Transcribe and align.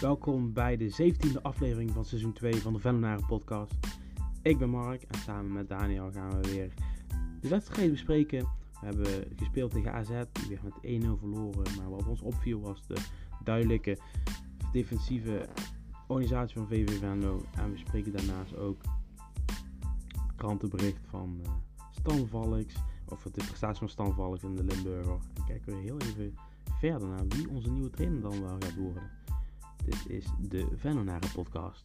Welkom 0.00 0.52
bij 0.52 0.76
de 0.76 1.14
17e 1.14 1.42
aflevering 1.42 1.90
van 1.90 2.04
seizoen 2.04 2.32
2 2.32 2.54
van 2.54 2.72
de 2.72 2.78
Venlenaren 2.78 3.26
podcast. 3.26 3.74
Ik 4.42 4.58
ben 4.58 4.70
Mark 4.70 5.02
en 5.02 5.18
samen 5.18 5.52
met 5.52 5.68
Daniel 5.68 6.10
gaan 6.12 6.40
we 6.40 6.50
weer 6.50 6.72
de 7.40 7.48
wedstrijd 7.48 7.90
bespreken. 7.90 8.38
We 8.80 8.86
hebben 8.86 9.24
gespeeld 9.36 9.70
tegen 9.70 9.92
AZ, 9.92 10.08
weer 10.48 10.60
met 10.62 11.02
1-0 11.04 11.18
verloren. 11.18 11.76
Maar 11.76 11.90
wat 11.90 12.06
ons 12.06 12.20
opviel 12.20 12.60
was 12.60 12.86
de 12.86 12.96
duidelijke 13.44 13.98
defensieve 14.72 15.48
organisatie 16.06 16.56
van 16.56 16.68
VV 16.68 16.98
Venlo. 16.98 17.44
En 17.54 17.70
we 17.70 17.78
spreken 17.78 18.12
daarnaast 18.12 18.56
ook 18.56 18.82
het 20.12 20.34
krantenbericht 20.36 21.06
van 21.08 21.40
uh, 21.42 21.52
Stan 21.90 22.28
Valks, 22.28 22.74
of 23.08 23.22
de 23.22 23.30
prestatie 23.30 23.78
van 23.78 23.88
Stan 23.88 24.14
Valks 24.14 24.42
in 24.42 24.56
de 24.56 24.64
Limburger. 24.64 25.18
En 25.34 25.44
kijken 25.46 25.72
we 25.72 25.78
heel 25.78 25.98
even 25.98 26.34
verder 26.78 27.08
naar 27.08 27.26
wie 27.28 27.48
onze 27.50 27.70
nieuwe 27.70 27.90
trainer 27.90 28.20
dan 28.20 28.42
wel 28.42 28.56
gaat 28.60 28.74
worden. 28.74 29.19
Dit 29.90 30.04
is 30.08 30.24
de 30.48 30.66
Venonaren 30.76 31.30
podcast. 31.34 31.84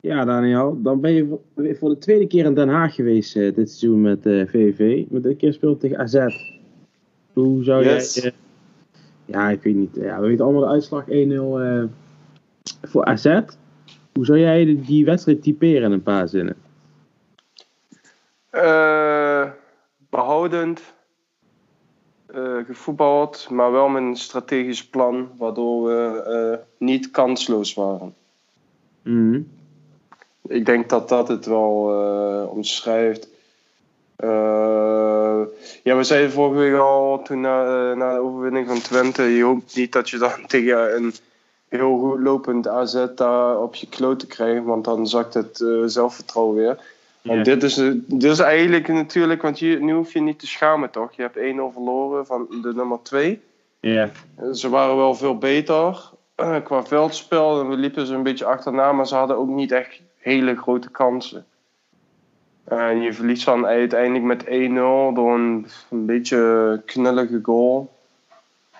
Ja, 0.00 0.24
Daniel, 0.24 0.82
dan 0.82 1.00
ben 1.00 1.12
je 1.12 1.38
voor 1.78 1.88
de 1.88 1.98
tweede 1.98 2.26
keer 2.26 2.44
in 2.44 2.54
Den 2.54 2.68
Haag 2.68 2.94
geweest 2.94 3.36
uh, 3.36 3.54
dit 3.54 3.70
seizoen 3.70 4.00
met 4.00 4.26
uh, 4.26 4.40
eh, 4.40 4.48
VVV. 4.48 5.10
Maar 5.10 5.20
dit 5.20 5.36
keer 5.36 5.52
speelt 5.52 5.80
tegen 5.80 5.98
AZ. 5.98 6.26
Hoe 7.32 7.64
zou 7.64 7.84
yes. 7.84 8.14
jij... 8.14 8.24
Uh, 8.24 8.30
ja, 9.24 9.50
ik 9.50 9.62
weet 9.62 9.74
niet. 9.74 9.94
Ja, 9.94 10.20
we 10.20 10.26
weten 10.26 10.44
allemaal 10.44 10.62
de 10.62 10.68
uitslag 10.68 11.04
1-0 11.08 11.90
voor 12.82 13.04
AZ. 13.04 13.40
Hoe 14.14 14.24
zou 14.24 14.38
jij 14.38 14.78
die 14.86 15.04
wedstrijd 15.04 15.42
typeren 15.42 15.82
in 15.82 15.92
een 15.92 16.02
paar 16.02 16.28
zinnen? 16.28 16.56
Uh, 18.52 19.50
behoudend, 20.10 20.80
uh, 22.34 22.64
gevoetbald, 22.66 23.48
maar 23.50 23.72
wel 23.72 23.88
met 23.88 24.02
een 24.02 24.16
strategisch 24.16 24.86
plan, 24.86 25.30
waardoor 25.36 25.84
we 25.84 26.24
uh, 26.28 26.64
niet 26.78 27.10
kansloos 27.10 27.74
waren. 27.74 28.14
Mm 29.02 29.48
Ik 30.48 30.66
denk 30.66 30.88
dat 30.88 31.08
dat 31.08 31.28
het 31.28 31.46
wel 31.46 31.72
omschrijft. 32.50 33.28
ja, 35.82 35.96
we 35.96 36.02
zeiden 36.02 36.32
vorige 36.32 36.58
week 36.58 36.74
al, 36.74 37.22
toen 37.22 37.40
na, 37.40 37.94
na 37.94 38.14
de 38.14 38.20
overwinning 38.20 38.66
van 38.66 38.80
Twente, 38.80 39.22
je 39.22 39.42
hoopt 39.42 39.76
niet 39.76 39.92
dat 39.92 40.10
je 40.10 40.18
dan 40.18 40.46
tegen 40.46 40.96
een 40.96 41.14
heel 41.76 41.98
goed 41.98 42.20
lopend 42.20 42.68
AZ 42.68 43.06
daar 43.14 43.58
op 43.58 43.74
je 43.74 43.88
kloot 43.88 44.26
krijgen, 44.26 44.64
want 44.64 44.84
dan 44.84 45.08
zakt 45.08 45.34
het 45.34 45.60
uh, 45.60 45.82
zelfvertrouwen 45.86 46.56
weer. 46.56 46.78
Want 47.22 47.44
dit, 47.44 47.62
is, 47.62 47.74
dit 48.06 48.24
is 48.24 48.38
eigenlijk 48.38 48.88
natuurlijk, 48.88 49.42
want 49.42 49.58
je, 49.58 49.78
nu 49.80 49.92
hoef 49.92 50.12
je 50.12 50.20
niet 50.20 50.38
te 50.38 50.46
schamen 50.46 50.90
toch? 50.90 51.12
Je 51.12 51.22
hebt 51.22 51.36
1-0 51.36 51.40
verloren 51.72 52.26
van 52.26 52.46
de 52.62 52.72
nummer 52.74 52.98
2. 53.02 53.40
Ja. 53.80 54.10
Ze 54.52 54.68
waren 54.68 54.96
wel 54.96 55.14
veel 55.14 55.38
beter 55.38 56.10
uh, 56.36 56.56
qua 56.64 56.84
veldspel 56.84 57.60
en 57.60 57.68
we 57.68 57.76
liepen 57.76 58.06
ze 58.06 58.14
een 58.14 58.22
beetje 58.22 58.44
achterna, 58.44 58.92
maar 58.92 59.06
ze 59.06 59.14
hadden 59.14 59.36
ook 59.36 59.48
niet 59.48 59.72
echt 59.72 60.00
hele 60.18 60.56
grote 60.56 60.90
kansen. 60.90 61.46
En 62.64 63.00
je 63.00 63.12
verliest 63.12 63.44
dan 63.44 63.66
uiteindelijk 63.66 64.24
met 64.24 64.44
1-0 64.44 64.48
door 65.14 65.34
een, 65.34 65.66
een 65.90 66.06
beetje 66.06 66.82
knullige 66.84 67.38
goal 67.42 67.93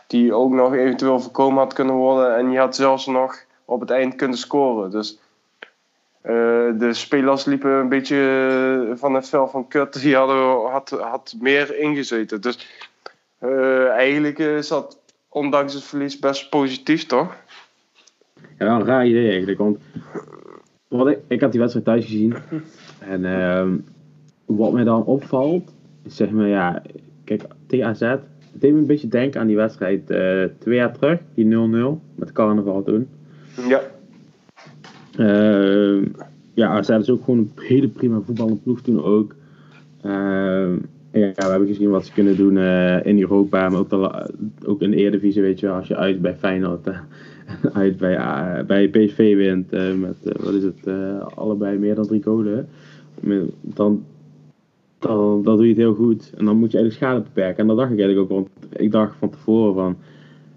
die 0.06 0.34
ook 0.34 0.52
nog 0.52 0.74
eventueel 0.74 1.20
voorkomen 1.20 1.58
had 1.58 1.72
kunnen 1.72 1.94
worden. 1.94 2.36
En 2.36 2.50
je 2.50 2.58
had 2.58 2.77
zelfs 2.77 3.06
nog 3.06 3.44
op 3.64 3.80
het 3.80 3.91
eind 3.91 4.14
kunnen 4.14 4.38
scoren. 4.38 4.91
Dus 4.91 5.19
uh, 6.22 6.33
de 6.78 6.89
spelers 6.90 7.45
liepen 7.45 7.70
een 7.70 7.89
beetje 7.89 8.92
van 8.95 9.14
het 9.14 9.28
vel 9.28 9.48
van 9.48 9.68
kut. 9.68 10.01
Die 10.01 10.17
hadden, 10.17 10.70
had, 10.70 10.90
had 10.90 11.34
meer 11.40 11.78
ingezeten. 11.78 12.40
Dus 12.40 12.68
uh, 13.42 13.89
eigenlijk 13.89 14.39
is 14.39 14.68
dat, 14.68 14.98
ondanks 15.28 15.74
het 15.74 15.84
verlies, 15.84 16.18
best 16.18 16.51
positief, 16.51 17.07
toch? 17.07 17.36
Ja, 18.58 18.67
een 18.67 18.84
raar 18.84 19.07
idee 19.07 19.28
eigenlijk. 19.28 19.58
Want 20.89 21.08
ik, 21.08 21.18
ik 21.28 21.40
had 21.40 21.51
die 21.51 21.61
wedstrijd 21.61 21.86
thuis 21.86 22.05
gezien. 22.05 22.34
En 22.98 23.24
uh, 23.24 23.67
wat 24.45 24.73
mij 24.73 24.84
dan 24.84 25.05
opvalt, 25.05 25.70
is 26.02 26.17
zeg 26.17 26.30
maar, 26.30 26.48
ja, 26.48 26.83
kijk, 27.24 27.42
tegen 27.67 27.86
AZ 27.86 28.17
het 28.54 28.62
deed 28.62 28.72
me 28.72 28.78
een 28.78 28.86
beetje 28.86 29.08
denken 29.08 29.40
aan 29.40 29.46
die 29.46 29.56
wedstrijd 29.56 30.10
uh, 30.10 30.44
twee 30.58 30.76
jaar 30.76 30.98
terug, 30.98 31.20
die 31.34 31.44
0-0 31.44 31.48
met 32.14 32.32
carnaval 32.32 32.82
toen. 32.82 33.08
Ja. 33.68 33.80
Uh, 35.18 36.06
ja, 36.54 36.68
AZ 36.68 36.88
is 36.88 37.10
ook 37.10 37.24
gewoon 37.24 37.38
een 37.38 37.50
hele 37.54 37.88
prima 37.88 38.20
voetballende 38.20 38.60
ploeg 38.60 38.80
toen 38.80 39.04
ook. 39.04 39.34
Uh, 40.04 40.12
ja, 41.12 41.32
we 41.34 41.50
hebben 41.50 41.68
gezien 41.68 41.90
wat 41.90 42.06
ze 42.06 42.12
kunnen 42.12 42.36
doen 42.36 42.56
uh, 42.56 43.06
in 43.06 43.20
Europa, 43.20 43.68
maar 43.68 43.78
ook, 43.78 43.90
de, 43.90 44.30
ook 44.66 44.82
in 44.82 44.90
de 44.90 44.96
Eredivisie, 44.96 45.42
weet 45.42 45.60
je 45.60 45.70
als 45.70 45.88
je 45.88 45.96
uit 45.96 46.20
bij 46.20 46.34
Feyenoord, 46.34 46.88
uit 47.72 47.96
bij, 47.96 48.64
bij 48.66 48.88
PSV 48.88 49.34
wint, 49.36 49.70
met, 50.00 50.16
wat 50.40 50.54
is 50.54 50.62
het, 50.62 50.88
allebei 51.34 51.78
meer 51.78 51.94
dan 51.94 52.06
drie 52.06 52.20
coden, 52.20 52.68
dan, 53.60 54.04
dan, 55.06 55.42
dan 55.42 55.56
doe 55.56 55.64
je 55.64 55.70
het 55.70 55.80
heel 55.80 55.94
goed. 55.94 56.32
En 56.36 56.44
dan 56.44 56.56
moet 56.56 56.70
je 56.70 56.78
eigenlijk 56.78 57.06
schade 57.06 57.24
beperken. 57.24 57.56
En 57.56 57.66
dat 57.66 57.76
dacht 57.76 57.90
ik 57.90 57.98
eigenlijk 57.98 58.30
ook, 58.30 58.36
want 58.36 58.48
ik 58.76 58.92
dacht 58.92 59.16
van 59.16 59.30
tevoren 59.30 59.74
van 59.74 59.96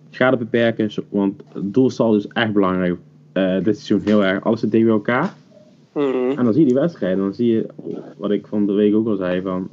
schade 0.10 0.38
beperken, 0.38 0.90
want 1.10 1.44
het 1.54 1.74
doelstal 1.74 2.16
is 2.16 2.28
echt 2.28 2.54
belangrijk. 2.54 2.98
Uh, 3.34 3.64
dit 3.64 3.80
seizoen 3.80 4.08
heel 4.08 4.24
erg. 4.24 4.44
Alles 4.44 4.60
zit 4.60 4.72
tegen 4.72 4.90
elkaar. 4.90 5.34
Mm 5.94 6.30
En 6.30 6.44
dan 6.44 6.54
zie 6.54 6.62
je 6.62 6.68
die 6.68 6.80
wedstrijden. 6.80 7.20
Dan 7.20 7.34
zie 7.34 7.52
je, 7.52 7.66
wat 8.18 8.32
ik 8.32 8.48
van 8.48 8.66
de 8.66 8.74
week 8.74 8.96
ook 8.96 9.08
al 9.08 9.16
zei, 9.16 9.42
van 9.42 9.68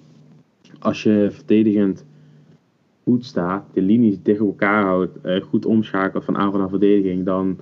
als 0.78 1.02
je 1.02 1.28
verdedigend 1.30 2.04
goed 3.02 3.24
staat, 3.24 3.64
de 3.72 3.82
linies 3.82 4.22
dicht 4.22 4.40
op 4.40 4.48
elkaar 4.48 4.84
houdt, 4.84 5.18
uh, 5.22 5.42
goed 5.42 5.66
omschakelt 5.66 6.24
van 6.24 6.36
aanval 6.36 6.60
naar 6.60 6.68
verdediging, 6.68 7.24
dan 7.24 7.58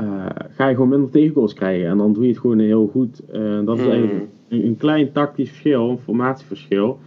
uh, 0.00 0.26
ga 0.50 0.68
je 0.68 0.74
gewoon 0.74 0.88
minder 0.88 1.10
tegengoals 1.10 1.54
krijgen. 1.54 1.88
En 1.88 1.98
dan 1.98 2.12
doe 2.12 2.22
je 2.22 2.28
het 2.28 2.38
gewoon 2.38 2.58
heel 2.58 2.86
goed. 2.86 3.20
dat 3.64 3.78
is 3.78 3.84
mhm. 3.84 3.90
eigenlijk 3.90 4.28
een, 4.48 4.76
klein 4.78 5.12
tactisch 5.12 5.48
verschil, 5.48 5.88
een 5.88 5.98
formatieverschil, 6.04 6.98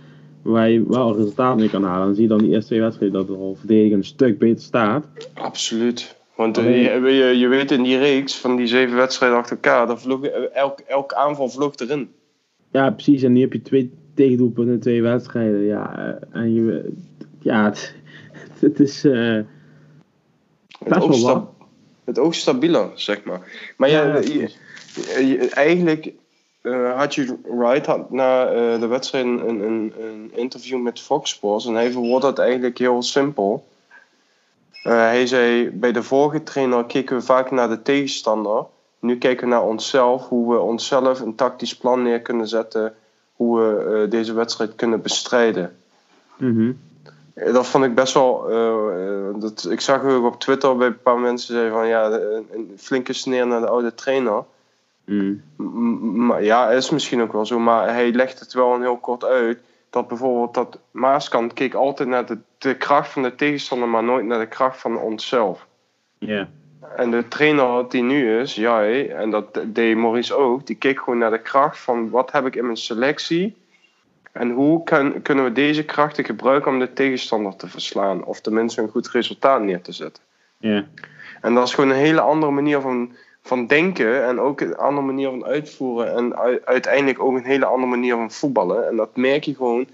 waar 0.42 0.70
je 0.70 0.88
wel 0.88 1.16
resultaat 1.16 1.58
mee 1.58 1.70
kan 1.70 1.84
halen. 1.84 2.06
Dan 2.06 2.16
zie 2.16 2.24
je 2.24 2.30
dan 2.30 2.38
die 2.38 2.50
eerste 2.50 2.68
twee 2.68 2.82
wedstrijden 2.82 3.20
dat 3.20 3.30
er 3.30 3.36
al 3.36 3.56
verdediging 3.56 3.94
een 3.94 4.04
stuk 4.04 4.40
beter 4.40 4.64
staat. 4.64 5.06
Absoluut. 5.34 6.18
Want 6.36 6.58
uh, 6.58 7.02
je, 7.04 7.38
je, 7.38 7.48
weet 7.48 7.72
in 7.72 7.84
die 7.84 7.98
reeks 7.98 8.36
van 8.36 8.56
die 8.56 8.68
zeven 8.68 8.96
wedstrijden 8.96 9.38
achter 9.38 9.56
elkaar, 9.56 9.88
dat 9.88 10.02
vloog, 10.02 10.24
elk, 10.24 10.80
elk 10.80 11.14
aanval 11.14 11.50
vloog 11.50 11.76
erin. 11.76 12.10
Ja, 12.72 12.92
precies. 12.92 13.24
En 13.24 13.34
nu 13.34 13.42
heb 13.42 13.54
je 13.54 13.62
twee 13.62 13.92
tegendoelpunten 14.16 14.74
in 14.74 14.80
twee 14.80 15.02
wedstrijden. 15.02 15.64
Ja, 15.64 15.98
eh, 15.98 16.42
en 16.42 16.54
je, 16.54 16.94
ja 17.40 17.66
het, 17.66 17.96
het 18.60 18.80
is 18.80 19.06
uh, 19.06 19.40
het 20.80 21.08
best 21.08 21.22
wel 21.22 21.54
Het 22.04 22.20
oog 22.20 22.36
stabieler, 22.36 22.90
zeg 22.94 23.24
maar. 23.24 23.74
Maar 23.78 23.90
ja, 23.90 24.18
je, 24.18 25.50
eigenlijk 25.54 26.12
uh, 26.62 26.96
Haji 26.96 27.38
Wright 27.44 27.86
had 27.86 28.12
na 28.12 28.46
uh, 28.46 28.80
de 28.80 28.88
wedstrijd 28.88 29.26
een, 29.26 29.50
een, 29.50 29.94
een, 30.00 30.32
interview 30.34 30.82
met 30.82 31.00
Fox 31.00 31.30
Sports 31.30 31.66
en 31.66 31.74
hij 31.74 31.92
verwoordde 31.92 32.28
het 32.28 32.40
eigenlijk 32.40 32.78
heel 32.78 33.02
simpel. 33.02 33.68
Uh, 34.84 34.94
hij 34.94 35.28
zei: 35.28 35.70
Bij 35.70 35.92
de 35.92 36.04
vorige 36.04 36.44
trainer 36.44 36.86
keken 36.86 37.16
we 37.16 37.22
vaak 37.22 37.52
naar 37.52 37.70
de 37.70 37.82
tegenstander. 37.82 38.66
Nu 39.00 39.18
kijken 39.18 39.48
we 39.48 39.54
naar 39.54 39.64
onszelf, 39.64 40.28
hoe 40.28 40.54
we 40.54 40.60
onszelf 40.60 41.20
een 41.20 41.36
tactisch 41.36 41.78
plan 41.78 42.02
neer 42.02 42.22
kunnen 42.22 42.48
zetten, 42.48 42.94
hoe 43.34 43.60
we 43.60 44.08
deze 44.10 44.34
wedstrijd 44.34 44.76
kunnen 44.76 45.02
bestrijden. 45.02 45.78
Mm 46.38 46.80
Dat 47.34 47.68
vond 47.68 47.84
ik 47.84 47.96
best 47.96 48.14
wel. 48.14 48.48
dat, 49.40 49.68
ik 49.70 49.82
zag 49.82 50.04
ook 50.04 50.26
op 50.26 50.40
Twitter 50.40 50.78
bij 50.78 50.88
een 50.88 51.02
paar 51.02 51.20
mensen 51.20 51.54
zeggen 51.54 51.72
van 51.72 51.88
ja, 51.88 52.12
een, 52.12 52.48
een 52.52 52.72
flinke 52.78 53.14
sneer 53.14 53.48
naar 53.48 53.62
de 53.62 53.68
oude 53.68 53.96
trainer. 53.96 54.44
Mm. 55.10 55.42
Maar 56.26 56.44
ja, 56.44 56.70
is 56.70 56.90
misschien 56.90 57.22
ook 57.22 57.32
wel 57.32 57.46
zo, 57.46 57.60
maar 57.60 57.94
hij 57.94 58.12
legt 58.12 58.40
het 58.40 58.54
wel 58.54 58.74
een 58.74 58.82
heel 58.82 58.98
kort 58.98 59.26
uit. 59.26 59.60
Dat 59.90 60.08
bijvoorbeeld 60.08 60.54
dat 60.54 60.80
Maaskant 60.92 61.54
keek 61.54 61.74
altijd 61.74 62.10
naar 62.10 62.26
de, 62.26 62.38
de 62.58 62.78
kracht 62.78 63.12
van 63.12 63.22
de 63.22 63.36
tegenstander, 63.36 63.88
maar 63.88 64.04
nooit 64.04 64.26
naar 64.26 64.40
de 64.40 64.48
kracht 64.48 64.80
van 64.80 64.98
onszelf. 64.98 65.68
Ja. 66.18 66.50
En 66.96 67.12
de 67.12 67.28
trainer 67.28 67.90
die 67.90 68.04
nu 68.04 68.40
is, 68.40 68.56
jij, 68.56 69.12
en 69.12 69.30
dat 69.30 69.60
deed 69.66 69.98
Maurice 69.98 70.36
ook, 70.36 70.68
die 70.68 70.76
keek 70.76 71.00
gewoon 71.00 71.20
naar 71.20 71.32
de 71.32 71.42
kracht 71.42 71.80
van 71.80 72.10
wat 72.10 72.32
heb 72.32 72.46
ik 72.46 72.56
in 72.56 72.66
mijn 72.66 72.78
selectie 72.78 73.58
en 74.32 74.52
hoe 74.52 74.84
kan, 74.84 75.22
kunnen 75.22 75.44
we 75.44 75.52
deze 75.52 75.86
krachten 75.86 76.26
gebruiken 76.26 76.72
om 76.72 76.80
de 76.80 76.94
tegenstander 76.94 77.56
te 77.56 77.68
verslaan 77.68 78.24
of 78.24 78.42
tenminste 78.42 78.82
een 78.82 78.90
goed 78.90 79.10
resultaat 79.10 79.62
neer 79.62 79.82
te 79.82 79.92
zetten. 79.92 80.24
Ja. 80.58 80.86
En 81.42 81.54
dat 81.54 81.68
is 81.68 81.74
gewoon 81.74 81.90
een 81.90 81.96
hele 81.96 82.22
andere 82.22 82.52
manier 82.52 82.82
van 82.82 83.16
van 83.44 83.68
denken 83.68 84.26
en 84.26 84.40
ook 84.40 84.62
een 84.62 84.76
andere 84.76 85.06
manier 85.06 85.30
van 85.30 85.46
uitvoeren 85.46 86.16
en 86.16 86.36
uiteindelijk 86.66 87.24
ook 87.24 87.36
een 87.36 87.44
hele 87.44 87.66
andere 87.66 87.90
manier 87.90 88.16
van 88.16 88.32
voetballen. 88.32 88.88
En 88.88 88.96
dat 88.96 89.16
merk 89.16 89.44
je 89.44 89.56
gewoon 89.56 89.88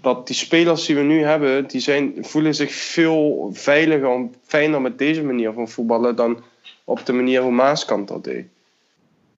dat 0.00 0.26
die 0.26 0.36
spelers 0.36 0.86
die 0.86 0.96
we 0.96 1.02
nu 1.02 1.22
hebben, 1.22 1.66
die 1.66 1.80
zijn, 1.80 2.14
voelen 2.20 2.54
zich 2.54 2.72
veel 2.72 3.50
veiliger 3.52 4.10
en 4.10 4.34
fijner 4.42 4.80
met 4.80 4.98
deze 4.98 5.24
manier 5.24 5.52
van 5.52 5.68
voetballen 5.68 6.16
dan 6.16 6.42
op 6.84 7.06
de 7.06 7.12
manier 7.12 7.42
hoe 7.42 7.52
Maaskant 7.52 8.08
dat 8.08 8.24
deed. 8.24 8.46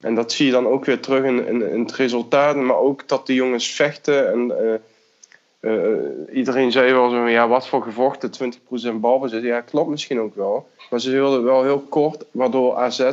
En 0.01 0.15
dat 0.15 0.33
zie 0.33 0.47
je 0.47 0.53
dan 0.53 0.67
ook 0.67 0.85
weer 0.85 1.01
terug 1.01 1.25
in, 1.25 1.47
in, 1.47 1.81
het 1.81 1.93
resultaat. 1.93 2.57
Maar 2.57 2.77
ook 2.77 3.09
dat 3.09 3.27
de 3.27 3.35
jongens 3.35 3.71
vechten. 3.71 4.33
En 4.33 4.53
uh, 4.65 4.75
iedereen 6.33 6.73
zei 6.73 6.93
wel 6.93 7.11
zo, 7.11 7.29
ja, 7.29 7.49
wat 7.49 7.69
voor 7.69 7.83
gevochten, 7.83 8.31
20% 8.97 9.01
balbezit. 9.01 9.43
Ja, 9.43 9.61
klopt 9.61 9.91
misschien 9.91 10.21
ook 10.21 10.35
wel. 10.35 10.69
Maar 10.91 11.01
ze 11.01 11.11
wilden 11.11 11.45
wel 11.45 11.63
heel 11.63 11.81
kort, 11.81 12.25
waardoor 12.31 12.75
AZ 12.75 13.13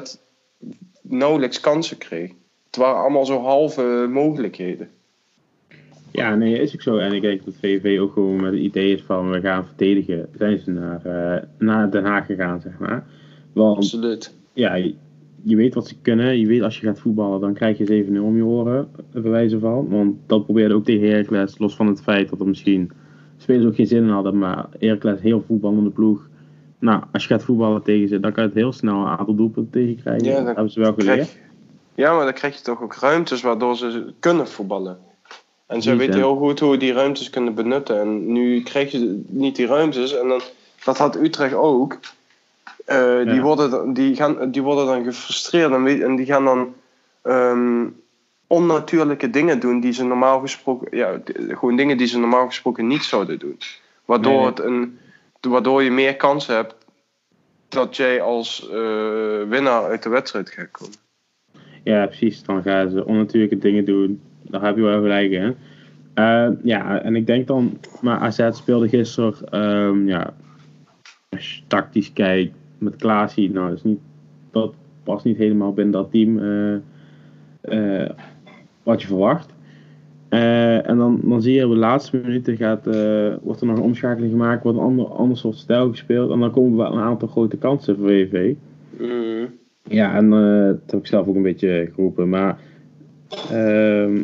nauwelijks 1.01 1.59
kansen 1.59 1.97
kreeg. 1.97 2.31
Het 2.65 2.75
waren 2.75 3.01
allemaal 3.01 3.25
zo 3.25 3.41
halve 3.41 4.07
mogelijkheden. 4.09 4.89
Ja, 6.11 6.35
nee, 6.35 6.59
is 6.59 6.73
ook 6.73 6.81
zo. 6.81 6.97
En 6.97 7.13
ik 7.13 7.21
denk 7.21 7.45
dat 7.45 7.53
VVV 7.59 7.99
ook 7.99 8.13
gewoon 8.13 8.41
met 8.41 8.51
het 8.51 8.61
idee 8.61 8.93
is 8.93 9.01
van 9.01 9.31
we 9.31 9.41
gaan 9.41 9.65
verdedigen. 9.65 10.29
Zijn 10.37 10.59
ze 10.59 10.71
naar, 10.71 11.01
uh, 11.05 11.43
naar 11.57 11.91
Den 11.91 12.05
Haag 12.05 12.25
gegaan, 12.25 12.61
zeg 12.61 12.79
maar. 12.79 13.05
Want, 13.53 13.77
Absoluut. 13.77 14.33
Ja, 14.53 14.91
je, 15.43 15.55
weet 15.55 15.73
wat 15.73 15.87
ze 15.87 15.95
kunnen. 16.01 16.39
Je 16.39 16.47
weet 16.47 16.61
als 16.61 16.79
je 16.79 16.85
gaat 16.85 16.99
voetballen, 16.99 17.39
dan 17.39 17.53
krijg 17.53 17.77
je 17.77 18.05
7-0 18.05 18.19
om 18.21 18.35
je 18.35 18.45
oren, 18.45 18.91
bewijzen 19.11 19.59
van. 19.59 19.89
Want 19.89 20.15
dat 20.25 20.43
probeerde 20.43 20.73
ook 20.73 20.85
tegen 20.85 21.09
Heracles, 21.09 21.57
los 21.57 21.75
van 21.75 21.87
het 21.87 22.01
feit 22.01 22.29
dat 22.29 22.39
er 22.39 22.47
misschien 22.47 22.91
spelers 23.37 23.65
ook 23.65 23.75
geen 23.75 23.87
zin 23.87 24.03
in 24.03 24.09
hadden. 24.09 24.37
Maar 24.37 24.65
Heracles 24.79 25.21
heel 25.21 25.43
voetballende 25.47 25.89
ploeg. 25.89 26.29
Nou, 26.79 27.03
als 27.11 27.23
je 27.23 27.29
gaat 27.29 27.43
voetballen 27.43 27.83
tegen 27.83 28.07
ze, 28.07 28.19
dan 28.19 28.31
kan 28.31 28.43
je 28.43 28.49
het 28.49 28.57
heel 28.57 28.71
snel 28.71 28.95
een 28.95 29.17
aantal 29.17 29.35
doelpunten 29.35 29.71
tegen 29.71 29.95
krijgen. 29.95 30.27
Ja, 30.27 30.37
dat 30.37 30.45
hebben 30.45 30.71
ze 30.71 30.79
wel 30.79 30.93
geleerd. 30.93 31.37
ja, 31.95 32.15
maar 32.15 32.23
dan 32.23 32.33
krijg 32.33 32.57
je 32.57 32.63
toch 32.63 32.81
ook 32.81 32.95
ruimtes 32.95 33.41
waardoor 33.41 33.77
ze 33.77 34.13
kunnen 34.19 34.47
voetballen. 34.47 34.97
En 35.71 35.81
ze 35.81 35.95
weten 35.95 36.15
heel 36.15 36.35
goed 36.35 36.59
hoe 36.59 36.77
die 36.77 36.93
ruimtes 36.93 37.29
kunnen 37.29 37.53
benutten. 37.53 37.99
En 37.99 38.31
nu 38.31 38.61
krijg 38.61 38.91
je 38.91 39.21
niet 39.27 39.55
die 39.55 39.65
ruimtes. 39.65 40.17
En 40.17 40.27
dan, 40.27 40.41
dat 40.85 40.97
had 40.97 41.15
Utrecht 41.15 41.53
ook. 41.53 41.99
Uh, 42.87 43.31
die, 43.31 43.41
worden, 43.41 43.93
die, 43.93 44.15
gaan, 44.15 44.51
die 44.51 44.61
worden 44.61 44.85
dan 44.85 45.03
gefrustreerd 45.03 45.71
en, 45.71 46.01
en 46.03 46.15
die 46.15 46.25
gaan 46.25 46.45
dan 46.45 46.73
um, 47.23 48.01
onnatuurlijke 48.47 49.29
dingen 49.29 49.59
doen 49.59 49.79
die 49.79 49.93
ze 49.93 50.03
normaal 50.03 50.39
gesproken, 50.39 50.97
ja, 50.97 51.19
gewoon 51.47 51.75
dingen 51.75 51.97
die 51.97 52.07
ze 52.07 52.19
normaal 52.19 52.45
gesproken 52.45 52.87
niet 52.87 53.03
zouden 53.03 53.39
doen. 53.39 53.57
Waardoor, 54.05 54.45
het 54.45 54.59
een, 54.59 54.99
waardoor 55.41 55.83
je 55.83 55.91
meer 55.91 56.15
kans 56.15 56.47
hebt 56.47 56.75
dat 57.69 57.95
jij 57.95 58.21
als 58.21 58.69
uh, 58.71 59.43
winnaar 59.47 59.83
uit 59.83 60.03
de 60.03 60.09
wedstrijd 60.09 60.49
gaat 60.49 60.71
komen. 60.71 60.95
Ja, 61.83 62.05
precies. 62.05 62.43
Dan 62.43 62.61
gaan 62.61 62.89
ze 62.89 63.05
onnatuurlijke 63.05 63.57
dingen 63.57 63.85
doen 63.85 64.21
daar 64.51 64.63
heb 64.63 64.75
je 64.75 64.81
wel 64.81 65.01
gelijk 65.01 65.31
in. 65.31 65.55
Uh, 66.15 66.49
ja, 66.63 67.01
en 67.01 67.15
ik 67.15 67.25
denk 67.25 67.47
dan, 67.47 67.79
maar 68.01 68.19
AZ 68.19 68.49
speelde 68.51 68.89
gisteren, 68.89 69.59
um, 69.61 70.07
ja, 70.07 70.33
als 71.29 71.55
je 71.55 71.61
tactisch 71.67 72.13
kijkt 72.13 72.55
met 72.81 72.95
Klaasie, 72.95 73.51
nou, 73.51 73.69
dat, 73.69 73.77
is 73.77 73.83
niet, 73.83 73.99
dat 74.51 74.73
past 75.03 75.25
niet 75.25 75.37
helemaal 75.37 75.73
binnen 75.73 75.93
dat 75.93 76.11
team 76.11 76.37
uh, 76.37 76.75
uh, 77.63 78.09
wat 78.83 79.01
je 79.01 79.07
verwacht. 79.07 79.53
en 80.29 80.97
dan, 80.97 81.19
dan 81.23 81.41
zie 81.41 81.53
je 81.53 81.65
op 81.65 81.71
de 81.71 81.77
laatste 81.77 82.17
minuten 82.23 82.57
gaat, 82.57 82.85
wordt 83.41 83.61
er 83.61 83.67
nog 83.67 83.77
een 83.77 83.83
omschakeling 83.83 84.31
gemaakt, 84.31 84.63
wordt 84.63 84.77
een 84.77 84.83
ander, 84.83 85.05
ander 85.05 85.37
soort 85.37 85.55
stijl 85.55 85.89
gespeeld 85.89 86.31
en 86.31 86.39
dan 86.39 86.51
komen 86.51 86.77
we 86.77 86.95
een 86.95 87.03
aantal 87.03 87.27
grote 87.27 87.57
kansen 87.57 87.97
voor 87.97 88.07
VV. 88.07 88.53
Mm. 88.99 89.47
Ja, 89.83 90.15
en 90.15 90.29
dat 90.29 90.91
heb 90.91 90.99
ik 90.99 91.07
zelf 91.07 91.27
ook 91.27 91.35
een 91.35 91.41
beetje 91.41 91.89
geroepen, 91.93 92.29
maar 92.29 92.59
Ehm, 93.51 94.23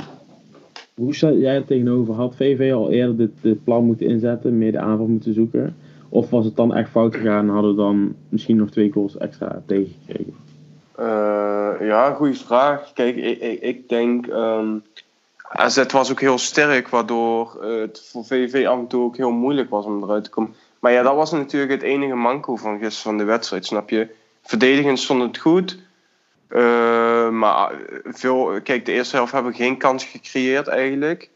hoe 0.96 1.16
sta 1.16 1.32
jij 1.32 1.56
er 1.56 1.66
tegenover? 1.66 2.14
Had 2.14 2.36
VV 2.36 2.72
al 2.74 2.92
eerder 2.92 3.18
dit, 3.18 3.32
dit 3.42 3.64
plan 3.64 3.86
moeten 3.86 4.08
inzetten, 4.08 4.58
meer 4.58 4.72
de 4.72 4.80
aanval 4.80 5.08
moeten 5.08 5.34
zoeken? 5.34 5.76
Of 6.10 6.30
was 6.30 6.46
het 6.46 6.56
dan 6.56 6.76
echt 6.76 6.90
fout 6.90 7.16
gegaan 7.16 7.48
en 7.48 7.54
hadden 7.54 7.72
we 7.72 7.82
dan 7.82 8.16
misschien 8.30 8.58
nog 8.58 8.70
twee 8.70 8.92
goals 8.92 9.18
extra 9.18 9.62
tegengekregen? 9.66 10.36
Uh, 11.00 11.74
ja, 11.88 12.14
goede 12.14 12.34
vraag. 12.34 12.94
Kijk, 12.94 13.16
ik, 13.16 13.42
ik, 13.42 13.62
ik 13.62 13.90
denk. 13.90 14.28
Um, 14.28 14.34
ehm, 14.34 14.78
AZ 15.50 15.92
was 15.92 16.12
ook 16.12 16.20
heel 16.20 16.38
sterk, 16.38 16.88
waardoor 16.88 17.64
het 17.64 18.10
voor 18.12 18.26
VV 18.26 18.66
af 18.68 18.80
en 18.80 18.88
toe 18.88 19.04
ook 19.04 19.18
heel 19.18 19.32
moeilijk 19.32 19.70
was 19.70 19.86
om 19.86 20.04
eruit 20.04 20.24
te 20.24 20.30
komen. 20.30 20.56
Maar 20.80 20.92
ja, 20.92 21.02
dat 21.02 21.16
was 21.16 21.32
natuurlijk 21.32 21.72
het 21.72 21.82
enige 21.82 22.16
manco 22.16 22.56
van 22.56 22.80
gisteren 22.80 23.02
van 23.02 23.18
de 23.18 23.32
wedstrijd, 23.32 23.66
snap 23.66 23.90
je? 23.90 24.08
Verdedigend 24.44 25.00
stond 25.00 25.22
het 25.22 25.38
goed. 25.38 25.78
Uh, 26.50 27.30
maar 27.30 27.72
veel, 28.04 28.62
kijk, 28.64 28.86
de 28.86 28.92
eerste 28.92 29.16
helft 29.16 29.32
hebben 29.32 29.52
we 29.52 29.58
geen 29.58 29.78
kans 29.78 30.06
gecreëerd 30.06 30.68
eigenlijk. 30.68 31.30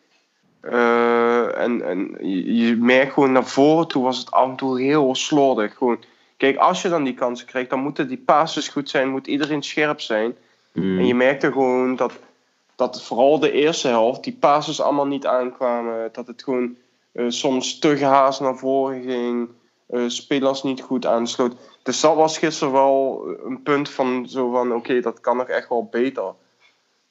Uh, 0.61 1.57
en, 1.57 1.81
en 1.81 2.17
je, 2.55 2.75
merkt 2.75 3.13
gewoon 3.13 3.31
naar 3.31 3.45
voren 3.45 3.87
toe 3.87 4.03
was 4.03 4.17
het 4.17 4.31
af 4.31 4.49
en 4.49 4.55
toe 4.55 4.81
heel 4.81 5.15
slordig. 5.15 5.77
Gewoon, 5.77 6.03
kijk, 6.37 6.57
als 6.57 6.81
je 6.81 6.89
dan 6.89 7.03
die 7.03 7.13
kansen 7.13 7.47
krijgt, 7.47 7.69
dan 7.69 7.79
moeten 7.79 8.07
die 8.07 8.17
passes 8.25 8.67
goed 8.67 8.89
zijn, 8.89 9.09
moet 9.09 9.27
iedereen 9.27 9.63
scherp 9.63 10.01
zijn. 10.01 10.35
Mm. 10.73 10.99
En 10.99 11.07
je 11.07 11.15
merkte 11.15 11.51
gewoon 11.51 11.95
dat, 11.95 12.13
dat 12.75 13.03
vooral 13.03 13.39
de 13.39 13.51
eerste 13.51 13.87
helft, 13.87 14.23
die 14.23 14.37
passes 14.39 14.81
allemaal 14.81 15.07
niet 15.07 15.25
aankwamen. 15.25 16.09
Dat 16.11 16.27
het 16.27 16.43
gewoon 16.43 16.75
uh, 17.13 17.25
soms 17.27 17.79
te 17.79 17.97
gehaast 17.97 18.39
naar 18.39 18.57
voren 18.57 19.01
ging. 19.01 19.49
spelers 20.11 20.63
niet 20.63 20.81
goed 20.81 21.05
aansloot. 21.05 21.55
Dus 21.83 22.01
dat 22.01 22.15
was 22.15 22.37
gisteren 22.37 22.73
wel 22.73 23.25
een 23.45 23.61
punt 23.63 23.89
van 23.89 24.29
zo 24.29 24.51
van 24.51 24.73
oké, 24.73 24.99
dat 24.99 25.19
kan 25.19 25.37
nog 25.37 25.47
echt 25.47 25.69
wel 25.69 25.87
beter. 25.91 26.33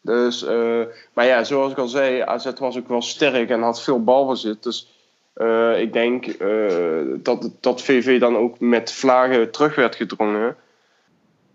Dus, 0.01 0.43
uh, 0.43 0.83
maar 1.13 1.27
ja, 1.27 1.45
zoals 1.45 1.73
ik 1.73 1.79
al 1.79 1.89
zei, 1.89 2.21
AZ 2.21 2.53
was 2.59 2.79
ook 2.79 2.89
wel 2.89 3.03
sterk 3.03 3.51
en 3.51 3.63
had 3.63 3.83
veel 3.83 4.05
balbezit. 4.05 4.63
Dus 4.63 4.89
uh, 5.37 5.81
ik 5.81 5.93
denk 5.93 6.27
uh, 6.27 7.03
dat, 7.17 7.51
dat 7.61 7.83
VV 7.83 8.21
dan 8.21 8.37
ook 8.37 8.61
met 8.61 8.93
vlagen 8.93 9.51
terug 9.51 9.75
werd 9.75 9.95
gedrongen. 9.95 10.57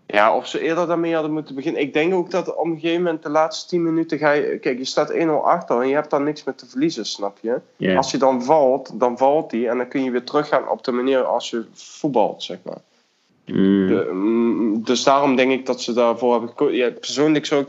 Ja, 0.06 0.36
of 0.36 0.46
ze 0.46 0.60
eerder 0.60 0.86
daarmee 0.86 1.14
hadden 1.14 1.32
moeten 1.32 1.54
beginnen. 1.54 1.80
Ik 1.80 1.92
denk 1.92 2.14
ook 2.14 2.30
dat 2.30 2.54
op 2.54 2.64
een 2.64 2.78
gegeven 2.78 3.02
moment 3.02 3.22
de 3.22 3.28
laatste 3.28 3.68
10 3.68 3.82
minuten 3.82 4.18
ga 4.18 4.32
je. 4.32 4.58
Kijk, 4.58 4.78
je 4.78 4.84
staat 4.84 5.12
1-0 5.12 5.16
achter 5.42 5.80
en 5.80 5.88
je 5.88 5.94
hebt 5.94 6.10
dan 6.10 6.24
niks 6.24 6.44
meer 6.44 6.54
te 6.54 6.66
verliezen, 6.66 7.06
snap 7.06 7.38
je? 7.40 7.96
Als 7.96 8.10
je 8.10 8.18
dan 8.18 8.44
valt, 8.44 9.00
dan 9.00 9.18
valt 9.18 9.50
die 9.50 9.68
en 9.68 9.76
dan 9.76 9.88
kun 9.88 10.04
je 10.04 10.10
weer 10.10 10.24
teruggaan 10.24 10.68
op 10.68 10.84
de 10.84 10.92
manier 10.92 11.24
als 11.24 11.50
je 11.50 11.64
voetbalt, 11.72 12.42
zeg 12.42 12.58
maar. 12.62 12.80
Mm. 13.44 14.02
Mm, 14.12 14.84
dus 14.84 15.02
daarom 15.02 15.36
denk 15.36 15.52
ik 15.52 15.66
dat 15.66 15.80
ze 15.80 15.92
daarvoor 15.92 16.30
hebben 16.32 16.48
gekozen. 16.48 16.76
Ja, 16.76 16.90
persoonlijk 16.90 17.46
zou 17.46 17.60
ik 17.60 17.68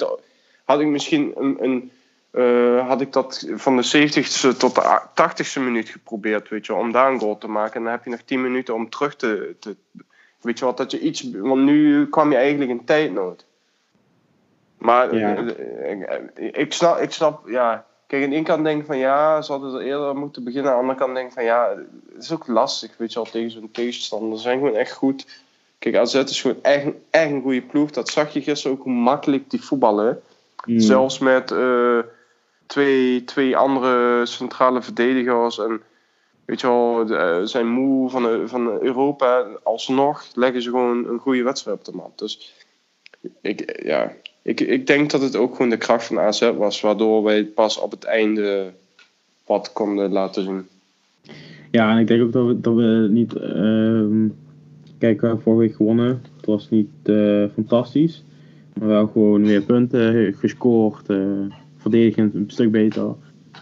had 0.68 0.80
ik 0.80 0.88
misschien 0.88 1.32
een, 1.36 1.64
een 1.64 1.92
uh, 2.32 2.88
had 2.88 3.02
ik 3.02 3.14
dat 3.14 3.48
van 3.56 3.78
de 3.78 4.08
70ste 4.08 4.58
tot 4.58 4.76
de 4.76 5.02
80ste 5.10 5.62
minuut 5.62 5.90
geprobeerd, 5.90 6.50
weet 6.50 6.66
je, 6.66 6.74
om 6.74 6.92
daar 6.92 7.12
een 7.12 7.20
goal 7.20 7.38
te 7.38 7.48
maken. 7.48 7.76
En 7.76 7.84
dan 7.84 7.92
heb 7.92 8.04
je 8.04 8.10
nog 8.10 8.22
10 8.22 8.42
minuten 8.42 8.74
om 8.74 8.90
terug 8.90 9.16
te, 9.16 9.56
te 9.60 9.76
weet 10.42 10.60
je 10.60 10.66
wat, 10.66 10.78
dat 10.78 10.92
je 10.92 11.00
iets, 11.00 11.32
want 11.32 11.64
nu 11.64 12.08
kwam 12.10 12.32
je 12.32 12.38
eigenlijk 12.38 12.72
in 12.72 12.86
tijdnood. 12.86 13.46
Maar 14.78 15.16
ja. 15.16 15.36
ik, 15.36 16.02
eh, 16.02 16.50
ik, 16.52 16.74
snap, 16.74 16.98
ik 17.00 17.12
snap, 17.12 17.48
ja, 17.50 17.86
kijk, 18.08 18.24
aan 18.24 18.30
de 18.30 18.36
ene 18.36 18.46
kant 18.46 18.64
denk 18.64 18.80
ik 18.80 18.86
van 18.86 18.98
ja, 18.98 19.42
ze 19.42 19.52
hadden 19.52 19.74
er 19.74 19.82
eerder 19.82 20.16
moeten 20.16 20.44
beginnen. 20.44 20.72
Aan 20.72 20.78
de 20.78 20.82
andere 20.82 21.00
kant 21.00 21.16
denk 21.16 21.28
ik 21.28 21.34
van 21.34 21.44
ja, 21.44 21.76
het 22.14 22.24
is 22.24 22.32
ook 22.32 22.48
lastig, 22.48 22.98
weet 22.98 23.14
je 23.14 23.20
wel, 23.20 23.32
tegen 23.32 23.52
zo'n 23.52 23.72
tegenstander. 23.72 24.38
Ze 24.38 24.44
zijn 24.44 24.60
gewoon 24.60 24.76
echt 24.76 24.92
goed. 24.92 25.28
Kijk, 25.80 25.96
AZ 25.96 26.14
is 26.14 26.42
gewoon 26.42 26.64
echt, 26.64 26.86
echt 27.10 27.32
een 27.32 27.42
goede 27.42 27.62
ploeg. 27.62 27.92
Dat 27.92 28.10
zag 28.10 28.34
je 28.34 28.42
gisteren 28.42 28.78
ook 28.78 28.84
hoe 28.84 28.94
makkelijk 28.94 29.50
die 29.50 29.64
voetballen. 29.64 30.22
Mm. 30.68 30.80
Zelfs 30.80 31.20
met 31.20 31.52
uh, 31.52 32.00
twee, 32.66 33.24
twee 33.24 33.58
andere 33.58 34.26
centrale 34.26 34.82
verdedigers. 34.82 35.60
En 35.60 35.82
weet 36.46 36.62
je 36.62 36.68
wel, 36.68 37.12
uh, 37.12 37.46
zijn 37.46 37.68
moe 37.68 38.10
van, 38.10 38.48
van 38.50 38.82
Europa. 38.82 39.46
Alsnog 39.64 40.26
leggen 40.34 40.62
ze 40.62 40.70
gewoon 40.70 41.08
een 41.08 41.20
goede 41.20 41.44
wedstrijd 41.44 41.78
op 41.78 41.86
de 41.86 41.92
mat. 41.92 42.12
Dus 42.16 42.54
ik, 43.42 43.82
ja, 43.84 44.12
ik, 44.42 44.60
ik 44.60 44.88
denk 44.88 45.12
dat 45.12 45.22
het 45.22 45.36
ook 45.36 45.56
gewoon 45.56 45.70
de 45.70 45.78
kracht 45.78 46.06
van 46.06 46.20
AZ 46.20 46.52
was. 46.58 46.82
Waardoor 46.82 47.24
wij 47.24 47.46
pas 47.46 47.80
op 47.80 47.92
het 47.92 48.04
einde 48.04 48.72
wat 49.46 49.74
konden 49.74 50.12
laten 50.12 50.44
zien. 50.44 50.68
Ja, 51.72 51.92
en 51.92 51.98
ik 51.98 52.08
denk 52.08 52.22
ook 52.22 52.32
dat 52.32 52.46
we, 52.46 52.62
dat 52.62 52.76
we 52.76 53.08
niet. 53.10 53.36
Uh 53.36 54.30
Kijk, 54.98 55.22
we 55.22 55.26
hebben 55.28 55.44
vorige 55.44 55.62
week 55.62 55.76
gewonnen. 55.76 56.22
Het 56.36 56.46
was 56.46 56.70
niet 56.70 56.90
uh, 57.04 57.46
fantastisch. 57.54 58.24
Maar 58.80 58.88
wel 58.88 59.08
gewoon 59.08 59.44
weer 59.44 59.62
punten 59.62 60.34
gescoord. 60.34 61.10
Uh, 61.10 61.18
verdedigend 61.76 62.34
een 62.34 62.44
stuk 62.48 62.72
beter. 62.72 63.16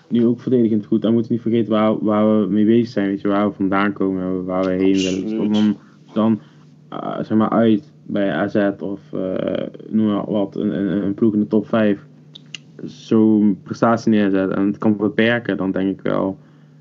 Nu 0.09 0.25
ook 0.25 0.39
verdedigend 0.39 0.85
goed. 0.85 1.01
Dan 1.01 1.13
moeten 1.13 1.29
we 1.31 1.35
niet 1.35 1.43
vergeten 1.43 1.71
waar, 1.71 2.03
waar 2.03 2.39
we 2.39 2.47
mee 2.47 2.65
bezig 2.65 2.87
zijn. 2.87 3.07
Weet 3.07 3.21
je, 3.21 3.27
waar 3.27 3.47
we 3.47 3.55
vandaan 3.55 3.93
komen. 3.93 4.45
Waar 4.45 4.63
we 4.63 4.71
heen 4.71 4.93
willen. 4.93 5.51
Dus 5.51 6.13
dan, 6.13 6.39
uh, 6.93 7.17
zeg 7.21 7.37
maar 7.37 7.49
uit 7.49 7.91
bij 8.03 8.31
AZ 8.31 8.69
of 8.79 8.99
noem 9.89 10.05
maar 10.05 10.25
wat. 10.25 10.55
Een, 10.55 11.03
een, 11.05 11.13
ploeg 11.13 11.33
in 11.33 11.39
de 11.39 11.47
top 11.47 11.67
5. 11.67 12.05
Zo'n 12.83 13.59
prestatie 13.63 14.11
neerzet 14.11 14.49
en 14.49 14.65
het 14.65 14.77
kan 14.77 14.97
beperken. 14.97 15.57
Dan 15.57 15.71
denk 15.71 15.99
ik 15.99 16.01
wel 16.01 16.37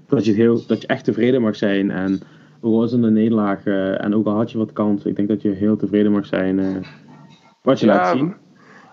dat 0.06 0.24
je, 0.24 0.30
het 0.30 0.40
heel, 0.40 0.66
dat 0.66 0.80
je 0.80 0.86
echt 0.86 1.04
tevreden 1.04 1.42
mag 1.42 1.56
zijn. 1.56 1.90
En 1.90 2.20
ook 2.60 2.74
al 2.74 2.84
is 2.84 2.92
een 2.92 3.12
nederlaag 3.12 3.64
en 3.66 4.14
ook 4.14 4.26
al 4.26 4.36
had 4.36 4.52
je 4.52 4.58
wat 4.58 4.72
kans, 4.72 5.04
ik 5.04 5.16
denk 5.16 5.28
dat 5.28 5.42
je 5.42 5.50
heel 5.50 5.76
tevreden 5.76 6.12
mag 6.12 6.26
zijn 6.26 6.58
wat 7.64 7.80
je 7.80 7.86
laat 7.86 8.16
zien. 8.16 8.34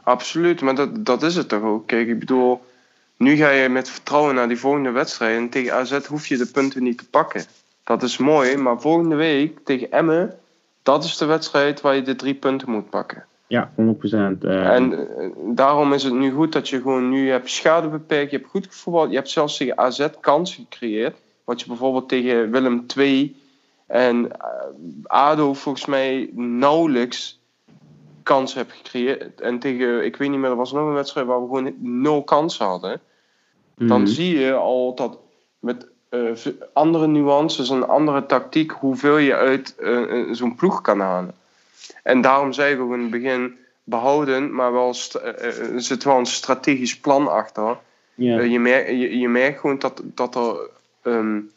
Absoluut, 0.04 0.62
maar 0.62 0.76
dat, 0.76 1.06
dat 1.06 1.24
is 1.24 1.36
het 1.36 1.50
toch 1.50 1.62
ook. 1.62 1.88
Kijk, 1.88 2.08
ik 2.08 2.20
bedoel, 2.20 2.62
nu 3.18 3.36
ga 3.36 3.50
je 3.50 3.70
met 3.70 3.90
vertrouwen 3.90 4.36
naar 4.36 4.48
die 4.48 4.60
volgende 4.60 4.92
wedstrijd 4.92 5.38
en 5.38 5.50
tegen 5.50 5.74
AZ 5.74 6.06
hoef 6.06 6.28
je 6.28 6.38
de 6.38 6.52
punten 6.52 6.84
niet 6.84 6.98
te 6.98 7.10
pakken. 7.10 7.44
Dat 7.84 8.04
is 8.04 8.18
mooi, 8.18 8.58
maar 8.58 8.82
volgende 8.82 9.16
week 9.16 9.60
tegen 9.64 9.92
Emmen, 9.92 10.40
dat 10.84 11.04
is 11.04 11.18
de 11.18 11.26
wedstrijd 11.26 11.82
waar 11.82 11.96
je 11.96 12.02
de 12.02 12.16
drie 12.16 12.34
punten 12.34 12.70
moet 12.70 12.90
pakken. 12.90 13.26
Ja, 13.48 13.72
100%. 13.72 13.76
Uh... 14.42 14.68
En 14.68 15.08
daarom 15.56 15.94
is 15.94 16.04
het 16.04 16.14
nu 16.14 16.32
goed 16.32 16.52
dat 16.52 16.70
je 16.70 16.82
gewoon 16.82 17.10
nu 17.10 17.30
hebt 17.30 17.50
schade 17.50 17.88
beperkt. 17.88 18.32
Je 18.32 18.38
hebt 18.38 18.50
goed 18.50 18.68
gevoetbald. 18.68 19.10
Je 19.10 19.16
hebt 19.16 19.30
zelfs 19.30 19.58
tegen 19.58 19.78
AZ 19.78 20.08
kansen 20.20 20.68
gecreëerd. 20.70 21.18
Wat 21.44 21.62
je 21.62 21.68
bijvoorbeeld 21.68 22.10
tegen 22.10 22.52
Willem 22.52 22.86
II 22.98 23.36
en 23.88 24.32
ADO 25.04 25.54
volgens 25.54 25.86
mij 25.86 26.30
nauwelijks 26.34 27.41
kans 28.24 28.54
hebt 28.54 28.72
gecreëerd. 28.72 29.42
En 29.42 29.60
tegen, 29.60 30.06
ik 30.06 30.16
weet 30.16 30.30
niet 30.30 30.40
meer, 30.40 30.50
er 30.50 30.56
was 30.56 30.72
nog 30.72 30.88
een 30.88 30.94
wedstrijd 30.94 31.28
waar 31.28 31.42
we 31.42 31.48
gewoon 31.48 31.76
nul 31.80 32.24
kansen 32.24 32.66
hadden. 32.66 33.02
Dan 33.76 34.02
mhm. 34.02 34.12
zie 34.12 34.40
je 34.40 34.54
al 34.54 34.96
dat 34.96 35.18
met 35.60 35.88
uh, 36.10 36.32
andere 36.74 37.08
nuances 37.08 37.70
en 37.70 37.88
andere 37.88 38.26
tactiek 38.26 38.72
hoeveel 38.72 39.18
je 39.18 39.36
uit 39.36 39.76
uh, 39.80 40.34
zo'n 40.34 40.56
ploeg 40.56 40.82
kan 40.82 41.00
halen. 41.00 41.36
En 42.04 42.22
daarom 42.22 42.54
zijn 42.54 42.88
we 42.88 42.94
in 42.94 43.02
het 43.02 43.10
begin 43.10 43.58
behouden, 43.84 44.56
maar 44.56 44.74
wel 44.74 44.96
er 45.24 45.82
zit 45.82 46.04
wel 46.04 46.18
een 46.18 46.26
strategisch 46.26 47.00
plan 47.00 47.28
achter. 47.28 47.78
je, 48.16 48.60
merkt, 48.60 48.90
je, 48.90 49.20
je, 49.20 49.30
merkt 49.30 49.60
gewoon 49.60 49.80
dat, 49.80 50.02
dat 50.04 50.36
er 50.36 50.70
um, 51.04 51.52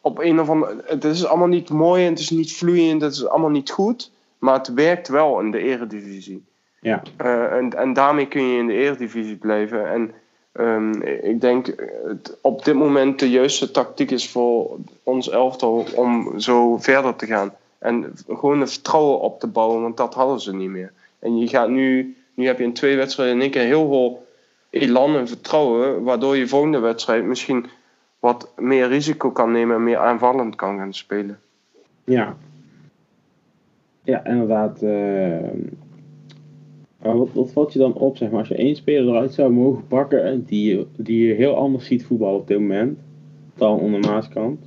op 0.00 0.18
een 0.18 0.40
of 0.40 0.48
andere. 0.48 0.82
Het 0.86 1.04
is 1.04 1.24
allemaal 1.24 1.48
niet 1.48 1.70
mooi 1.70 2.04
en 2.04 2.10
het 2.10 2.18
is 2.18 2.30
niet 2.30 2.52
vloeiend, 2.52 3.02
het 3.02 3.12
is 3.12 3.26
allemaal 3.26 3.50
niet 3.50 3.70
goed. 3.70 4.10
Maar 4.38 4.54
het 4.54 4.74
werkt 4.74 5.08
wel 5.08 5.40
in 5.40 5.50
de 5.50 5.58
eredivisie. 5.58 6.44
Ja. 6.80 7.02
Uh, 7.22 7.52
en, 7.52 7.74
en 7.76 7.92
daarmee 7.92 8.26
kun 8.26 8.42
je 8.42 8.58
in 8.58 8.66
de 8.66 8.72
eredivisie 8.72 9.36
blijven. 9.36 9.88
En 9.88 10.12
um, 10.52 11.02
ik 11.02 11.40
denk 11.40 11.66
het 12.06 12.38
op 12.40 12.64
dit 12.64 12.74
moment 12.74 13.18
de 13.18 13.30
juiste 13.30 13.70
tactiek 13.70 14.10
is 14.10 14.30
voor 14.30 14.78
ons 15.02 15.30
elftal 15.30 15.86
om 15.94 16.40
zo 16.40 16.76
verder 16.76 17.16
te 17.16 17.26
gaan. 17.26 17.52
En 17.78 18.14
gewoon 18.28 18.60
een 18.60 18.68
vertrouwen 18.68 19.20
op 19.20 19.40
te 19.40 19.46
bouwen, 19.46 19.82
want 19.82 19.96
dat 19.96 20.14
hadden 20.14 20.40
ze 20.40 20.54
niet 20.54 20.70
meer. 20.70 20.92
En 21.18 21.38
je 21.38 21.48
gaat 21.48 21.68
nu, 21.68 22.16
nu 22.34 22.46
heb 22.46 22.58
je 22.58 22.64
in 22.64 22.72
twee 22.72 22.96
wedstrijden 22.96 23.34
in 23.34 23.40
één 23.40 23.50
keer 23.50 23.62
heel 23.62 23.88
veel 23.88 24.26
elan 24.70 25.16
en 25.16 25.28
vertrouwen, 25.28 26.02
waardoor 26.02 26.36
je 26.36 26.48
volgende 26.48 26.78
wedstrijd 26.78 27.24
misschien 27.24 27.66
wat 28.18 28.52
meer 28.56 28.88
risico 28.88 29.30
kan 29.30 29.52
nemen 29.52 29.76
en 29.76 29.84
meer 29.84 29.98
aanvallend 29.98 30.54
kan 30.54 30.78
gaan 30.78 30.94
spelen. 30.94 31.40
Ja, 32.04 32.36
ja, 34.06 34.24
inderdaad. 34.24 34.82
Uh, 34.82 35.48
wat, 36.98 37.28
wat 37.32 37.52
valt 37.52 37.72
je 37.72 37.78
dan 37.78 37.94
op, 37.94 38.16
zeg 38.16 38.30
maar, 38.30 38.38
als 38.38 38.48
je 38.48 38.54
één 38.54 38.76
speler 38.76 39.08
eruit 39.08 39.34
zou 39.34 39.52
mogen 39.52 39.86
pakken 39.86 40.44
die, 40.44 40.86
die 40.96 41.26
je 41.26 41.34
heel 41.34 41.56
anders 41.56 41.86
ziet 41.86 42.04
voetballen 42.04 42.40
op 42.40 42.46
dit 42.46 42.58
moment 42.58 42.98
dan 43.54 43.78
onder 43.78 44.00
Maaskant? 44.00 44.64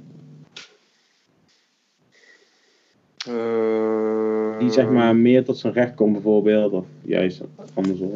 Uh, 3.29 4.59
die 4.59 4.71
zeg 4.71 4.89
maar 4.89 5.15
meer 5.15 5.43
tot 5.43 5.57
zijn 5.57 5.73
recht 5.73 5.95
komt 5.95 6.13
bijvoorbeeld, 6.13 6.71
of 6.71 6.85
juist 7.01 7.41
andersom? 7.73 8.11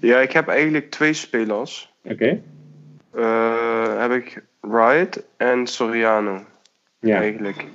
Ja, 0.00 0.20
ik 0.20 0.32
heb 0.32 0.48
eigenlijk 0.48 0.90
twee 0.90 1.12
spelers. 1.12 1.92
Oké. 2.04 2.40
Uh, 3.16 4.00
heb 4.00 4.10
ik 4.10 4.44
Wright 4.60 5.24
en 5.36 5.66
Soriano. 5.66 6.40
Ja. 7.00 7.16
Eigenlijk. 7.16 7.66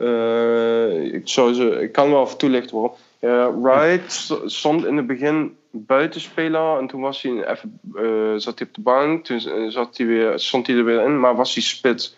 Uh, 0.00 1.14
ik, 1.14 1.28
zou 1.28 1.54
ze, 1.54 1.70
ik 1.70 1.92
kan 1.92 2.10
wel 2.10 2.24
even 2.24 2.38
toelichten 2.38 2.76
waarom. 2.76 2.96
Uh, 3.20 3.48
Wright 3.62 4.32
stond 4.44 4.84
in 4.84 4.96
het 4.96 5.06
begin 5.06 5.56
buitenspeler 5.70 6.78
en 6.78 6.86
toen 6.86 7.00
was 7.00 7.22
hij 7.22 7.46
even, 7.50 7.80
uh, 7.94 8.34
zat 8.36 8.58
hij 8.58 8.68
op 8.68 8.74
de 8.74 8.80
bank. 8.80 9.24
Toen 9.24 9.40
zat 9.70 9.96
hij 9.96 10.06
weer, 10.06 10.38
stond 10.38 10.66
hij 10.66 10.76
er 10.76 10.84
weer 10.84 11.00
in, 11.00 11.20
maar 11.20 11.36
was 11.36 11.54
hij 11.54 11.62
spits. 11.62 12.16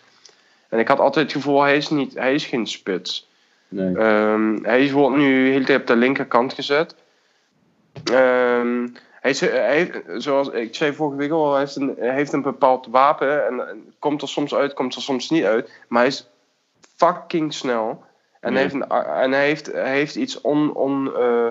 En 0.69 0.79
ik 0.79 0.87
had 0.87 0.99
altijd 0.99 1.25
het 1.25 1.35
gevoel, 1.35 1.61
hij 1.61 1.77
is, 1.77 1.89
niet, 1.89 2.13
hij 2.13 2.33
is 2.33 2.45
geen 2.45 2.67
spits. 2.67 3.29
Nee. 3.67 3.97
Um, 3.97 4.65
hij 4.65 4.91
wordt 4.91 5.17
nu 5.17 5.45
de 5.45 5.51
hele 5.51 5.65
tijd 5.65 5.81
op 5.81 5.87
de 5.87 5.95
linkerkant 5.95 6.53
gezet. 6.53 6.95
Um, 8.11 8.93
hij, 9.21 9.31
is, 9.31 9.39
hij, 9.39 10.03
zoals 10.17 10.49
ik 10.49 10.75
zei 10.75 10.93
vorige 10.93 11.17
week 11.17 11.31
al, 11.31 11.51
hij 11.51 11.59
heeft 11.59 11.75
een, 11.75 11.95
hij 11.97 12.13
heeft 12.13 12.33
een 12.33 12.41
bepaald 12.41 12.87
wapen. 12.87 13.47
En, 13.47 13.69
en, 13.69 13.93
komt 13.99 14.21
er 14.21 14.27
soms 14.27 14.55
uit, 14.55 14.73
komt 14.73 14.95
er 14.95 15.01
soms 15.01 15.29
niet 15.29 15.43
uit. 15.43 15.71
Maar 15.87 15.99
hij 15.99 16.09
is 16.09 16.29
fucking 16.95 17.53
snel. 17.53 18.03
En, 18.39 18.55
heeft, 18.55 18.73
en 18.73 19.31
hij, 19.31 19.57
heeft, 19.73 20.15
iets 20.15 20.41
on, 20.41 20.73
on, 20.73 21.11
uh, 21.17 21.47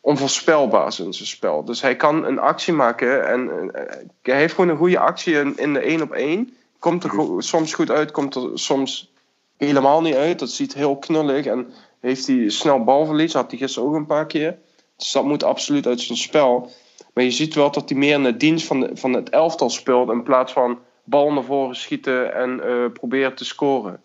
onvoorspelbaars 0.00 1.00
in 1.00 1.12
zijn 1.12 1.28
spel. 1.28 1.64
Dus 1.64 1.80
hij 1.80 1.96
kan 1.96 2.24
een 2.24 2.38
actie 2.38 2.72
maken 2.72 3.28
en 3.28 3.40
uh, 3.40 3.82
hij 4.22 4.36
heeft 4.36 4.54
gewoon 4.54 4.70
een 4.70 4.76
goede 4.76 4.98
actie 4.98 5.34
in, 5.34 5.58
in 5.58 5.72
de 5.72 5.80
1 5.80 6.02
op 6.02 6.12
1. 6.12 6.54
Komt 6.78 7.04
er 7.04 7.10
go 7.10 7.40
soms 7.40 7.74
goed 7.74 7.90
uit, 7.90 8.10
komt 8.10 8.34
er 8.34 8.50
soms 8.54 9.12
helemaal 9.56 10.02
niet 10.02 10.14
uit. 10.14 10.38
Dat 10.38 10.50
ziet 10.50 10.74
heel 10.74 10.96
knullig 10.96 11.46
en 11.46 11.72
heeft 12.00 12.26
hij 12.26 12.48
snel 12.48 12.84
balverlies. 12.84 13.32
Had 13.32 13.50
hij 13.50 13.58
gisteren 13.58 13.88
ook 13.88 13.94
een 13.94 14.06
paar 14.06 14.26
keer. 14.26 14.58
Dus 14.96 15.12
dat 15.12 15.24
moet 15.24 15.42
absoluut 15.42 15.86
uit 15.86 16.00
zijn 16.00 16.18
spel. 16.18 16.70
Maar 17.14 17.24
je 17.24 17.30
ziet 17.30 17.54
wel 17.54 17.70
dat 17.70 17.88
hij 17.88 17.98
meer 17.98 18.14
in 18.14 18.22
de 18.22 18.36
dienst 18.36 18.66
van, 18.66 18.80
de, 18.80 18.90
van 18.94 19.12
het 19.12 19.30
elftal 19.30 19.70
speelt 19.70 20.10
in 20.10 20.22
plaats 20.22 20.52
van 20.52 20.78
bal 21.04 21.32
naar 21.32 21.44
voren 21.44 21.76
schieten 21.76 22.34
en 22.34 22.60
uh, 22.64 22.92
proberen 22.92 23.34
te 23.34 23.44
scoren. 23.44 24.02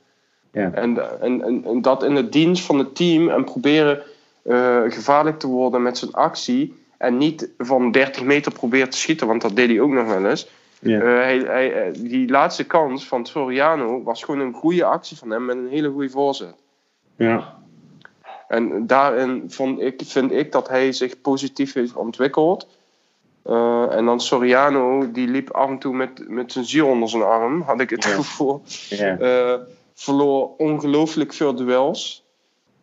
Ja. 0.56 0.72
En, 0.74 1.22
en, 1.22 1.64
en, 1.66 1.82
dat 1.82 2.04
in 2.04 2.16
de 2.16 2.30
dienst 2.30 2.66
van 2.66 2.78
het 2.78 2.96
team 2.96 3.30
en 3.30 3.44
proberen 3.44 4.02
uh, 4.44 4.82
gevaarlijk 4.88 5.40
te 5.40 5.48
worden 5.48 5.82
met 5.82 5.98
zijn 5.98 6.14
actie. 6.14 6.84
En 6.98 7.18
niet 7.18 7.50
van 7.58 7.92
30 7.92 8.24
meter 8.24 8.52
proberen 8.52 8.90
te 8.90 8.98
schieten, 8.98 9.28
want 9.28 9.42
dat 9.42 9.56
deed 9.56 9.70
hij 9.70 9.80
ook 9.80 9.92
nog 9.92 10.08
wel 10.08 10.26
eens. 10.26 10.50
Ja. 10.80 11.02
Uh, 11.02 11.04
hij, 11.04 11.38
hij, 11.38 11.74
eh, 11.74 11.94
die 11.94 12.30
laatste 12.30 12.64
kans 12.64 13.08
van 13.08 13.26
Soriano 13.26 14.04
was 14.04 14.24
gewoon 14.24 14.40
een 14.40 14.54
goede 14.54 14.86
actie 14.86 15.18
van 15.18 15.30
hem 15.30 15.46
met 15.46 15.56
een 15.56 15.70
hele 15.70 15.90
goede 15.90 16.10
voorzet. 16.10 16.56
Ja. 17.16 17.56
En 18.48 18.88
daarin 18.88 19.44
vond 19.48 19.82
ik, 19.82 20.02
vind 20.06 20.32
ik 20.32 20.52
dat 20.52 20.68
hij 20.68 20.92
zich 20.92 21.22
positief 21.22 21.74
heeft 21.74 21.96
ontwikkeld. 21.96 22.68
Uh, 23.46 23.96
en 23.96 24.06
dan 24.06 24.22
Soriano, 24.22 25.12
die 25.12 25.28
liep 25.28 25.50
af 25.50 25.70
en 25.70 25.80
toe 25.80 25.96
met, 25.96 26.30
met 26.30 26.52
zijn 26.52 26.66
ziel 26.66 26.88
onder 26.88 27.10
zijn 27.10 27.24
arm, 27.24 27.62
had 27.62 27.80
ik 27.80 27.90
het 27.90 28.04
ja. 28.04 28.10
gevoel. 28.10 28.62
Ja. 28.90 29.20
Uh, 29.20 29.60
verloor 29.96 30.50
ongelooflijk 30.58 31.34
veel 31.34 31.56
duels. 31.56 32.24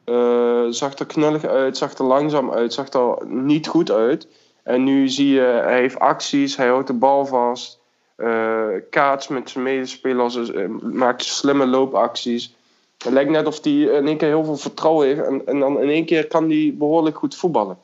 Uh, 0.05 0.67
zag 0.71 0.99
er 0.99 1.07
knullig 1.07 1.45
uit, 1.45 1.77
zag 1.77 1.99
er 1.99 2.05
langzaam 2.05 2.51
uit, 2.51 2.73
zag 2.73 2.89
er 2.89 3.27
niet 3.27 3.67
goed 3.67 3.91
uit. 3.91 4.27
En 4.63 4.85
nu 4.85 5.09
zie 5.09 5.29
je, 5.29 5.41
hij 5.41 5.81
heeft 5.81 5.99
acties, 5.99 6.57
hij 6.57 6.69
houdt 6.69 6.87
de 6.87 6.93
bal 6.93 7.27
vast. 7.27 7.81
Uh, 8.17 8.67
kaats 8.91 9.29
met 9.29 9.51
zijn 9.51 9.65
medespelers, 9.65 10.37
uh, 10.37 10.69
maakt 10.83 11.25
slimme 11.25 11.67
loopacties. 11.67 12.55
Het 12.99 13.13
lijkt 13.13 13.31
net 13.31 13.47
of 13.47 13.65
hij 13.65 13.73
in 13.73 14.07
één 14.07 14.17
keer 14.17 14.29
heel 14.29 14.45
veel 14.45 14.57
vertrouwen 14.57 15.07
heeft. 15.07 15.21
En, 15.21 15.47
en 15.47 15.59
dan 15.59 15.81
in 15.81 15.89
één 15.89 16.05
keer 16.05 16.27
kan 16.27 16.49
hij 16.49 16.75
behoorlijk 16.79 17.19
goed 17.19 17.37
voetballen. 17.37 17.79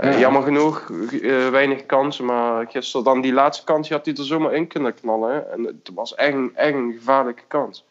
Ja. 0.00 0.18
Jammer 0.18 0.42
genoeg, 0.42 0.88
weinig 1.50 1.86
kansen. 1.86 2.24
Maar 2.24 2.66
gisteren 2.66 3.04
dan 3.04 3.20
die 3.20 3.32
laatste 3.32 3.64
kans 3.64 3.88
had 3.88 4.06
hij 4.06 4.14
er 4.14 4.24
zomaar 4.24 4.54
in 4.54 4.66
kunnen 4.66 4.94
knallen. 4.94 5.52
En 5.52 5.64
het 5.64 5.90
was 5.94 6.14
echt, 6.14 6.36
echt 6.54 6.74
een 6.74 6.92
gevaarlijke 6.92 7.42
kans. 7.48 7.84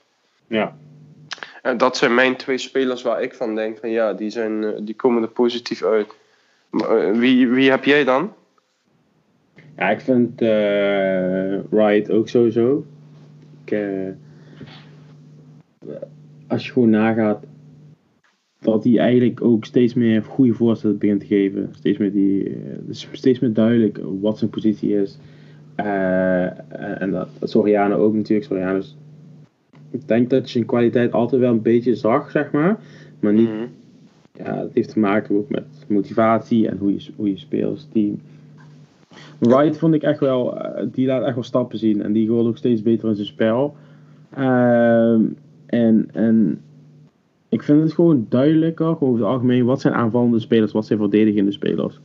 Ja. 0.48 0.76
En 1.62 1.78
dat 1.78 1.98
zijn 1.98 2.14
mijn 2.14 2.36
twee 2.36 2.58
spelers 2.58 3.02
waar 3.02 3.22
ik 3.22 3.34
van 3.34 3.56
denk 3.56 3.78
van 3.78 3.90
ja, 3.90 4.14
die, 4.14 4.30
zijn, 4.30 4.86
die 4.86 4.96
komen 4.96 5.22
er 5.22 5.30
positief 5.30 5.84
uit. 5.84 6.14
Maar, 6.70 7.18
wie, 7.18 7.48
wie 7.48 7.70
heb 7.70 7.84
jij 7.84 8.04
dan? 8.04 8.34
Ja, 9.78 9.90
ik 9.90 10.00
vind 10.00 10.42
uh, 10.42 11.60
Wright 11.70 12.12
ook 12.12 12.30
sowieso. 12.30 12.86
Ik, 13.66 13.72
uh, 13.72 14.10
als 16.48 16.66
je 16.66 16.72
gewoon 16.72 16.90
nagaat 16.90 17.44
dat 18.62 18.84
hij 18.84 18.98
eigenlijk 18.98 19.44
ook 19.44 19.66
steeds 19.66 19.94
meer 19.94 20.24
goede 20.24 20.54
voorstellen 20.54 20.98
begint 20.98 21.20
te 21.20 21.26
geven. 21.26 21.70
Steeds 21.72 21.98
meer, 21.98 22.12
die, 22.12 22.50
uh, 22.50 22.56
steeds 23.12 23.40
meer 23.40 23.54
duidelijk 23.54 24.00
wat 24.22 24.38
zijn 24.38 24.50
positie 24.50 24.96
is. 24.96 25.18
en 25.76 27.12
dat, 27.12 27.30
Soriano 27.42 27.96
ook 27.96 28.14
natuurlijk. 28.14 28.48
Soriano 28.48 28.78
is, 28.78 28.98
ik 29.90 30.08
denk 30.08 30.30
dat 30.30 30.46
je 30.46 30.52
zijn 30.52 30.66
kwaliteit 30.66 31.12
altijd 31.12 31.42
wel 31.42 31.52
een 31.52 31.62
beetje 31.62 31.96
zag, 31.96 32.32
zeg 32.32 32.52
maar. 32.52 32.80
Maar 33.20 33.34
niet, 33.34 33.50
mm 33.50 33.68
ja, 34.44 34.58
het 34.58 34.74
heeft 34.74 34.90
te 34.90 35.00
maken 35.00 35.38
ook 35.38 35.50
met 35.50 35.66
motivatie 35.88 36.68
en 36.68 36.78
hoe 36.78 36.94
je, 36.94 37.10
hoe 37.16 37.30
je 37.30 37.38
speelt 37.38 37.72
als 37.72 37.88
team. 37.92 38.20
Wright 39.40 39.78
vond 39.78 39.94
ik 39.94 40.04
echt 40.04 40.20
wel, 40.20 40.58
die 40.92 41.08
laat 41.08 41.24
echt 41.24 41.36
wel 41.36 41.44
stappen 41.44 41.78
zien 41.78 42.04
en 42.04 42.14
die 42.14 42.30
wordt 42.30 42.48
ook 42.48 42.58
steeds 42.58 42.82
beter 42.82 43.10
in 43.10 43.16
zijn 43.16 43.28
spel. 43.28 43.76
Uh, 44.38 45.20
en, 45.66 46.08
en 46.14 46.62
ik 47.52 47.64
vind 47.64 47.82
het 47.82 47.94
gewoon 47.94 48.26
duidelijker, 48.30 49.02
over 49.02 49.14
het 49.14 49.28
algemeen, 49.28 49.66
wat 49.66 49.82
zijn 49.82 49.94
aanvallende 49.94 50.40
spelers, 50.40 50.72
wat 50.72 50.86
zijn 50.86 51.00
verdedigende 51.00 51.52
spelers. 51.52 52.00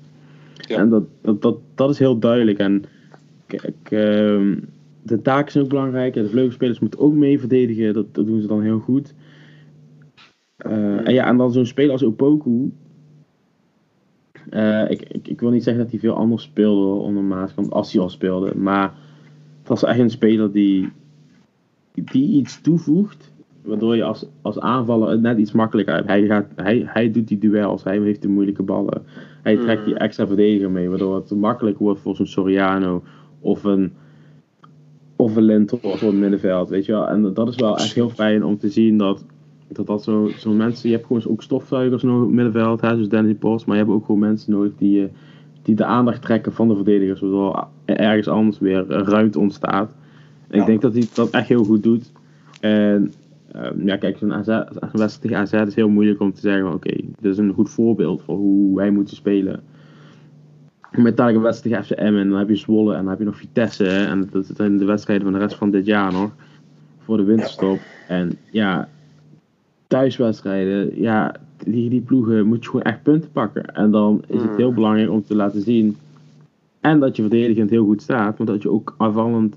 Ja. 0.54 0.78
En 0.78 0.88
dat, 0.88 1.04
dat, 1.20 1.42
dat, 1.42 1.58
dat 1.74 1.90
is 1.90 1.98
heel 1.98 2.18
duidelijk. 2.18 2.58
En 2.58 2.82
kijk, 3.46 3.90
uh, 3.90 4.56
de 5.02 5.22
taken 5.22 5.52
zijn 5.52 5.64
ook 5.64 5.70
belangrijk. 5.70 6.14
De 6.14 6.28
vleugelspelers 6.28 6.78
moeten 6.78 7.00
ook 7.00 7.12
mee 7.12 7.38
verdedigen, 7.38 7.94
dat, 7.94 8.14
dat 8.14 8.26
doen 8.26 8.40
ze 8.40 8.46
dan 8.46 8.62
heel 8.62 8.78
goed. 8.78 9.14
Uh, 10.66 11.06
en 11.06 11.12
ja, 11.12 11.26
en 11.26 11.36
dan 11.36 11.52
zo'n 11.52 11.66
speler 11.66 11.92
als 11.92 12.04
Opoku, 12.04 12.72
uh, 14.50 14.90
ik, 14.90 15.02
ik, 15.02 15.28
ik, 15.28 15.40
wil 15.40 15.50
niet 15.50 15.62
zeggen 15.62 15.82
dat 15.82 15.90
hij 15.92 16.00
veel 16.00 16.14
anders 16.14 16.42
speelde 16.42 17.02
onder 17.02 17.22
Maaskant, 17.22 17.70
als 17.70 17.92
hij 17.92 18.02
al 18.02 18.08
speelde. 18.08 18.56
Maar 18.56 18.94
het 19.58 19.68
was 19.68 19.84
echt 19.84 19.98
een 19.98 20.10
speler 20.10 20.52
die, 20.52 20.88
die 21.94 22.28
iets 22.28 22.60
toevoegt 22.60 23.34
Waardoor 23.66 23.96
je 23.96 24.04
als, 24.04 24.26
als 24.42 24.60
aanvaller 24.60 25.08
het 25.08 25.20
net 25.20 25.38
iets 25.38 25.52
makkelijker 25.52 25.94
hebt. 25.94 26.08
Hij, 26.08 26.26
gaat, 26.26 26.46
hij, 26.56 26.82
hij 26.86 27.10
doet 27.10 27.28
die 27.28 27.38
duels, 27.38 27.84
hij 27.84 27.98
heeft 27.98 28.22
de 28.22 28.28
moeilijke 28.28 28.62
ballen. 28.62 29.02
Hij 29.42 29.56
trekt 29.56 29.84
die 29.84 29.94
extra 29.94 30.26
verdediger 30.26 30.70
mee, 30.70 30.88
waardoor 30.88 31.14
het 31.14 31.30
makkelijker 31.30 31.84
wordt 31.84 32.00
voor 32.00 32.16
zo'n 32.16 32.26
Soriano 32.26 33.02
of 33.40 33.64
een, 33.64 33.92
of 35.16 35.36
een 35.36 35.68
op 35.70 36.00
het 36.00 36.14
middenveld. 36.14 36.68
Weet 36.68 36.86
je 36.86 36.92
wel? 36.92 37.08
En 37.08 37.34
dat 37.34 37.48
is 37.48 37.56
wel 37.56 37.76
echt 37.76 37.94
heel 37.94 38.10
fijn 38.10 38.44
om 38.44 38.58
te 38.58 38.68
zien 38.68 38.98
dat 38.98 39.24
dat, 39.68 39.86
dat 39.86 40.02
zo'n 40.02 40.32
zo 40.38 40.52
mensen, 40.52 40.88
je 40.88 40.94
hebt 40.94 41.06
gewoon 41.06 41.26
ook 41.26 41.42
stofzuigers 41.42 42.02
nodig 42.02 42.20
op 42.20 42.26
het 42.26 42.34
middenveld, 42.34 42.80
hè, 42.80 42.88
zoals 42.88 43.08
Danny 43.08 43.34
Post, 43.34 43.66
maar 43.66 43.76
je 43.76 43.82
hebt 43.82 43.94
ook 43.94 44.04
gewoon 44.04 44.20
mensen 44.20 44.52
nodig 44.52 44.72
die, 44.78 45.08
die 45.62 45.74
de 45.74 45.84
aandacht 45.84 46.22
trekken 46.22 46.52
van 46.52 46.68
de 46.68 46.74
verdedigers, 46.74 47.20
waardoor 47.20 47.66
ergens 47.84 48.28
anders 48.28 48.58
weer 48.58 48.86
ruimte 48.86 49.38
ontstaat. 49.38 49.94
En 50.48 50.60
ik 50.60 50.66
denk 50.66 50.80
dat 50.80 50.92
hij 50.92 51.04
dat 51.14 51.30
echt 51.30 51.48
heel 51.48 51.64
goed 51.64 51.82
doet. 51.82 52.12
En 52.60 53.12
Ehm, 53.52 53.86
ja, 53.86 53.96
kijk, 53.96 54.18
zo'n 54.18 54.44
wedstrijd 54.92 55.20
tegen 55.20 55.36
AZ 55.36 55.52
is 55.52 55.74
heel 55.74 55.88
moeilijk 55.88 56.20
om 56.20 56.32
te 56.32 56.40
zeggen: 56.40 56.72
oké, 56.72 56.94
dit 57.20 57.32
is 57.32 57.38
een 57.38 57.52
goed 57.52 57.70
voorbeeld 57.70 58.22
voor 58.22 58.36
hoe 58.36 58.76
wij 58.76 58.90
moeten 58.90 59.16
spelen. 59.16 59.60
Met 60.90 61.18
een 61.18 61.40
wedstrijd 61.40 61.62
tegen 61.62 61.84
FCM 61.84 62.16
en 62.16 62.30
dan 62.30 62.38
heb 62.38 62.48
je 62.48 62.56
Zwolle 62.56 62.92
en 62.94 63.00
dan 63.00 63.08
heb 63.08 63.18
je 63.18 63.24
nog 63.24 63.36
Vitesse. 63.36 63.88
En 63.88 64.28
dat 64.32 64.50
zijn 64.54 64.76
de 64.76 64.84
wedstrijden 64.84 65.24
van 65.24 65.34
de 65.34 65.38
rest 65.38 65.56
van 65.56 65.70
dit 65.70 65.86
jaar 65.86 66.12
nog. 66.12 66.30
Voor 66.98 67.16
de 67.16 67.22
winterstop. 67.22 67.78
En 68.08 68.32
ja, 68.50 68.88
thuiswedstrijden, 69.86 71.00
ja, 71.00 71.34
die, 71.64 71.90
die 71.90 72.00
ploegen 72.00 72.46
moet 72.46 72.64
je 72.64 72.70
gewoon 72.70 72.84
echt 72.84 73.02
punten 73.02 73.30
pakken. 73.32 73.74
En 73.74 73.90
dan 73.90 74.22
is 74.26 74.42
het 74.42 74.56
heel 74.56 74.68
mm. 74.68 74.74
belangrijk 74.74 75.10
om 75.10 75.24
te 75.24 75.34
laten 75.34 75.60
zien. 75.60 75.96
En 76.80 77.00
dat 77.00 77.16
je 77.16 77.22
verdedigend 77.22 77.70
heel 77.70 77.84
goed 77.84 78.02
staat, 78.02 78.38
maar 78.38 78.46
dat 78.46 78.62
je 78.62 78.70
ook 78.70 78.94
aanvallend 78.98 79.56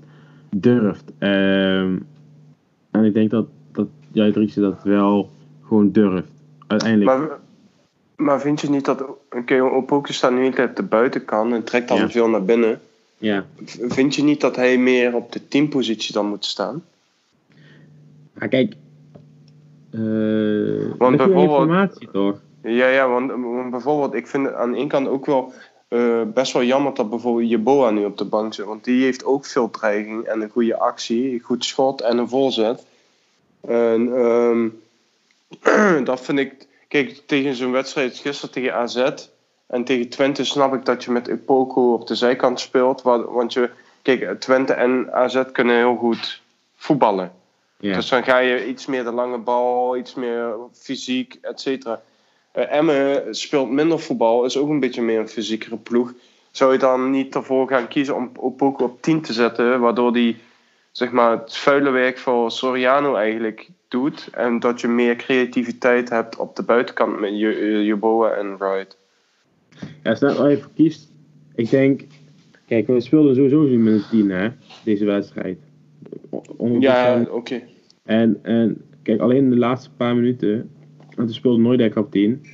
durft. 0.56 1.12
Ehm, 1.18 1.96
en 2.90 3.04
ik 3.04 3.14
denk 3.14 3.30
dat 3.30 3.46
jij 4.12 4.32
Driekse 4.32 4.60
dat 4.60 4.82
wel 4.82 5.30
gewoon 5.66 5.92
durft. 5.92 6.28
Uiteindelijk. 6.66 7.18
Maar, 7.18 7.38
maar 8.16 8.40
vind 8.40 8.60
je 8.60 8.70
niet 8.70 8.84
dat. 8.84 9.02
Oké, 9.02 9.62
okay, 9.78 10.02
staat 10.02 10.32
nu 10.32 10.40
niet 10.40 10.58
op 10.58 10.76
de 10.76 10.82
buitenkant 10.82 11.52
en 11.52 11.64
trekt 11.64 11.88
dan 11.88 12.10
veel 12.10 12.28
naar 12.28 12.44
binnen. 12.44 12.80
Ja. 13.18 13.44
Vind 13.88 14.14
je 14.14 14.22
niet 14.22 14.40
dat 14.40 14.56
hij 14.56 14.78
meer 14.78 15.14
op 15.14 15.32
de 15.32 15.48
teampositie 15.48 16.14
dan 16.14 16.26
moet 16.26 16.44
staan? 16.44 16.84
Ja, 18.40 18.46
kijk. 18.46 18.74
Uh, 19.90 20.92
want 20.98 21.16
bijvoorbeeld. 21.16 21.60
Informatie, 21.60 22.08
toch? 22.10 22.40
Ja, 22.62 22.88
ja, 22.88 23.08
want, 23.08 23.26
bijvoorbeeld, 23.70 24.14
ik 24.14 24.26
vind 24.26 24.52
aan 24.52 24.72
de 24.72 24.78
ene 24.78 24.86
kant 24.86 25.08
ook 25.08 25.26
wel 25.26 25.52
uh, 25.88 26.22
best 26.34 26.52
wel 26.52 26.62
jammer 26.62 26.94
dat 26.94 27.10
bijvoorbeeld 27.10 27.50
Jeboa 27.50 27.90
nu 27.90 28.04
op 28.04 28.18
de 28.18 28.24
bank 28.24 28.54
zit. 28.54 28.64
Want 28.64 28.84
die 28.84 29.02
heeft 29.04 29.24
ook 29.24 29.44
veel 29.46 29.70
dreiging 29.70 30.24
en 30.24 30.40
een 30.40 30.50
goede 30.50 30.78
actie, 30.78 31.32
een 31.32 31.40
goed 31.40 31.64
schot 31.64 32.00
en 32.00 32.18
een 32.18 32.28
voorzet. 32.28 32.86
En 33.68 34.00
um, 34.00 34.82
dat 36.04 36.20
vind 36.20 36.38
ik. 36.38 36.68
Kijk, 36.88 37.22
tegen 37.26 37.54
zo'n 37.54 37.72
wedstrijd 37.72 38.18
gisteren 38.18 38.54
tegen 38.54 38.74
AZ 38.74 39.10
en 39.66 39.84
tegen 39.84 40.08
Twente 40.08 40.44
snap 40.44 40.74
ik 40.74 40.84
dat 40.84 41.04
je 41.04 41.10
met 41.10 41.28
Epoko 41.28 41.92
op 41.92 42.06
de 42.06 42.14
zijkant 42.14 42.60
speelt. 42.60 43.02
Want 43.02 43.52
je, 43.52 43.70
kijk, 44.02 44.40
Twente 44.40 44.72
en 44.72 45.12
AZ 45.12 45.42
kunnen 45.52 45.76
heel 45.76 45.96
goed 45.96 46.42
voetballen. 46.76 47.32
Dus 47.80 48.08
dan 48.08 48.24
ga 48.24 48.38
je 48.38 48.66
iets 48.66 48.86
meer 48.86 49.04
de 49.04 49.12
lange 49.12 49.38
bal, 49.38 49.96
iets 49.96 50.14
meer 50.14 50.54
fysiek, 50.72 51.38
et 51.40 51.60
cetera. 51.60 52.00
Uh, 52.54 52.72
Emmen 52.72 53.34
speelt 53.34 53.70
minder 53.70 54.00
voetbal, 54.00 54.44
is 54.44 54.56
ook 54.56 54.68
een 54.68 54.80
beetje 54.80 55.02
meer 55.02 55.18
een 55.18 55.28
fysiekere 55.28 55.76
ploeg. 55.76 56.12
Zou 56.50 56.72
je 56.72 56.78
dan 56.78 57.10
niet 57.10 57.34
ervoor 57.34 57.68
gaan 57.68 57.88
kiezen 57.88 58.14
om 58.14 58.30
Opoko 58.36 58.84
op 58.84 59.02
10 59.02 59.20
te 59.20 59.32
zetten, 59.32 59.80
waardoor 59.80 60.12
die 60.12 60.36
zeg 60.90 61.10
maar, 61.10 61.38
het 61.38 61.56
vuile 61.56 61.90
werk 61.90 62.18
voor 62.18 62.50
Soriano 62.50 63.14
eigenlijk 63.14 63.70
doet. 63.88 64.28
En 64.32 64.58
dat 64.58 64.80
je 64.80 64.88
meer 64.88 65.16
creativiteit 65.16 66.08
hebt 66.08 66.36
op 66.36 66.56
de 66.56 66.62
buitenkant 66.62 67.20
met 67.20 67.38
Jeboa 67.38 68.30
en 68.30 68.56
Wright. 68.58 68.98
Ja, 70.02 70.14
stel 70.14 70.36
dat 70.36 70.50
je 70.50 70.64
kiest. 70.74 71.12
Ik 71.54 71.70
denk, 71.70 72.02
kijk, 72.66 72.86
we 72.86 73.00
speelden 73.00 73.34
sowieso 73.34 73.62
niet 73.62 73.78
met 73.78 73.92
een 73.92 74.04
10 74.10 74.30
hè, 74.30 74.48
deze 74.84 75.04
wedstrijd. 75.04 75.58
Ja, 76.78 77.26
oké. 77.30 77.62
En, 78.04 78.38
en 78.42 78.82
kijk, 79.02 79.20
alleen 79.20 79.50
de 79.50 79.56
laatste 79.56 79.90
paar 79.96 80.14
minuten, 80.14 80.70
want 81.16 81.28
we 81.28 81.34
speelden 81.34 81.62
nooit 81.62 81.96
op 81.96 82.10
10. 82.10 82.44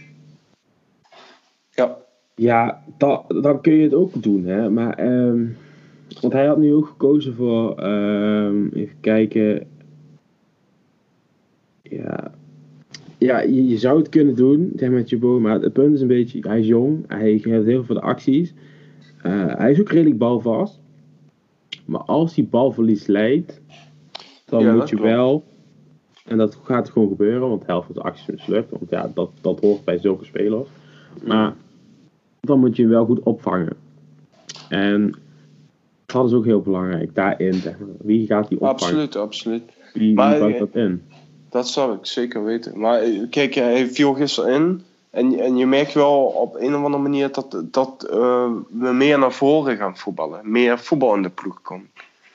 Ja. 1.70 1.98
Ja, 2.34 2.82
dan 3.28 3.61
kun 3.61 3.72
je 3.72 3.82
het 3.82 3.94
ook 3.94 4.22
doen, 4.22 4.44
hè. 4.44 4.70
Maar 4.70 5.06
um, 5.06 5.56
want 6.20 6.32
hij 6.32 6.46
had 6.46 6.58
nu 6.58 6.74
ook 6.74 6.86
gekozen 6.86 7.34
voor, 7.34 7.84
um, 7.84 8.68
even 8.72 8.96
kijken. 9.00 9.66
Ja, 11.82 12.32
ja 13.18 13.40
je, 13.40 13.68
je, 13.68 13.78
zou 13.78 13.98
het 13.98 14.08
kunnen 14.08 14.36
doen 14.36 14.72
zeg 14.76 14.90
met 14.90 15.10
Jabo, 15.10 15.40
maar 15.40 15.60
het 15.60 15.72
punt 15.72 15.94
is 15.94 16.00
een 16.00 16.06
beetje, 16.06 16.38
hij 16.40 16.60
is 16.60 16.66
jong, 16.66 17.04
hij 17.06 17.20
heeft 17.20 17.44
heel 17.44 17.62
veel 17.62 17.84
voor 17.84 17.94
de 17.94 18.00
acties. 18.00 18.54
Uh, 19.26 19.54
hij 19.56 19.70
is 19.70 19.80
ook 19.80 19.90
redelijk 19.90 20.18
balvast. 20.18 20.80
Maar 21.84 22.00
als 22.00 22.34
hij 22.34 22.46
balverlies 22.50 23.06
leidt, 23.06 23.60
dan 24.44 24.76
moet 24.76 24.88
je 24.88 25.00
wel, 25.00 25.44
en 26.24 26.36
dat 26.36 26.58
gaat 26.62 26.90
gewoon 26.90 27.08
gebeuren, 27.08 27.48
want 27.48 27.60
de 27.60 27.66
helft 27.66 27.86
van 27.86 27.94
de 27.94 28.02
acties 28.02 28.26
mislukt, 28.26 28.70
want 28.70 28.90
ja, 28.90 29.10
dat, 29.14 29.30
dat 29.40 29.60
hoort 29.60 29.84
bij 29.84 29.98
zulke 29.98 30.24
spelers. 30.24 30.68
Maar 31.26 31.54
dan 32.40 32.60
moet 32.60 32.76
je 32.76 32.82
hem 32.82 32.90
wel 32.90 33.06
goed 33.06 33.20
opvangen. 33.20 33.76
En 34.68 35.14
dat 36.16 36.31
is 36.31 36.37
ook 36.37 36.44
heel 36.44 36.61
belangrijk 36.61 37.14
daarin. 37.14 37.55
Zeg 37.55 37.79
maar. 37.79 37.88
Wie 37.98 38.26
gaat 38.26 38.48
die 38.48 38.61
opvangen? 38.61 38.83
Absoluut, 38.83 39.16
absoluut. 39.16 39.62
Wie, 39.92 40.14
maar, 40.14 40.44
wie 40.46 40.59
dat 40.59 40.74
in? 40.74 41.02
Dat 41.50 41.68
zou 41.68 41.96
ik 41.96 42.07
zeker 42.07 42.44
weten. 42.44 42.79
Maar 42.79 43.00
eh, 43.00 43.20
kijk, 43.31 43.55
hij 43.55 43.87
viel 43.87 44.14
gisteren 44.14 44.55
in. 44.55 44.83
En, 45.11 45.38
en 45.38 45.57
je 45.57 45.66
merkt 45.66 45.92
wel 45.92 46.24
op 46.24 46.55
een 46.55 46.74
of 46.74 46.85
andere 46.85 47.02
manier 47.02 47.33
dat, 47.33 47.62
dat 47.64 48.09
uh, 48.11 48.46
we 48.70 48.92
meer 48.92 49.18
naar 49.18 49.33
voren 49.33 49.76
gaan 49.76 49.96
voetballen. 49.96 50.50
Meer 50.50 50.79
voetbal 50.79 51.14
in 51.14 51.22
de 51.22 51.29
ploeg 51.29 51.62
komt. 51.62 51.87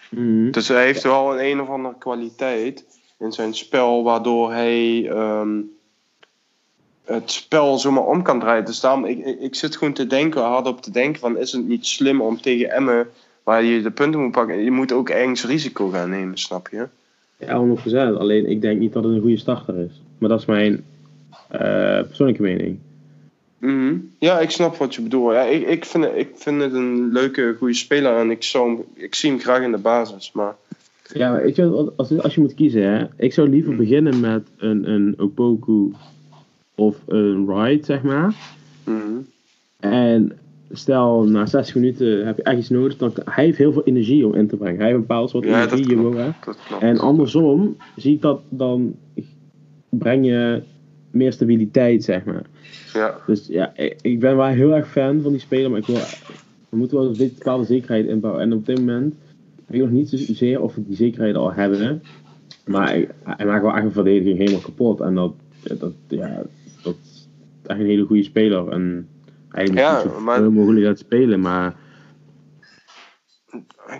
Mm 0.09 0.51
Dus 0.51 0.67
hij 0.67 0.85
heeft 0.85 1.03
wel 1.03 1.33
een 1.33 1.45
een 1.45 1.61
of 1.61 1.69
andere 1.69 1.95
kwaliteit 1.97 2.85
in 3.19 3.31
zijn 3.31 3.53
spel, 3.53 4.03
waardoor 4.03 4.51
hij 4.51 5.09
um, 5.09 5.71
het 7.05 7.31
spel 7.31 7.77
zomaar 7.77 8.05
om 8.05 8.21
kan 8.21 8.39
draaien. 8.39 8.65
Dus 8.65 8.79
daarom, 8.79 9.05
ik, 9.05 9.25
ik, 9.25 9.39
ik 9.39 9.55
zit 9.55 9.75
gewoon 9.75 9.93
te 9.93 10.07
denken, 10.07 10.41
hard 10.41 10.67
op 10.67 10.81
te 10.81 10.91
denken 10.91 11.19
van, 11.19 11.37
is 11.37 11.51
het 11.51 11.67
niet 11.67 11.85
slim 11.85 12.21
om 12.21 12.41
tegen 12.41 12.71
Emmen 12.71 13.07
waar 13.43 13.63
je 13.63 13.81
de 13.81 13.91
punten 13.91 14.19
moet 14.21 14.31
pakken. 14.31 14.63
Je 14.63 14.71
moet 14.71 14.91
ook 14.91 15.09
ergens 15.09 15.45
risico 15.45 15.89
gaan 15.89 16.09
nemen, 16.09 16.37
snap 16.37 16.67
je? 16.71 16.87
Ja, 17.37 17.77
100%. 18.13 18.17
Alleen 18.17 18.49
ik 18.49 18.61
denk 18.61 18.79
niet 18.79 18.93
dat 18.93 19.03
het 19.03 19.13
een 19.13 19.21
goede 19.21 19.37
starter 19.37 19.77
is. 19.77 20.01
Maar 20.17 20.29
dat 20.29 20.39
is 20.39 20.45
mijn 20.45 20.83
uh, 21.53 21.59
persoonlijke 22.07 22.41
mening. 22.41 22.79
Mm 23.57 24.11
Ja, 24.19 24.39
ik 24.39 24.49
snap 24.49 24.75
wat 24.75 24.95
je 24.95 25.01
bedoelt. 25.01 25.33
Ja, 25.33 25.41
ik, 25.41 25.67
ik, 25.67 25.85
vind 25.85 26.03
het, 26.03 26.13
ik 26.15 26.29
vind 26.35 26.61
het 26.61 26.73
een 26.73 27.11
leuke, 27.11 27.55
goede 27.57 27.73
speler 27.73 28.17
en 28.17 28.31
ik, 28.31 28.43
zou 28.43 28.85
ik 28.93 29.15
zie 29.15 29.29
hem 29.29 29.39
graag 29.39 29.61
in 29.61 29.71
de 29.71 29.77
basis. 29.77 30.31
Maar... 30.31 30.55
Ja, 31.13 31.31
weet 31.31 31.55
je, 31.55 31.91
als, 31.95 32.19
als 32.19 32.35
je 32.35 32.41
moet 32.41 32.53
kiezen, 32.53 32.83
hè, 32.83 33.05
ik 33.17 33.33
zou 33.33 33.49
liever 33.49 33.75
beginnen 33.75 34.19
met 34.19 34.47
een, 34.57 34.89
een 34.89 35.13
Opoku 35.17 35.91
of 36.75 36.95
een 37.07 37.45
Wright, 37.45 37.85
zeg 37.85 38.01
maar. 38.01 38.33
Mm 38.83 39.27
En 39.79 40.39
stel 40.73 41.23
na 41.23 41.45
60 41.45 41.75
minuten 41.75 42.25
heb 42.25 42.37
je 42.37 42.43
echt 42.43 42.57
iets 42.57 42.69
nodig, 42.69 42.97
dan 42.97 43.11
hij 43.25 43.45
heeft 43.45 43.57
heel 43.57 43.73
veel 43.73 43.83
energie 43.83 44.25
om 44.25 44.33
in 44.33 44.47
te 44.47 44.57
brengen. 44.57 44.77
Hij 44.77 44.85
heeft 44.85 44.99
een 44.99 45.07
bepaald 45.07 45.29
soort 45.29 45.45
ja, 45.45 45.71
energie. 45.71 45.95
Dat 45.95 46.39
klopt. 46.39 46.59
En 46.79 46.97
andersom 46.97 47.77
zie 47.95 48.13
ik 48.15 48.21
dat 48.21 48.41
dan 48.49 48.95
breng 49.89 50.25
je 50.25 50.61
meer 51.11 51.33
stabiliteit, 51.33 52.03
zeg 52.03 52.23
maar. 52.25 52.45
Ja. 52.93 53.17
Dus 53.27 53.47
ja, 53.47 53.73
ik 54.01 54.19
ben 54.19 54.35
wel 54.37 54.45
heel 54.45 54.75
erg 54.75 54.91
fan 54.91 55.21
van 55.21 55.31
die 55.31 55.41
speler, 55.41 55.69
maar 55.69 55.79
ik 55.79 55.85
wil, 55.85 55.99
we 56.69 56.77
moeten 56.77 56.97
wel 56.97 57.07
een 57.07 57.31
bepaalde 57.37 57.65
zekerheid 57.65 58.07
inbouwen. 58.07 58.41
En 58.43 58.53
op 58.53 58.65
dit 58.65 58.77
moment 58.77 59.15
weet 59.65 59.81
ik 59.81 59.87
nog 59.87 59.95
niet 59.95 60.09
zozeer 60.09 60.61
of 60.61 60.75
we 60.75 60.85
die 60.87 60.95
zekerheid 60.95 61.35
al 61.35 61.53
hebben. 61.53 62.01
Maar 62.65 63.05
hij 63.23 63.45
maakt 63.45 63.61
wel 63.61 63.75
echt 63.75 63.85
een 63.85 63.91
verdediging 63.91 64.37
helemaal 64.37 64.59
kapot. 64.59 64.99
En 64.99 65.15
dat, 65.15 65.33
dat, 65.79 65.93
ja, 66.07 66.41
dat 66.83 66.95
is 67.03 67.27
echt 67.65 67.79
een 67.79 67.85
hele 67.85 68.05
goede 68.05 68.23
speler. 68.23 68.69
En 68.69 69.07
moet 69.51 69.73
ja, 69.73 70.01
zo 70.01 70.19
maar... 70.19 70.51
mogelijk 70.51 70.85
uit 70.85 70.99
spelen, 70.99 71.39
maar... 71.39 71.75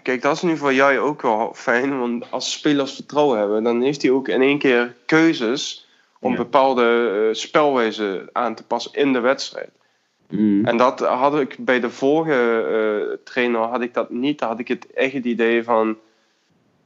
Kijk, 0.04 0.22
dat 0.22 0.36
is 0.36 0.42
nu 0.42 0.58
voor 0.58 0.74
jij 0.74 1.00
ook 1.00 1.22
wel 1.22 1.54
fijn, 1.54 2.00
want 2.00 2.32
als 2.32 2.52
spelers 2.52 2.96
vertrouwen 2.96 3.40
hebben, 3.40 3.64
dan 3.64 3.82
heeft 3.82 4.02
hij 4.02 4.12
ook 4.12 4.28
in 4.28 4.42
één 4.42 4.58
keer 4.58 4.96
keuzes 5.06 5.88
om 6.20 6.36
bepaalde 6.36 7.12
uh, 7.28 7.34
spelwijze 7.34 8.30
aan 8.32 8.56
te 8.56 8.64
passen 8.64 8.94
in 8.94 9.14
de 9.14 9.20
wedstrijd. 9.20 9.72
Mm. 10.30 10.66
En 10.66 10.78
dat 10.78 11.00
had 11.00 11.40
ik 11.40 11.56
bij 11.60 11.80
de 11.80 11.90
vorige 11.90 12.68
uh, 13.12 13.18
trainer 13.24 13.62
had 13.62 13.82
ik 13.82 13.94
dat 13.94 14.10
niet. 14.10 14.40
Dan 14.40 14.50
had 14.50 14.60
ik 14.60 14.68
het 14.68 14.94
echt 14.94 15.14
het 15.14 15.26
idee 15.26 15.64
van, 15.64 15.98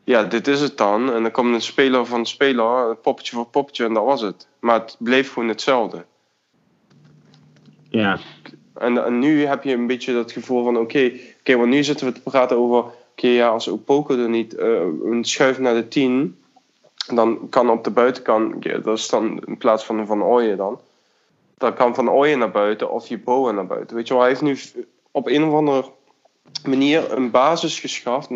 ja, 0.03 0.23
dit 0.23 0.47
is 0.47 0.61
het 0.61 0.77
dan. 0.77 1.13
En 1.13 1.21
dan 1.21 1.31
komt 1.31 1.53
een 1.53 1.61
speler 1.61 2.05
van 2.05 2.25
speler, 2.25 2.89
een 2.89 3.01
poppetje 3.01 3.35
voor 3.35 3.47
poppetje 3.47 3.85
en 3.85 3.93
dat 3.93 4.05
was 4.05 4.21
het. 4.21 4.47
Maar 4.59 4.79
het 4.79 4.95
bleef 4.99 5.33
gewoon 5.33 5.49
hetzelfde. 5.49 6.05
Ja. 7.89 8.19
En, 8.77 9.19
nu 9.19 9.45
heb 9.45 9.63
je 9.63 9.73
een 9.73 9.87
beetje 9.87 10.13
dat 10.13 10.31
gevoel 10.31 10.63
van: 10.63 10.77
oké, 10.77 11.11
oké, 11.39 11.55
want 11.57 11.69
nu 11.69 11.83
zitten 11.83 12.07
we 12.07 12.13
te 12.13 12.21
praten 12.21 12.57
over. 12.57 12.91
Oké, 13.11 13.27
ja, 13.27 13.47
als 13.47 13.69
Opoko 13.69 14.17
er 14.17 14.29
niet 14.29 14.53
uh, 14.53 14.81
een 15.03 15.23
schuif 15.25 15.59
naar 15.59 15.73
de 15.73 15.87
10. 15.87 16.37
dan 17.13 17.49
kan 17.49 17.69
op 17.69 17.83
de 17.83 17.89
buitenkant, 17.89 18.63
dat 18.83 18.97
is 18.97 19.09
dan 19.09 19.43
in 19.45 19.57
plaats 19.57 19.85
van 19.85 20.05
Van 20.05 20.23
Ooyen 20.23 20.57
dan, 20.57 20.79
dan 21.57 21.73
kan 21.73 21.95
Van 21.95 22.09
Ooyen 22.09 22.39
naar 22.39 22.51
buiten 22.51 22.91
of 22.91 23.07
je 23.07 23.17
Bowen 23.17 23.55
naar 23.55 23.67
buiten. 23.67 23.95
Weet 23.95 24.07
je 24.07 24.13
wel, 24.13 24.23
hij 24.23 24.31
heeft 24.31 24.41
nu 24.41 24.57
op 25.11 25.27
een 25.27 25.43
of 25.43 25.53
andere 25.53 25.85
manier 26.65 27.11
een 27.11 27.31
basis 27.31 27.79
geschaft, 27.79 28.29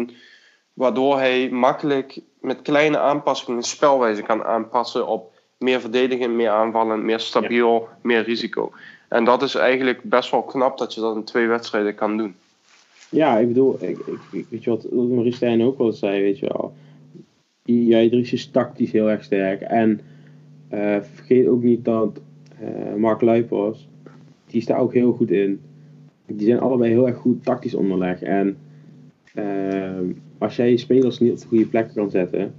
waardoor 0.74 1.18
hij 1.18 1.50
makkelijk 1.50 2.20
met 2.42 2.62
kleine 2.62 3.00
aanpassingen 3.00 3.64
spelwijze 3.64 4.22
kan 4.22 4.44
aanpassen 4.44 5.08
op 5.08 5.32
meer 5.58 5.82
verdedigen, 5.82 6.36
meer 6.36 6.50
aanvallen, 6.50 7.06
meer 7.06 7.20
stabiel, 7.20 7.88
meer 8.02 8.24
risico. 8.24 8.72
En 9.10 9.24
dat 9.24 9.42
is 9.42 9.56
eigenlijk 9.56 10.04
best 10.04 10.32
wel 10.32 10.44
knap 10.44 10.78
dat 10.78 10.94
je 10.94 11.02
dat 11.02 11.16
in 11.16 11.24
twee 11.24 11.48
wedstrijden 11.48 11.96
kan 11.96 12.18
doen. 12.18 12.36
Ja, 13.10 13.38
ik 13.38 13.48
bedoel, 13.48 13.78
ik, 13.80 13.98
ik, 14.32 14.46
weet 14.50 14.64
je 14.64 14.70
wat 14.70 14.92
Marie 14.92 15.34
Stijn 15.34 15.64
ook 15.64 15.78
wel 15.78 15.92
zei, 15.92 16.22
weet 16.22 16.40
je 16.40 16.48
wel. 16.48 16.74
Jij 17.64 18.10
Dries 18.10 18.34
is 18.34 18.48
tactisch 18.48 18.92
heel 18.92 19.10
erg 19.10 19.24
sterk. 19.24 19.62
En 19.62 20.02
uh, 20.74 20.98
vergeet 21.14 21.48
ook 21.48 21.64
niet 21.64 21.86
dat 21.86 22.20
uh, 22.62 22.96
Mark 22.96 23.22
Luipers, 23.22 23.88
die 24.48 24.62
staat 24.62 24.80
ook 24.80 24.94
heel 24.94 25.12
goed 25.14 25.32
in. 25.32 25.62
Die 26.26 26.48
zijn 26.48 26.60
allebei 26.60 26.92
heel 26.92 27.08
erg 27.08 27.18
goed 27.18 27.44
tactisch 27.44 27.74
onderleg. 27.76 28.22
En 28.22 28.58
uh, 29.36 30.16
als 30.38 30.56
jij 30.56 30.70
je 30.70 30.78
spelers 30.78 31.20
niet 31.20 31.32
op 31.32 31.40
de 31.40 31.48
goede 31.48 31.66
plek 31.66 31.92
kan 31.94 32.10
zetten, 32.10 32.54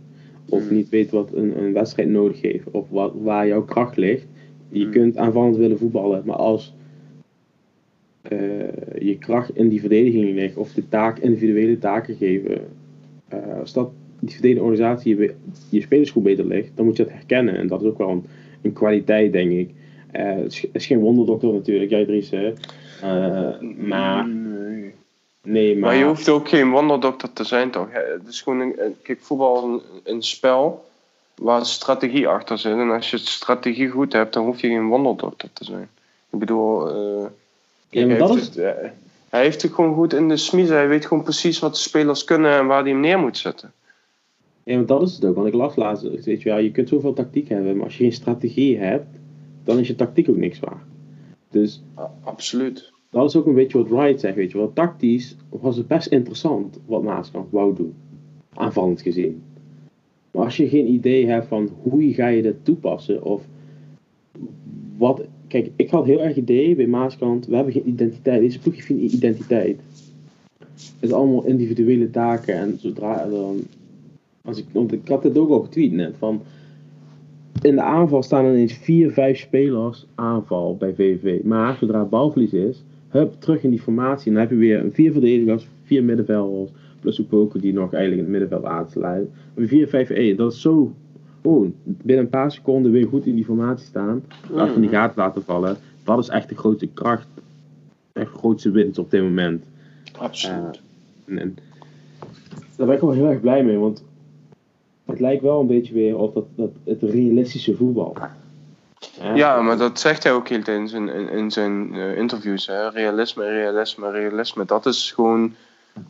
of 0.48 0.70
mm. 0.70 0.76
niet 0.76 0.88
weet 0.88 1.10
wat 1.10 1.32
een, 1.32 1.62
een 1.62 1.72
wedstrijd 1.72 2.08
nodig 2.08 2.40
heeft, 2.40 2.70
of 2.70 2.88
wat, 2.88 3.12
waar 3.22 3.46
jouw 3.46 3.64
kracht 3.64 3.96
ligt, 3.96 4.26
je 4.70 4.84
mm. 4.84 4.90
kunt 4.90 5.16
aanvallend 5.16 5.56
willen 5.56 5.78
voetballen, 5.78 6.22
maar 6.24 6.36
als 6.36 6.72
uh, 8.32 8.38
je 8.98 9.16
kracht 9.18 9.56
in 9.56 9.68
die 9.68 9.80
verdediging 9.80 10.34
ligt, 10.34 10.56
of 10.56 10.72
de 10.72 10.88
taak, 10.88 11.18
individuele 11.18 11.78
taken 11.78 12.16
geven, 12.16 12.68
uh, 13.34 13.58
als 13.60 13.72
dat 13.72 13.90
die 14.20 14.30
verdedigende 14.30 14.70
organisatie 14.70 15.16
je, 15.16 15.34
je 15.68 15.80
spelers 15.80 16.10
goed 16.10 16.22
beter 16.22 16.46
ligt, 16.46 16.70
dan 16.74 16.84
moet 16.84 16.96
je 16.96 17.02
dat 17.02 17.12
herkennen. 17.12 17.56
En 17.56 17.66
dat 17.66 17.80
is 17.80 17.86
ook 17.86 17.98
wel 17.98 18.10
een, 18.10 18.24
een 18.62 18.72
kwaliteit, 18.72 19.32
denk 19.32 19.50
ik. 19.50 19.70
Uh, 20.12 20.34
het 20.34 20.68
is, 20.72 20.86
geen 20.86 20.98
wonderdokter 20.98 21.52
natuurlijk, 21.52 21.90
jij 21.90 22.04
Dries, 22.04 22.30
hè. 22.30 22.52
maar... 23.76 24.28
Nee. 24.28 24.92
nee. 25.42 25.72
maar... 25.72 25.88
maar 25.88 25.98
je 25.98 26.04
hoeft 26.04 26.28
ook 26.28 26.48
geen 26.48 26.70
wonderdokter 26.70 27.32
te 27.32 27.44
zijn, 27.44 27.70
toch? 27.70 27.88
Het 27.92 28.28
is 28.28 28.40
gewoon 28.42 28.60
een, 28.60 28.74
kijk, 29.02 29.20
voetbal 29.20 29.64
een, 29.64 29.80
een 30.04 30.22
spel 30.22 30.84
waar 31.40 31.66
strategie 31.66 32.28
achter 32.28 32.58
zit. 32.58 32.72
En 32.72 32.90
als 32.90 33.10
je 33.10 33.18
strategie 33.18 33.88
goed 33.88 34.12
hebt, 34.12 34.32
dan 34.32 34.44
hoef 34.44 34.60
je 34.60 34.68
geen 34.68 34.88
wonderdokter 34.88 35.52
te 35.52 35.64
zijn. 35.64 35.88
Ik 36.30 36.38
bedoel, 36.38 36.96
uh, 37.22 37.26
ja. 37.88 38.06
Het, 38.06 38.56
uh, 38.56 38.70
hij 39.28 39.42
heeft 39.42 39.62
het 39.62 39.72
gewoon 39.72 39.94
goed 39.94 40.12
in 40.12 40.28
de 40.28 40.36
smiezen. 40.36 40.76
Hij 40.76 40.88
weet 40.88 41.06
gewoon 41.06 41.22
precies 41.22 41.58
wat 41.58 41.72
de 41.74 41.80
spelers 41.80 42.24
kunnen 42.24 42.58
en 42.58 42.66
waar 42.66 42.82
hij 42.82 42.90
hem 42.90 43.00
neer 43.00 43.18
moet 43.18 43.38
zetten. 43.38 43.72
Ja, 44.62 44.76
maar 44.76 44.86
dat 44.86 45.02
is 45.02 45.14
het 45.14 45.24
ook. 45.24 45.34
Want 45.34 45.46
ik 45.46 45.54
las 45.54 45.76
laatst, 45.76 46.24
weet 46.24 46.42
je 46.42 46.48
wel, 46.48 46.58
je 46.58 46.70
kunt 46.70 46.88
zoveel 46.88 47.12
tactiek 47.12 47.48
hebben, 47.48 47.76
maar 47.76 47.84
als 47.84 47.96
je 47.96 48.02
geen 48.02 48.12
strategie 48.12 48.78
hebt, 48.78 49.06
dan 49.64 49.78
is 49.78 49.86
je 49.86 49.94
tactiek 49.94 50.28
ook 50.28 50.36
niks 50.36 50.58
waard. 50.58 50.84
Dus... 51.50 51.82
absoluut. 52.24 52.92
Dat 53.10 53.28
is 53.28 53.36
ook 53.36 53.46
een 53.46 53.54
beetje 53.54 53.78
wat 53.78 53.88
Wright 53.88 54.20
zegt, 54.20 54.34
weet 54.34 54.50
je 54.50 54.58
wel. 54.58 54.72
Tactisch 54.72 55.36
was 55.48 55.76
het 55.76 55.86
best 55.86 56.06
interessant 56.06 56.78
wat 56.86 57.02
Maaskant 57.02 57.50
wou 57.50 57.74
doen. 57.74 57.94
Aanvallend 58.54 59.00
gezien. 59.00 59.42
Maar 60.30 60.44
als 60.44 60.56
je 60.56 60.68
geen 60.68 60.92
idee 60.92 61.26
hebt 61.26 61.46
van 61.46 61.68
hoe 61.82 62.14
ga 62.14 62.26
je 62.26 62.42
dit 62.42 62.64
toepassen 62.64 63.22
of 63.24 63.42
wat. 64.96 65.22
Kijk, 65.48 65.70
ik 65.76 65.90
had 65.90 66.04
heel 66.04 66.22
erg 66.22 66.36
idee 66.36 66.76
bij 66.76 66.86
Maaskant, 66.86 67.46
we 67.46 67.54
hebben 67.54 67.72
geen 67.72 67.88
identiteit. 67.88 68.40
Deze 68.40 68.58
ploeg 68.58 68.74
heeft 68.74 68.86
geen 68.86 69.04
identiteit. 69.04 69.80
Het 70.68 70.94
is 71.08 71.12
allemaal 71.12 71.44
individuele 71.44 72.10
taken 72.10 72.54
en 72.54 72.78
zodra 72.78 73.28
dan. 73.28 73.60
Als 74.44 74.58
ik, 74.58 74.64
want 74.72 74.92
ik 74.92 75.08
had 75.08 75.22
het 75.22 75.38
ook 75.38 75.50
al 75.50 75.60
getweet 75.60 75.92
net 75.92 76.14
van. 76.18 76.42
In 77.62 77.74
de 77.74 77.82
aanval 77.82 78.22
staan 78.22 78.44
ineens 78.44 78.72
vier, 78.72 79.10
vijf 79.10 79.38
spelers 79.38 80.06
aanval 80.14 80.76
bij 80.76 80.94
VVV. 80.94 81.42
Maar 81.44 81.76
zodra 81.76 82.00
het 82.00 82.10
balverlies 82.10 82.52
is, 82.52 82.82
hup, 83.08 83.34
terug 83.38 83.62
in 83.62 83.70
die 83.70 83.80
formatie. 83.80 84.26
En 84.26 84.32
dan 84.32 84.42
heb 84.42 84.50
je 84.50 84.56
weer 84.56 84.84
een 84.84 84.92
vier 84.92 85.12
verdedigers, 85.12 85.66
vier 85.84 86.04
middenvelders, 86.04 86.70
Plus 87.00 87.20
Opoku 87.20 87.60
die 87.60 87.72
nog 87.72 87.92
eigenlijk 87.92 88.26
in 88.26 88.34
het 88.34 88.40
middenveld 88.40 88.72
aansluit. 88.72 89.28
4-5-1, 90.34 90.36
dat 90.36 90.52
is 90.52 90.60
zo. 90.60 90.94
Oh, 91.42 91.68
binnen 91.82 92.24
een 92.24 92.30
paar 92.30 92.52
seconden 92.52 92.92
weer 92.92 93.06
goed 93.06 93.26
in 93.26 93.34
die 93.34 93.44
formatie 93.44 93.86
staan. 93.86 94.24
Laat 94.50 94.70
van 94.70 94.80
die 94.80 94.90
gaten 94.90 95.22
laten 95.22 95.42
vallen. 95.42 95.76
Dat 96.04 96.18
is 96.18 96.28
echt 96.28 96.48
de 96.48 96.56
grootste 96.56 96.86
kracht. 96.86 97.26
Echt 98.12 98.32
de 98.32 98.38
grootste 98.38 98.70
winst 98.70 98.98
op 98.98 99.10
dit 99.10 99.22
moment. 99.22 99.64
Absoluut. 100.18 100.80
Uh, 101.26 101.40
en, 101.40 101.56
daar 102.76 102.86
ben 102.86 102.96
ik 102.96 103.00
wel 103.00 103.12
heel 103.12 103.28
erg 103.28 103.40
blij 103.40 103.64
mee, 103.64 103.78
want 103.78 104.04
het 105.04 105.20
lijkt 105.20 105.42
wel 105.42 105.60
een 105.60 105.66
beetje 105.66 105.94
weer 105.94 106.16
op 106.16 106.34
dat, 106.34 106.46
dat 106.54 106.70
het 106.84 107.02
realistische 107.02 107.76
voetbal. 107.76 108.16
Ja, 109.20 109.34
ja, 109.34 109.60
maar 109.60 109.78
dat 109.78 109.98
zegt 109.98 110.22
hij 110.22 110.32
ook 110.32 110.48
heel 110.48 110.62
in 110.64 110.88
zijn, 110.88 111.08
in, 111.08 111.28
in 111.28 111.50
zijn 111.50 111.94
uh, 111.94 112.16
interviews. 112.16 112.66
Hè? 112.66 112.88
Realisme, 112.88 113.44
realisme, 113.44 114.10
realisme. 114.10 114.64
Dat 114.64 114.86
is 114.86 115.12
gewoon 115.12 115.54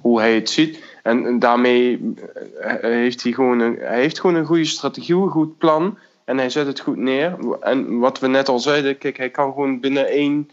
hoe 0.00 0.20
hij 0.20 0.34
het 0.34 0.50
ziet. 0.50 0.84
En, 1.02 1.38
daarmee 1.38 2.14
eh, 2.60 2.74
heeft 2.80 3.22
hij 3.22 3.32
gewoon 3.32 3.60
een, 3.60 3.76
hij 3.78 4.00
heeft 4.00 4.20
gewoon 4.20 4.36
een 4.36 4.44
goede 4.44 4.64
strategie, 4.64 5.14
een 5.14 5.28
goed 5.28 5.58
plan. 5.58 5.98
En 6.24 6.38
hij 6.38 6.50
zet 6.50 6.66
het 6.66 6.80
goed 6.80 6.96
neer. 6.96 7.36
En 7.60 7.98
wat 7.98 8.18
we 8.18 8.26
net 8.26 8.48
al 8.48 8.58
zeiden, 8.58 8.98
kijk, 8.98 9.16
hij 9.16 9.30
kan 9.30 9.52
gewoon 9.52 9.80
binnen 9.80 10.06
één 10.06 10.50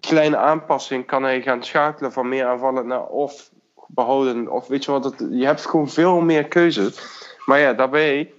kleine 0.00 0.36
aanpassing 0.36 1.06
kan 1.06 1.22
hij 1.22 1.42
gaan 1.42 1.62
schakelen 1.64 2.12
van 2.12 2.28
meer 2.28 2.46
aanvallen 2.46 2.86
naar 2.86 3.06
of 3.06 3.50
behouden. 3.86 4.52
Of 4.52 4.66
weet 4.66 4.84
je 4.84 4.90
wat, 4.90 5.14
je 5.30 5.44
hebt 5.44 5.66
gewoon 5.66 5.88
veel 5.88 6.20
meer 6.20 6.44
keuzes. 6.44 7.00
Maar 7.46 7.58
ja, 7.60 7.72
daarbij 7.72 8.32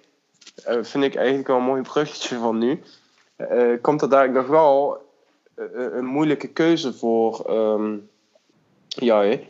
uh, 0.68 0.78
vind 0.82 1.04
ik 1.04 1.16
eigenlijk 1.16 1.48
wel 1.48 1.58
een 1.58 1.64
mooi 1.64 1.82
bruggetje 1.82 2.38
van 2.38 2.58
nu. 2.58 2.82
Komt 3.82 4.02
er 4.02 4.10
daar 4.10 4.32
nog 4.32 4.48
wel 4.48 4.98
een 5.74 6.06
moeilijke 6.06 6.48
keuze 6.48 6.94
voor 6.94 7.46
um, 7.50 8.10
jij. 8.88 9.48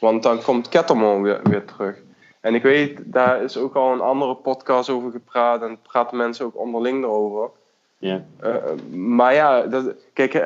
Want 0.00 0.22
dan 0.22 0.42
komt 0.42 0.68
Ketterman 0.68 1.22
weer, 1.22 1.40
weer 1.42 1.64
terug. 1.64 1.96
En 2.40 2.54
ik 2.54 2.62
weet, 2.62 3.00
daar 3.04 3.42
is 3.42 3.56
ook 3.56 3.74
al 3.74 3.92
een 3.92 4.00
andere 4.00 4.34
podcast 4.34 4.88
over 4.88 5.10
gepraat. 5.10 5.62
En 5.62 5.78
praten 5.82 6.16
mensen 6.16 6.44
ook 6.44 6.58
onderling 6.58 7.02
erover. 7.02 7.50
Ja. 7.98 8.24
Uh, 8.44 8.96
maar 8.96 9.34
ja, 9.34 9.62
dat, 9.62 9.94
kijk, 10.12 10.34
uh, 10.34 10.42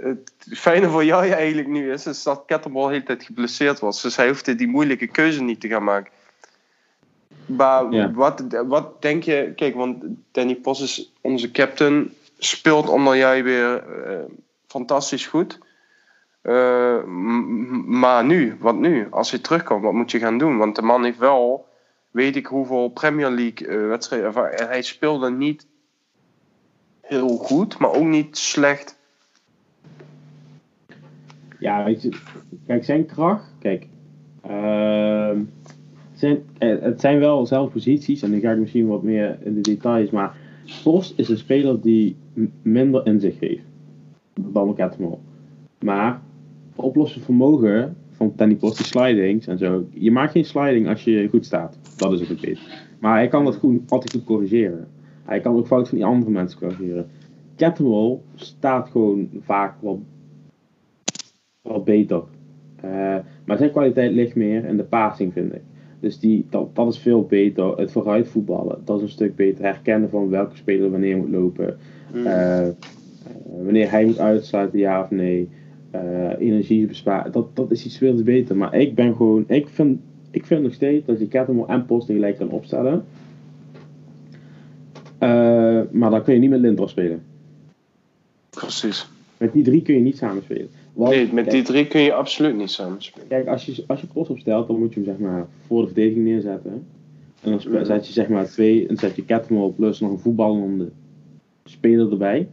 het 0.00 0.32
fijne 0.50 0.88
voor 0.88 1.04
jou 1.04 1.28
eigenlijk 1.28 1.68
nu 1.68 1.92
is, 1.92 2.06
is 2.06 2.22
dat 2.22 2.42
Ketterbal 2.46 2.86
de 2.86 2.92
hele 2.92 3.04
tijd 3.04 3.22
geblesseerd 3.22 3.80
was. 3.80 4.02
Dus 4.02 4.16
hij 4.16 4.28
hoefde 4.28 4.54
die 4.54 4.68
moeilijke 4.68 5.06
keuze 5.06 5.42
niet 5.42 5.60
te 5.60 5.68
gaan 5.68 5.84
maken. 5.84 6.12
Maar 7.46 8.12
wat, 8.12 8.44
wat 8.66 9.02
denk 9.02 9.22
je, 9.22 9.52
kijk, 9.56 9.74
want 9.74 10.04
Danny 10.32 10.54
Pos 10.54 10.80
is 10.80 11.12
onze 11.20 11.50
captain, 11.50 12.12
speelt 12.38 12.88
onder 12.88 13.16
jij 13.16 13.44
weer 13.44 13.84
uh, 14.06 14.18
fantastisch 14.66 15.26
goed. 15.26 15.58
Uh, 16.44 17.04
maar 17.86 18.24
nu, 18.24 18.56
wat 18.60 18.78
nu? 18.78 19.06
Als 19.10 19.30
hij 19.30 19.40
terugkomt, 19.40 19.82
wat 19.82 19.92
moet 19.92 20.10
je 20.10 20.18
gaan 20.18 20.38
doen? 20.38 20.56
Want 20.56 20.76
de 20.76 20.82
man 20.82 21.04
heeft 21.04 21.18
wel, 21.18 21.66
weet 22.10 22.36
ik 22.36 22.46
hoeveel 22.46 22.88
Premier 22.88 23.30
League 23.30 23.68
uh, 23.68 23.88
wedstrijden. 23.88 24.32
Hij 24.68 24.82
speelde 24.82 25.30
niet 25.30 25.66
heel 27.00 27.28
goed, 27.28 27.78
maar 27.78 27.94
ook 27.94 28.04
niet 28.04 28.36
slecht. 28.36 28.98
Ja, 31.58 31.84
weet 31.84 32.02
je, 32.02 32.18
kijk, 32.66 32.84
zijn 32.84 33.06
kracht, 33.06 33.52
kijk, 33.58 33.86
uh, 34.46 35.30
zijn, 36.14 36.44
eh, 36.58 36.80
het 36.80 37.00
zijn 37.00 37.18
wel 37.18 37.46
zelf 37.46 37.72
posities 37.72 38.22
en 38.22 38.30
dan 38.30 38.40
ga 38.40 38.50
ik 38.50 38.58
misschien 38.58 38.86
wat 38.86 39.02
meer 39.02 39.38
in 39.42 39.54
de 39.54 39.60
details, 39.60 40.10
maar 40.10 40.36
Post 40.82 41.18
is 41.18 41.28
een 41.28 41.38
speler 41.38 41.80
die 41.80 42.16
minder 42.62 43.06
in 43.06 43.20
zich 43.20 43.40
heeft 43.40 43.64
dan 44.34 44.74
Kettemol. 44.74 45.20
Maar 45.78 46.20
oplossen 46.74 47.22
vermogen 47.22 47.96
van 48.10 48.32
Danny 48.36 48.54
Post, 48.54 48.76
die 48.76 48.86
slidings 48.86 49.46
en 49.46 49.58
zo. 49.58 49.86
Je 49.90 50.10
maakt 50.10 50.32
geen 50.32 50.44
sliding 50.44 50.88
als 50.88 51.04
je 51.04 51.28
goed 51.30 51.44
staat. 51.44 51.78
Dat 51.96 52.12
is 52.12 52.28
het 52.28 52.40
beter. 52.40 52.86
Maar 52.98 53.16
hij 53.16 53.28
kan 53.28 53.44
dat 53.44 53.56
goed, 53.56 53.90
altijd 53.90 54.12
goed 54.12 54.24
corrigeren. 54.24 54.86
Hij 55.24 55.40
kan 55.40 55.56
ook 55.56 55.66
fout 55.66 55.88
van 55.88 55.98
die 55.98 56.06
andere 56.06 56.30
mensen 56.30 56.58
corrigeren. 56.58 57.06
Catterwall 57.56 58.18
staat 58.34 58.88
gewoon 58.88 59.28
vaak 59.40 59.74
wel, 59.80 60.02
wel 61.62 61.82
beter. 61.82 62.22
Uh, 62.84 63.16
maar 63.44 63.56
zijn 63.56 63.70
kwaliteit 63.70 64.12
ligt 64.12 64.34
meer 64.34 64.64
in 64.64 64.76
de 64.76 64.84
passing, 64.84 65.32
vind 65.32 65.54
ik. 65.54 65.62
Dus 66.00 66.18
die, 66.18 66.46
dat, 66.50 66.76
dat 66.76 66.92
is 66.92 66.98
veel 66.98 67.22
beter. 67.22 67.76
Het 67.76 67.92
vooruit 67.92 68.28
voetballen, 68.28 68.80
dat 68.84 68.96
is 68.96 69.02
een 69.02 69.08
stuk 69.08 69.36
beter. 69.36 69.64
Herkennen 69.64 70.10
van 70.10 70.28
welke 70.28 70.56
speler 70.56 70.90
wanneer 70.90 71.16
moet 71.16 71.30
lopen. 71.30 71.76
Uh, 72.14 72.68
wanneer 73.62 73.90
hij 73.90 74.04
moet 74.04 74.18
uitsluiten, 74.18 74.78
ja 74.78 75.02
of 75.02 75.10
nee 75.10 75.48
uh, 75.94 76.30
energie 76.38 76.86
besparen. 76.86 77.32
Dat, 77.32 77.56
dat 77.56 77.70
is 77.70 77.84
iets 77.84 77.98
veel 77.98 78.22
beter. 78.22 78.56
Maar 78.56 78.74
ik 78.74 78.94
ben 78.94 79.16
gewoon, 79.16 79.44
ik 79.46 79.68
vind, 79.68 80.00
ik 80.30 80.46
vind 80.46 80.62
nog 80.62 80.72
steeds 80.72 81.06
dat 81.06 81.18
je 81.18 81.28
Catamol 81.28 81.68
en 81.68 81.86
Post 81.86 82.06
gelijk 82.06 82.38
kan 82.38 82.50
opstellen. 82.50 83.04
Uh, 85.20 85.80
maar 85.90 86.10
dan 86.10 86.22
kun 86.22 86.34
je 86.34 86.40
niet 86.40 86.50
met 86.50 86.60
Lindros 86.60 86.90
spelen. 86.90 87.22
Precies. 88.50 89.08
Met 89.36 89.52
die 89.52 89.62
drie 89.62 89.82
kun 89.82 89.94
je 89.94 90.00
niet 90.00 90.16
samenspelen. 90.16 90.68
Want, 90.92 91.14
nee, 91.14 91.32
met 91.32 91.50
die 91.50 91.62
drie 91.62 91.86
kun 91.86 92.00
je 92.00 92.12
absoluut 92.12 92.56
niet 92.56 92.70
samenspelen. 92.70 93.28
Kijk, 93.28 93.46
als 93.46 93.64
je, 93.64 93.84
als 93.86 94.00
je 94.00 94.06
Post 94.06 94.30
opstelt, 94.30 94.66
dan 94.66 94.78
moet 94.78 94.94
je 94.94 95.00
hem 95.00 95.08
zeg 95.08 95.18
maar 95.18 95.46
voor 95.66 95.80
de 95.80 95.86
verdediging 95.86 96.24
neerzetten. 96.24 96.86
En 97.40 97.50
dan 97.50 97.86
zet 97.86 98.06
je 98.06 98.12
zeg 98.12 98.28
maar 98.28 98.46
twee, 98.46 98.86
dan 98.86 98.96
zet 98.96 99.16
je 99.16 99.24
Catmull 99.24 99.70
plus 99.70 100.00
nog 100.00 100.10
een 100.10 100.18
voetballende 100.18 100.88
speler 101.64 102.10
erbij. 102.10 102.48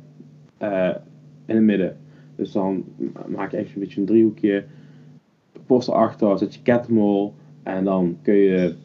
Uh, 0.62 0.89
in 1.45 1.56
het 1.56 1.63
midden. 1.63 1.97
Dus 2.36 2.52
dan 2.52 2.84
maak 3.28 3.52
je 3.52 3.58
echt 3.58 3.76
een 3.76 3.82
beetje 3.82 4.00
een 4.00 4.06
driehoekje. 4.08 4.63
Post 5.65 5.88
erachter, 5.88 6.38
zet 6.38 6.54
je 6.54 6.62
Catmull. 6.62 7.32
En 7.63 7.84
dan 7.84 8.17
kun 8.22 8.36
je 8.36 8.76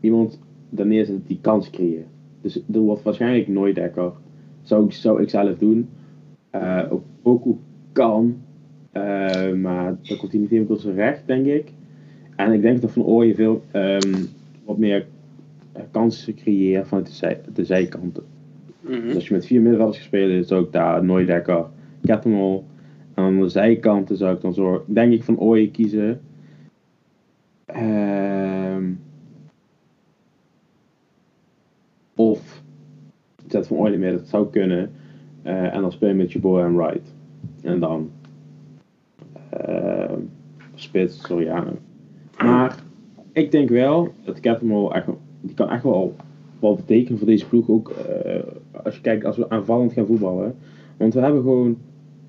iemand 0.00 0.40
daar 0.70 0.86
neerzetten 0.86 1.24
die 1.26 1.38
kans 1.40 1.70
creëert. 1.70 2.06
Dus 2.40 2.62
er 2.72 2.80
wordt 2.80 3.02
waarschijnlijk 3.02 3.48
nooit 3.48 3.74
dekker. 3.74 4.12
Zou 4.62 4.84
ik, 4.84 4.92
zou 4.92 5.22
ik 5.22 5.30
zelf 5.30 5.58
doen. 5.58 5.88
Uh, 6.54 6.92
ook 7.22 7.46
kan. 7.92 8.36
Uh, 8.92 9.52
maar 9.52 9.96
dan 10.02 10.16
komt 10.16 10.32
hij 10.32 10.40
niet 10.40 10.50
helemaal 10.50 10.72
tot 10.74 10.80
zijn 10.80 10.94
recht, 10.94 11.26
denk 11.26 11.46
ik. 11.46 11.72
En 12.36 12.52
ik 12.52 12.62
denk 12.62 12.80
dat 12.80 12.90
Van 12.90 13.04
Ooyen 13.04 13.34
veel 13.34 13.62
um, 13.72 14.28
wat 14.64 14.78
meer 14.78 15.06
kansen 15.90 16.34
creëert 16.34 16.88
vanuit 16.88 17.06
de, 17.06 17.12
zij, 17.12 17.40
de 17.54 17.64
zijkanten. 17.64 18.22
Mm 18.80 18.92
-hmm. 18.92 19.02
Dus 19.02 19.14
als 19.14 19.28
je 19.28 19.34
met 19.34 19.46
vier 19.46 19.60
middenvelders 19.60 19.98
gespeeld 19.98 20.30
is 20.30 20.52
ook 20.52 20.72
daar 20.72 21.04
nooit 21.04 21.26
lekker 21.26 21.66
Kettemol. 22.02 22.56
En 22.58 22.73
aan 23.14 23.40
de 23.40 23.48
zijkanten 23.48 24.16
zou 24.16 24.34
ik 24.34 24.40
dan 24.40 24.54
zo, 24.54 24.84
denk 24.86 25.12
ik, 25.12 25.24
Van 25.24 25.38
Ooyen 25.38 25.70
kiezen. 25.70 26.20
Um, 27.76 29.00
of 32.14 32.62
zet 33.46 33.66
Van 33.66 33.76
Ooyen 33.76 33.98
meer, 33.98 34.12
dat 34.12 34.28
zou 34.28 34.50
kunnen. 34.50 34.90
Uh, 35.44 35.74
en 35.74 35.80
dan 35.80 35.92
speel 35.92 36.08
je 36.08 36.14
met 36.14 36.32
je 36.32 36.38
boy 36.38 36.60
en 36.60 36.76
Wright. 36.76 37.14
En 37.62 37.80
dan 37.80 38.10
uh, 39.68 40.12
spits 40.74 41.26
Soriano. 41.26 41.72
Maar 42.38 42.82
ik 43.32 43.50
denk 43.50 43.68
wel 43.68 44.12
dat 44.24 44.40
Catamol 44.40 44.94
echt, 44.94 45.06
die 45.40 45.54
kan 45.54 45.70
echt 45.70 45.82
wel 45.82 46.14
wat 46.58 46.76
betekenen 46.76 47.18
voor 47.18 47.26
deze 47.26 47.48
ploeg. 47.48 47.68
Ook 47.68 47.90
uh, 47.90 48.42
als 48.84 48.94
je 48.94 49.00
kijkt 49.00 49.24
als 49.24 49.36
we 49.36 49.50
aanvallend 49.50 49.92
gaan 49.92 50.06
voetballen. 50.06 50.54
Want 50.96 51.14
we 51.14 51.20
hebben 51.20 51.42
gewoon, 51.42 51.76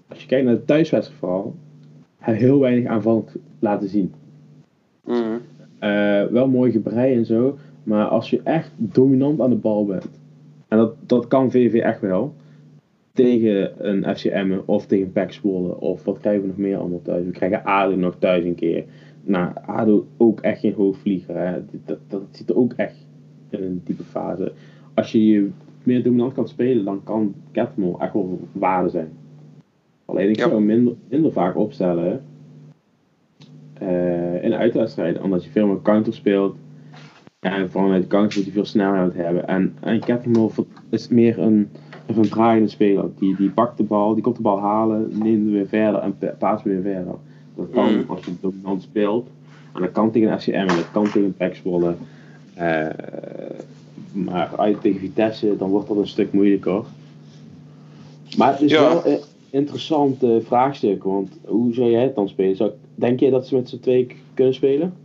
als 0.07 0.21
je 0.21 0.27
kijkt 0.27 0.45
naar 0.45 0.55
de 0.55 0.65
thuiswedstrijd 0.65 1.19
vooral, 1.19 1.55
heel 2.17 2.59
weinig 2.59 2.85
aanvallend 2.85 3.35
laten 3.59 3.89
zien. 3.89 4.13
Mm. 5.03 5.39
Uh, 5.83 6.25
wel 6.25 6.47
mooi 6.47 6.71
gebrei 6.71 7.15
en 7.15 7.25
zo. 7.25 7.57
Maar 7.83 8.05
als 8.05 8.29
je 8.29 8.41
echt 8.43 8.71
dominant 8.75 9.41
aan 9.41 9.49
de 9.49 9.55
bal 9.55 9.85
bent. 9.85 10.09
En 10.67 10.77
dat, 10.77 10.95
dat 11.05 11.27
kan 11.27 11.51
VV 11.51 11.73
echt 11.73 12.01
wel 12.01 12.33
tegen 13.13 13.87
een 13.87 14.15
FCM 14.15 14.57
of 14.65 14.85
tegen 14.85 15.33
Zwolle 15.33 15.79
of 15.79 16.03
wat 16.03 16.19
krijgen 16.19 16.41
we 16.41 16.47
nog 16.47 16.57
meer 16.57 16.77
allemaal 16.77 17.01
thuis? 17.01 17.25
We 17.25 17.31
krijgen 17.31 17.63
ADO 17.63 17.95
nog 17.95 18.15
thuis 18.19 18.43
een 18.43 18.55
keer. 18.55 18.85
Nou, 19.23 19.51
ADO 19.65 20.05
ook 20.17 20.39
echt 20.39 20.59
geen 20.59 20.73
hoogvlieger. 20.73 21.37
Hè? 21.37 21.61
Dat, 21.85 21.97
dat, 22.07 22.21
zit 22.31 22.49
er 22.49 22.57
ook 22.57 22.73
echt 22.73 23.07
in 23.49 23.63
een 23.63 23.81
diepe 23.83 24.03
fase. 24.03 24.51
Als 24.93 25.11
je 25.11 25.25
je 25.25 25.49
meer 25.83 26.03
dominant 26.03 26.33
kan 26.33 26.47
spelen, 26.47 26.85
dan 26.85 27.03
kan 27.03 27.33
Catmull 27.51 27.95
echt 27.99 28.13
wel 28.13 28.39
waarde 28.51 28.89
zijn. 28.89 29.09
Alleen 30.05 30.29
ik 30.29 30.39
zou 30.39 30.53
hem 30.53 30.65
minder, 30.65 30.93
minder 31.09 31.31
vaak 31.31 31.57
opstellen 31.57 32.23
uh, 33.81 34.43
in 34.43 34.53
uitwedstrijden, 34.53 35.23
omdat 35.23 35.43
je 35.43 35.49
veel 35.49 35.67
meer 35.67 35.81
counter 35.81 36.13
speelt. 36.13 36.55
En 37.39 37.69
vooral 37.71 37.91
uit 37.91 38.01
de 38.01 38.07
counter 38.07 38.37
moet 38.37 38.45
je 38.47 38.53
veel 38.53 38.65
snelheid 38.65 39.13
hebben. 39.13 39.47
En, 39.47 39.75
en 39.79 39.99
Catmull 39.99 40.49
is 40.89 41.07
meer 41.07 41.39
een 41.39 41.69
een 42.07 42.29
draaiende 42.29 42.69
speler. 42.69 43.09
Die, 43.19 43.35
die 43.35 43.49
pakt 43.49 43.77
de 43.77 43.83
bal, 43.83 44.13
die 44.13 44.23
komt 44.23 44.35
de 44.35 44.41
bal 44.41 44.59
halen, 44.59 45.09
neemt 45.13 45.51
weer 45.51 45.67
verder 45.67 46.01
en 46.01 46.17
paast 46.37 46.63
weer 46.63 46.81
verder. 46.81 47.15
Dat 47.55 47.67
kan 47.73 47.93
mm. 47.93 48.03
als 48.07 48.25
je 48.25 48.31
dominant 48.41 48.81
speelt. 48.81 49.27
En 49.73 49.81
dat 49.81 49.91
kan 49.91 50.11
tegen 50.11 50.39
FCM 50.39 50.53
en 50.53 50.67
dat 50.67 50.91
kan 50.91 51.11
tegen 51.11 51.55
Zwolle. 51.55 51.95
Uh, 52.57 52.87
maar 54.11 54.57
uit 54.57 54.81
tegen 54.81 54.99
Vitesse, 54.99 55.55
dan 55.57 55.69
wordt 55.69 55.87
dat 55.87 55.97
een 55.97 56.07
stuk 56.07 56.33
moeilijker. 56.33 56.83
Maar 58.37 58.51
het 58.51 58.61
is 58.61 58.71
wel 58.71 59.05
een 59.05 59.19
interessant 59.55 60.23
uh, 60.23 60.45
vraagstuk. 60.45 61.03
Want 61.03 61.37
hoe 61.45 61.73
zou 61.73 61.89
jij 61.89 62.03
het 62.03 62.15
dan 62.15 62.27
spelen? 62.29 62.55
Zou, 62.55 62.71
denk 62.95 63.19
je 63.19 63.29
dat 63.29 63.47
ze 63.47 63.55
met 63.55 63.69
z'n 63.69 63.79
twee 63.79 64.15
kunnen 64.33 64.53
spelen? 64.53 64.97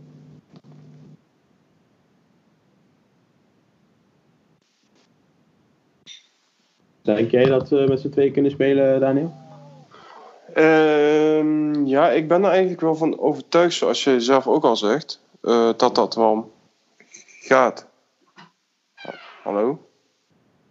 Denk 7.01 7.31
jij 7.31 7.45
dat 7.45 7.69
we 7.69 7.85
met 7.87 7.99
z'n 7.99 8.09
twee 8.09 8.31
kunnen 8.31 8.51
spelen, 8.51 8.99
Daniel? 8.99 9.33
Uh, 10.55 11.87
ja, 11.87 12.09
ik 12.09 12.27
ben 12.27 12.43
er 12.43 12.49
eigenlijk 12.49 12.81
wel 12.81 12.95
van 12.95 13.19
overtuigd, 13.19 13.73
zoals 13.73 14.03
je 14.03 14.19
zelf 14.19 14.47
ook 14.47 14.63
al 14.63 14.75
zegt, 14.75 15.21
uh, 15.41 15.69
dat 15.77 15.95
dat 15.95 16.15
wel 16.15 16.51
gaat. 17.41 17.87
Hallo? 19.43 19.87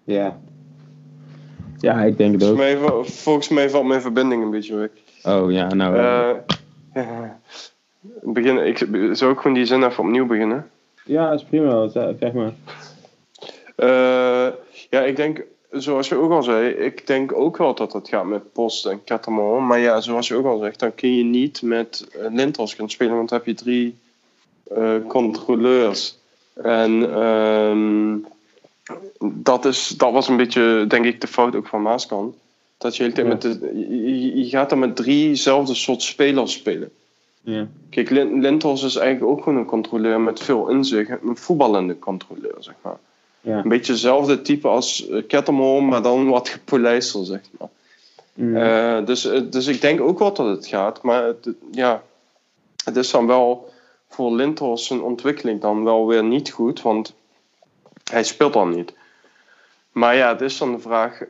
Ja. 0.04 0.40
Ja, 1.80 2.02
ik 2.02 2.16
denk 2.16 2.32
het 2.32 2.50
ook. 2.50 2.56
Volgens 2.56 2.80
mij, 2.80 3.04
volgens 3.04 3.48
mij 3.48 3.70
valt 3.70 3.86
mijn 3.86 4.00
verbinding 4.00 4.42
een 4.42 4.50
beetje 4.50 4.74
weg. 4.74 4.90
Oh 5.22 5.52
ja, 5.52 5.74
nou. 5.74 5.96
Uh, 5.96 7.02
begin, 8.34 8.66
ik 8.66 8.78
zou 9.12 9.30
ook 9.30 9.40
gewoon 9.40 9.56
die 9.56 9.66
zin 9.66 9.82
even 9.82 10.04
opnieuw 10.04 10.26
beginnen. 10.26 10.70
Ja, 11.04 11.30
dat 11.30 11.40
is 11.40 11.46
prima, 11.46 11.88
zeg 11.88 12.32
maar. 12.32 12.52
Uh, 13.76 14.52
ja, 14.90 15.00
ik 15.00 15.16
denk 15.16 15.44
zoals 15.70 16.08
je 16.08 16.14
ook 16.14 16.30
al 16.30 16.42
zei, 16.42 16.68
ik 16.68 17.06
denk 17.06 17.32
ook 17.32 17.56
wel 17.56 17.74
dat 17.74 17.92
het 17.92 18.08
gaat 18.08 18.24
met 18.24 18.52
Post 18.52 18.86
en 18.86 19.04
Catamon. 19.04 19.66
Maar 19.66 19.78
ja, 19.78 20.00
zoals 20.00 20.28
je 20.28 20.34
ook 20.34 20.46
al 20.46 20.58
zegt, 20.58 20.78
dan 20.78 20.94
kun 20.94 21.16
je 21.16 21.24
niet 21.24 21.62
met 21.62 22.08
Lintos 22.30 22.74
gaan 22.74 22.90
spelen, 22.90 23.16
want 23.16 23.28
dan 23.28 23.38
heb 23.38 23.46
je 23.46 23.54
drie 23.54 23.98
uh, 24.76 24.94
controleurs. 25.08 26.18
En 26.54 26.92
uh, 26.92 28.28
dat, 29.20 29.64
is, 29.64 29.88
dat 29.88 30.12
was 30.12 30.28
een 30.28 30.36
beetje, 30.36 30.84
denk 30.88 31.04
ik, 31.04 31.20
de 31.20 31.26
fout 31.26 31.56
ook 31.56 31.66
van 31.66 31.82
Maaskant. 31.82 32.34
Dat 32.78 32.96
je, 32.96 33.10
ja. 33.14 33.24
met 33.24 33.42
de, 33.42 33.58
je, 33.88 34.36
je, 34.36 34.48
gaat 34.48 34.70
dan 34.70 34.78
met 34.78 34.96
driezelfde 34.96 35.74
soort 35.74 36.02
spelers 36.02 36.52
spelen. 36.52 36.90
Ja. 37.40 37.68
Kijk, 37.90 38.10
Lintos 38.10 38.82
is 38.82 38.96
eigenlijk 38.96 39.32
ook 39.32 39.42
gewoon 39.42 39.58
een 39.58 39.64
controleur 39.64 40.20
met 40.20 40.40
veel 40.40 40.68
inzicht. 40.68 41.10
Een 41.10 41.36
voetballende 41.36 41.98
controleur, 41.98 42.54
zeg 42.58 42.74
maar. 42.82 42.98
Ja. 43.40 43.58
Een 43.58 43.68
beetje 43.68 43.92
hetzelfde 43.92 44.42
type 44.42 44.68
als 44.68 45.08
uh, 45.08 45.80
maar 45.80 46.02
dan 46.02 46.28
wat 46.28 46.48
gepolijster, 46.48 47.24
zeg 47.24 47.40
maar. 47.58 47.68
Mm. 48.34 48.56
Uh, 48.56 49.06
dus, 49.06 49.24
eh, 49.24 49.40
dus 49.50 49.66
ik 49.66 49.80
denk 49.80 50.00
ook 50.00 50.18
wel 50.18 50.32
dat 50.32 50.46
het 50.46 50.66
gaat. 50.66 51.02
Maar 51.02 51.24
het, 51.24 51.48
ja, 51.70 52.02
het 52.84 52.96
is 52.96 53.10
dan 53.10 53.26
wel 53.26 53.72
voor 54.08 54.32
Lindhorst 54.32 54.84
zijn 54.84 55.02
ontwikkeling 55.02 55.60
dan 55.60 55.84
wel 55.84 56.06
weer 56.06 56.24
niet 56.24 56.50
goed, 56.50 56.82
want 56.82 57.14
hij 58.10 58.24
speelt 58.24 58.52
dan 58.52 58.70
niet. 58.70 58.94
Maar 59.92 60.16
ja, 60.16 60.28
het 60.28 60.40
is 60.40 60.58
dan 60.58 60.72
de 60.72 60.78
vraag. 60.78 61.20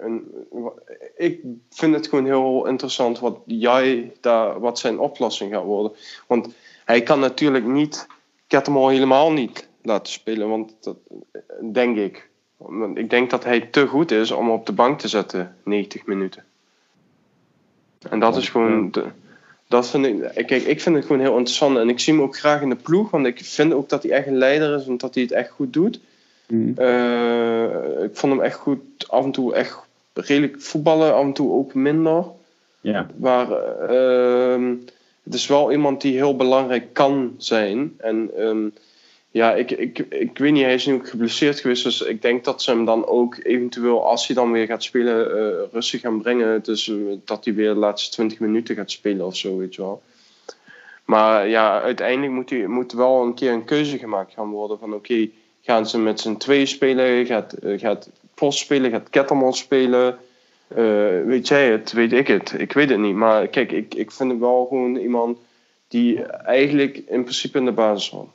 ik 1.16 1.40
vind 1.70 1.94
het 1.94 2.08
gewoon 2.08 2.24
heel 2.24 2.66
interessant 2.66 3.18
wat 3.18 3.38
jij 3.46 4.12
daar, 4.20 4.60
wat 4.60 4.78
zijn 4.78 4.98
oplossing 4.98 5.52
gaat 5.52 5.64
worden. 5.64 5.92
Want 6.26 6.54
hij 6.84 7.02
kan 7.02 7.20
natuurlijk 7.20 7.64
niet 7.64 8.06
Kettemol 8.46 8.88
helemaal 8.88 9.32
niet 9.32 9.68
laten 9.82 10.12
spelen. 10.12 10.48
Want 10.48 10.76
dat 10.80 10.96
denk 11.72 11.96
ik. 11.96 12.28
Want 12.56 12.98
ik 12.98 13.10
denk 13.10 13.30
dat 13.30 13.44
hij 13.44 13.60
te 13.60 13.86
goed 13.86 14.10
is 14.10 14.30
om 14.30 14.50
op 14.50 14.66
de 14.66 14.72
bank 14.72 14.98
te 14.98 15.08
zetten 15.08 15.56
90 15.64 16.06
minuten. 16.06 16.44
En 18.08 18.20
dat 18.20 18.36
is 18.36 18.48
gewoon. 18.48 18.90
De, 18.90 19.04
dat 19.68 19.88
vind 19.88 20.06
ik, 20.06 20.46
kijk, 20.46 20.62
ik 20.62 20.80
vind 20.80 20.96
het 20.96 21.04
gewoon 21.06 21.20
heel 21.20 21.36
interessant. 21.36 21.76
En 21.76 21.88
ik 21.88 22.00
zie 22.00 22.14
hem 22.14 22.22
ook 22.22 22.36
graag 22.36 22.60
in 22.60 22.68
de 22.68 22.76
ploeg. 22.76 23.10
Want 23.10 23.26
ik 23.26 23.44
vind 23.44 23.72
ook 23.72 23.88
dat 23.88 24.02
hij 24.02 24.12
echt 24.12 24.26
een 24.26 24.38
leider 24.38 24.74
is 24.74 24.86
en 24.86 24.96
dat 24.96 25.14
hij 25.14 25.22
het 25.22 25.32
echt 25.32 25.50
goed 25.50 25.72
doet. 25.72 26.00
Mm. 26.50 26.74
Uh, 26.78 28.02
ik 28.02 28.16
vond 28.16 28.32
hem 28.32 28.42
echt 28.42 28.58
goed. 28.58 28.80
Af 29.08 29.24
en 29.24 29.32
toe 29.32 29.54
echt 29.54 29.78
redelijk 30.14 30.60
voetballen, 30.60 31.14
af 31.14 31.24
en 31.24 31.32
toe 31.32 31.52
ook 31.52 31.74
minder. 31.74 32.24
Ja. 32.80 33.06
Maar 33.16 33.48
uh, 33.90 34.76
het 35.22 35.34
is 35.34 35.46
wel 35.46 35.72
iemand 35.72 36.00
die 36.00 36.14
heel 36.14 36.36
belangrijk 36.36 36.92
kan 36.92 37.34
zijn. 37.38 37.94
En 37.98 38.30
um, 38.38 38.72
ja, 39.30 39.54
ik, 39.54 39.70
ik, 39.70 39.98
ik 39.98 40.38
weet 40.38 40.52
niet, 40.52 40.62
hij 40.62 40.74
is 40.74 40.86
nu 40.86 40.94
ook 40.94 41.08
geblesseerd 41.08 41.60
geweest. 41.60 41.84
Dus 41.84 42.00
ik 42.00 42.22
denk 42.22 42.44
dat 42.44 42.62
ze 42.62 42.70
hem 42.70 42.84
dan 42.84 43.06
ook 43.06 43.36
eventueel, 43.42 44.06
als 44.06 44.26
hij 44.26 44.36
dan 44.36 44.52
weer 44.52 44.66
gaat 44.66 44.82
spelen, 44.82 45.36
uh, 45.36 45.72
rustig 45.72 46.00
gaan 46.00 46.22
brengen. 46.22 46.62
Dus 46.62 46.86
uh, 46.86 47.12
dat 47.24 47.44
hij 47.44 47.54
weer 47.54 47.74
de 47.74 47.80
laatste 47.80 48.10
20 48.10 48.38
minuten 48.38 48.74
gaat 48.74 48.90
spelen 48.90 49.26
of 49.26 49.36
zo, 49.36 49.56
weet 49.56 49.74
je 49.74 49.82
wel. 49.82 50.02
Maar 51.04 51.48
ja, 51.48 51.80
uiteindelijk 51.80 52.32
moet, 52.32 52.50
hij, 52.50 52.66
moet 52.66 52.92
wel 52.92 53.22
een 53.22 53.34
keer 53.34 53.52
een 53.52 53.64
keuze 53.64 53.98
gemaakt 53.98 54.32
gaan 54.32 54.50
worden. 54.50 54.78
Van 54.78 54.94
oké, 54.94 55.28
gaan 55.60 55.86
ze 55.86 55.98
met 55.98 56.20
z'n 56.20 56.36
twee 56.36 56.66
spelen? 56.66 57.26
Gaat, 57.26 57.56
uh, 57.64 57.78
gaat 57.78 58.10
Post 58.34 58.58
spelen? 58.58 58.90
Gaat 58.90 59.10
Ketterman 59.10 59.54
spelen? 59.54 60.16
weet 61.26 61.48
jij 61.48 61.70
het? 61.70 61.92
Weet 61.92 62.12
ik 62.12 62.26
het? 62.26 62.54
Ik 62.58 62.72
weet 62.72 62.88
het 62.88 62.98
niet. 62.98 63.14
Maar 63.14 63.48
kijk, 63.48 63.72
ik, 63.72 63.94
ik 63.94 64.10
vind 64.10 64.30
hem 64.30 64.40
wel 64.40 64.66
gewoon 64.68 64.96
iemand 64.96 65.38
die 65.88 66.22
eigenlijk 66.24 66.96
in 66.96 67.22
principe 67.22 67.58
in 67.58 67.64
de 67.64 67.72
basis 67.72 68.10
hoort. 68.10 68.34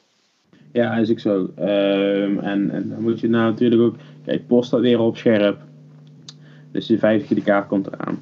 Ja, 0.75 0.95
is 0.95 1.11
ook 1.11 1.19
zo. 1.19 1.49
Um, 1.59 2.39
en, 2.39 2.69
en, 2.71 2.89
dan 2.89 3.01
moet 3.01 3.19
je 3.19 3.29
nou 3.29 3.51
natuurlijk 3.51 3.81
ook. 3.81 3.95
Kijk, 4.25 4.47
Post 4.47 4.67
staat 4.67 4.79
weer 4.79 4.99
op 4.99 5.17
scherp. 5.17 5.57
Dus 6.71 6.85
de 6.85 6.97
vijfde 6.97 7.35
de 7.35 7.41
kaart 7.41 7.67
komt 7.67 7.87
eraan. 7.87 8.19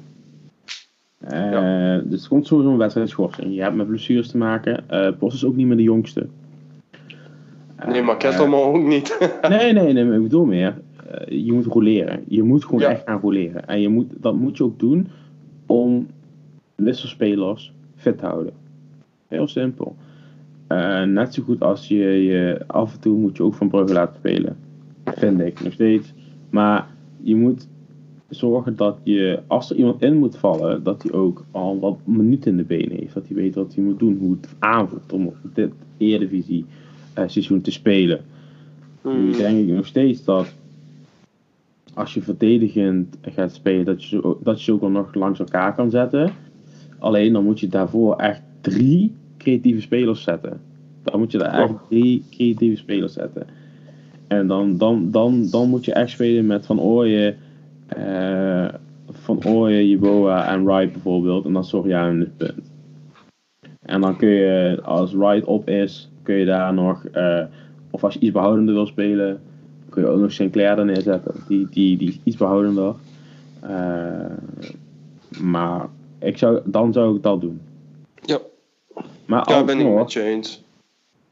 Uh, 1.32 1.50
ja. 1.50 1.98
Dus 1.98 2.20
het 2.20 2.28
komt 2.28 2.46
sowieso 2.46 2.70
een 2.70 2.78
wedstrijdschorsing. 2.78 3.54
Je 3.54 3.62
hebt 3.62 3.74
met 3.74 3.86
blessures 3.86 4.28
te 4.28 4.36
maken. 4.36 4.84
Uh, 4.90 5.08
Post 5.18 5.34
is 5.34 5.44
ook 5.44 5.56
niet 5.56 5.66
meer 5.66 5.76
de 5.76 5.82
jongste. 5.82 6.26
Nee, 7.86 8.02
maar 8.02 8.16
Kettelman 8.16 8.62
ook 8.62 8.86
niet. 8.86 9.18
nee, 9.48 9.72
nee, 9.72 9.92
nee, 9.92 10.04
maar 10.04 10.16
ik 10.16 10.22
bedoel 10.22 10.44
meer. 10.44 10.74
je 11.28 11.52
moet 11.52 11.66
roleren. 11.66 12.24
Je 12.28 12.42
moet 12.42 12.64
gewoon 12.64 12.80
echt 12.80 13.02
gaan 13.06 13.20
roleren. 13.20 13.68
En 13.68 13.80
je 13.80 13.88
moet, 13.88 14.06
dat 14.20 14.34
moet 14.34 14.56
je 14.56 14.64
ook 14.64 14.78
doen 14.78 15.08
om 15.66 16.06
wisselspelers 16.74 17.72
fit 17.96 18.18
te 18.18 18.26
houden. 18.26 18.52
Heel 19.28 19.48
simpel. 19.48 19.96
net 21.06 21.34
zo 21.34 21.42
goed 21.42 21.62
als 21.62 21.88
je, 21.88 22.04
je 22.04 22.64
af 22.66 22.94
en 22.94 23.00
toe 23.00 23.18
moet 23.18 23.36
je 23.36 23.42
ook 23.42 23.54
van 23.54 23.68
Brugge 23.68 23.94
laten 23.94 24.16
spelen. 24.16 24.56
Vind 25.04 25.40
ik 25.40 25.62
nog 25.62 25.72
steeds. 25.72 26.14
Maar 26.50 26.86
je 27.20 27.36
moet 27.36 27.68
zorgen 28.28 28.76
dat 28.76 28.98
je, 29.02 29.42
als 29.46 29.70
er 29.70 29.76
iemand 29.76 30.02
in 30.02 30.16
moet 30.16 30.36
vallen, 30.36 30.82
dat 30.82 31.02
hij 31.02 31.12
ook 31.12 31.44
al 31.50 31.78
wat 31.78 31.98
minuten 32.04 32.50
in 32.50 32.56
de 32.56 32.64
benen 32.64 32.96
heeft. 32.96 33.14
Dat 33.14 33.26
hij 33.26 33.36
weet 33.36 33.54
wat 33.54 33.74
hij 33.74 33.84
moet 33.84 33.98
doen, 33.98 34.16
hoe 34.20 34.36
het 34.40 34.54
aanvoelt 34.58 35.12
om 35.12 35.26
op 35.26 35.36
dit 35.54 35.72
Eredivisie 35.96 36.64
seizoen 37.14 37.60
te 37.60 37.70
spelen. 37.70 38.20
Nu 39.02 39.10
hmm. 39.10 39.32
denk 39.32 39.68
ik 39.68 39.74
nog 39.74 39.86
steeds 39.86 40.24
dat 40.24 40.54
als 41.94 42.14
je 42.14 42.22
verdedigend 42.22 43.16
gaat 43.22 43.52
spelen, 43.52 43.84
dat 43.84 44.04
je, 44.04 44.36
dat 44.42 44.62
je 44.62 44.72
ook 44.72 44.82
al 44.82 44.90
nog 44.90 45.14
langs 45.14 45.38
elkaar 45.38 45.74
kan 45.74 45.90
zetten. 45.90 46.30
Alleen 46.98 47.32
dan 47.32 47.44
moet 47.44 47.60
je 47.60 47.68
daarvoor 47.68 48.16
echt 48.16 48.42
drie 48.60 49.12
creatieve 49.38 49.80
spelers 49.80 50.22
zetten. 50.22 50.60
Dan 51.02 51.18
moet 51.18 51.32
je 51.32 51.38
daar 51.38 51.62
echt 51.62 51.74
drie 51.88 52.24
creatieve 52.30 52.76
spelers 52.76 53.12
zetten. 53.12 53.46
En 54.26 54.46
dan, 54.46 54.78
dan, 54.78 55.10
dan, 55.10 55.50
dan 55.50 55.68
moet 55.68 55.84
je 55.84 55.92
echt 55.92 56.10
spelen 56.10 56.46
met 56.46 56.66
Van 56.66 56.80
Ooyen, 56.80 57.36
uh, 57.98 58.68
Van 59.10 59.44
Ooyen, 59.44 59.88
Jeboa 59.88 60.52
en 60.52 60.64
Wright 60.64 60.92
bijvoorbeeld. 60.92 61.44
En 61.44 61.52
dan 61.52 61.64
zorg 61.64 61.86
jij 61.86 62.08
het 62.08 62.36
punt. 62.36 62.72
En 63.82 64.00
dan 64.00 64.16
kun 64.16 64.28
je, 64.28 64.80
als 64.82 65.12
Wright 65.12 65.44
op 65.44 65.68
is, 65.68 66.10
kun 66.24 66.34
je 66.34 66.44
daar 66.44 66.74
nog, 66.74 67.04
uh, 67.14 67.44
of 67.90 68.04
als 68.04 68.14
je 68.14 68.20
iets 68.20 68.32
behoudender 68.32 68.74
wil 68.74 68.86
spelen, 68.86 69.40
kun 69.88 70.02
je 70.02 70.08
ook 70.08 70.20
nog 70.20 70.32
Sinclair 70.32 70.78
er 70.78 70.84
neerzetten. 70.84 71.34
Die, 71.48 71.66
die, 71.70 71.96
die 71.96 72.08
is 72.08 72.20
iets 72.24 72.36
behoudender. 72.36 72.94
Uh, 73.64 74.24
maar 75.40 75.88
ik 76.18 76.38
zou, 76.38 76.60
dan 76.64 76.92
zou 76.92 77.16
ik 77.16 77.22
dat 77.22 77.40
doen. 77.40 77.60
Ja. 78.20 78.38
Maar 79.26 79.50
ja, 79.50 79.64
ben 79.64 79.78
ik 79.78 79.94
met 79.94 80.12
je 80.12 80.22
eens. 80.22 80.64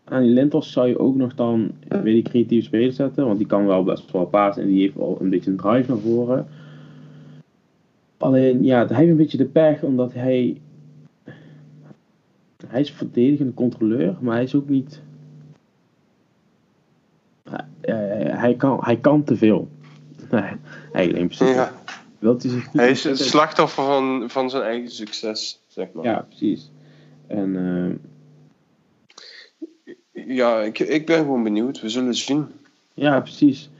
Aan 0.04 0.22
die 0.22 0.30
Lintos 0.30 0.72
zou 0.72 0.88
je 0.88 0.98
ook 0.98 1.16
nog 1.16 1.34
dan 1.34 1.70
weer 1.88 2.02
die 2.02 2.22
creatieve 2.22 2.64
speler 2.64 2.92
zetten. 2.92 3.26
Want 3.26 3.38
die 3.38 3.46
kan 3.46 3.66
wel 3.66 3.84
best 3.84 4.10
wel 4.10 4.26
paas 4.26 4.56
en 4.56 4.66
die 4.66 4.80
heeft 4.80 4.98
al 4.98 5.18
een 5.20 5.30
beetje 5.30 5.50
een 5.50 5.56
drive 5.56 5.90
naar 5.90 6.00
voren. 6.00 6.46
Alleen, 8.18 8.64
ja, 8.64 8.86
hij 8.86 8.96
heeft 8.96 9.10
een 9.10 9.16
beetje 9.16 9.38
de 9.38 9.44
pech 9.44 9.82
omdat 9.82 10.12
hij... 10.12 10.60
Hij 12.66 12.80
is 12.80 12.92
verdedigende 12.92 13.54
controleur, 13.54 14.16
maar 14.20 14.34
hij 14.34 14.42
is 14.42 14.54
ook 14.54 14.68
niet... 14.68 15.00
hij, 17.80 18.54
kan, 18.56 18.78
hij 18.82 18.96
kan 18.96 19.24
te 19.24 19.36
veel. 19.36 19.68
Eigenlijk 20.92 21.18
in 21.18 21.26
principe. 21.26 21.50
Ja. 21.50 21.72
Wilt 22.18 22.42
hij, 22.42 22.52
zich 22.52 22.72
hij 22.72 22.90
is 22.90 23.04
het 23.04 23.18
slachtoffer 23.18 23.84
van, 23.84 24.30
van 24.30 24.50
zijn 24.50 24.62
eigen 24.62 24.90
succes, 24.90 25.62
zeg 25.66 25.92
maar. 25.92 26.04
Ja, 26.04 26.26
precies. 26.28 26.70
En... 27.26 27.54
Uh, 27.54 27.94
ja, 30.26 30.60
ik, 30.60 30.78
ik 30.78 31.06
ben 31.06 31.18
gewoon 31.18 31.42
benieuwd. 31.42 31.80
We 31.80 31.88
zullen 31.88 32.14
zien. 32.14 32.46
Ja, 32.94 33.20
precies. 33.20 33.70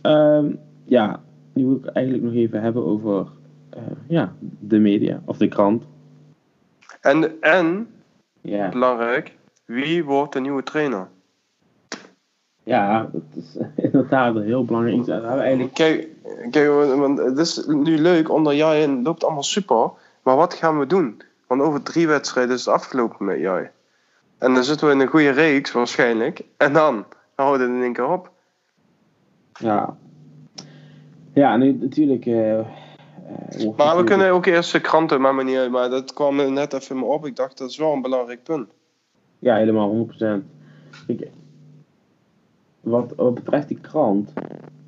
Ehm, 0.00 0.52
ja, 0.84 1.22
nu 1.52 1.64
wil 1.64 1.76
ik 1.76 1.86
eigenlijk 1.86 2.24
nog 2.24 2.34
even 2.34 2.60
hebben 2.60 2.84
over 2.84 3.26
uh, 3.76 3.82
ja, 4.08 4.34
de 4.60 4.78
media 4.78 5.22
of 5.24 5.36
de 5.36 5.48
krant. 5.48 5.84
En, 7.00 7.40
en 7.40 7.88
ja. 8.44 8.68
belangrijk, 8.68 9.36
wie 9.64 10.04
wordt 10.04 10.32
de 10.32 10.40
nieuwe 10.40 10.62
trainer? 10.62 11.08
Ja, 12.62 13.08
dat 13.12 13.22
is 13.34 13.56
inderdaad 13.86 14.34
heel 14.34 14.64
belangrijk. 14.64 15.04
We 15.04 15.12
eigenlijk... 15.12 15.74
Kijk, 15.74 16.08
kijk, 16.50 16.68
want 16.96 17.18
het 17.18 17.38
is 17.38 17.66
nu 17.66 17.98
leuk, 17.98 18.30
onder 18.30 18.54
jij 18.54 18.88
loopt 18.88 19.24
allemaal 19.24 19.42
super. 19.42 19.90
Maar 20.22 20.36
wat 20.36 20.54
gaan 20.54 20.78
we 20.78 20.86
doen? 20.86 21.22
Want 21.46 21.62
over 21.62 21.82
drie 21.82 22.06
wedstrijden 22.06 22.54
is 22.54 22.64
het 22.64 22.74
afgelopen 22.74 23.24
met 23.24 23.38
jij. 23.38 23.70
En 24.38 24.54
dan 24.54 24.64
zitten 24.64 24.86
we 24.86 24.92
in 24.92 25.00
een 25.00 25.06
goede 25.06 25.30
reeks 25.30 25.72
waarschijnlijk. 25.72 26.42
En 26.56 26.72
dan 26.72 27.04
houden 27.34 27.60
we 27.60 27.66
het 27.66 27.76
in 27.76 27.82
één 27.84 27.92
keer 27.92 28.08
op. 28.08 28.30
Ja. 29.52 29.96
Ja, 31.32 31.56
nu 31.56 31.72
natuurlijk... 31.72 32.26
Uh, 32.26 32.60
maar 33.76 33.96
we 33.96 34.04
kunnen 34.04 34.30
ook 34.30 34.46
eerst 34.46 34.72
de 34.72 34.80
kranten, 34.80 35.20
maar 35.20 35.34
manier. 35.34 35.70
Maar 35.70 35.90
dat 35.90 36.12
kwam 36.12 36.52
net 36.52 36.72
even 36.72 36.98
me 36.98 37.04
op. 37.04 37.26
Ik 37.26 37.36
dacht, 37.36 37.58
dat 37.58 37.70
is 37.70 37.76
wel 37.76 37.92
een 37.92 38.02
belangrijk 38.02 38.42
punt. 38.42 38.68
Ja, 39.38 39.56
helemaal, 39.56 40.08
100%. 40.08 40.44
Ik, 41.06 41.28
wat, 42.80 43.12
wat 43.16 43.34
betreft 43.34 43.68
die 43.68 43.80
krant, 43.80 44.32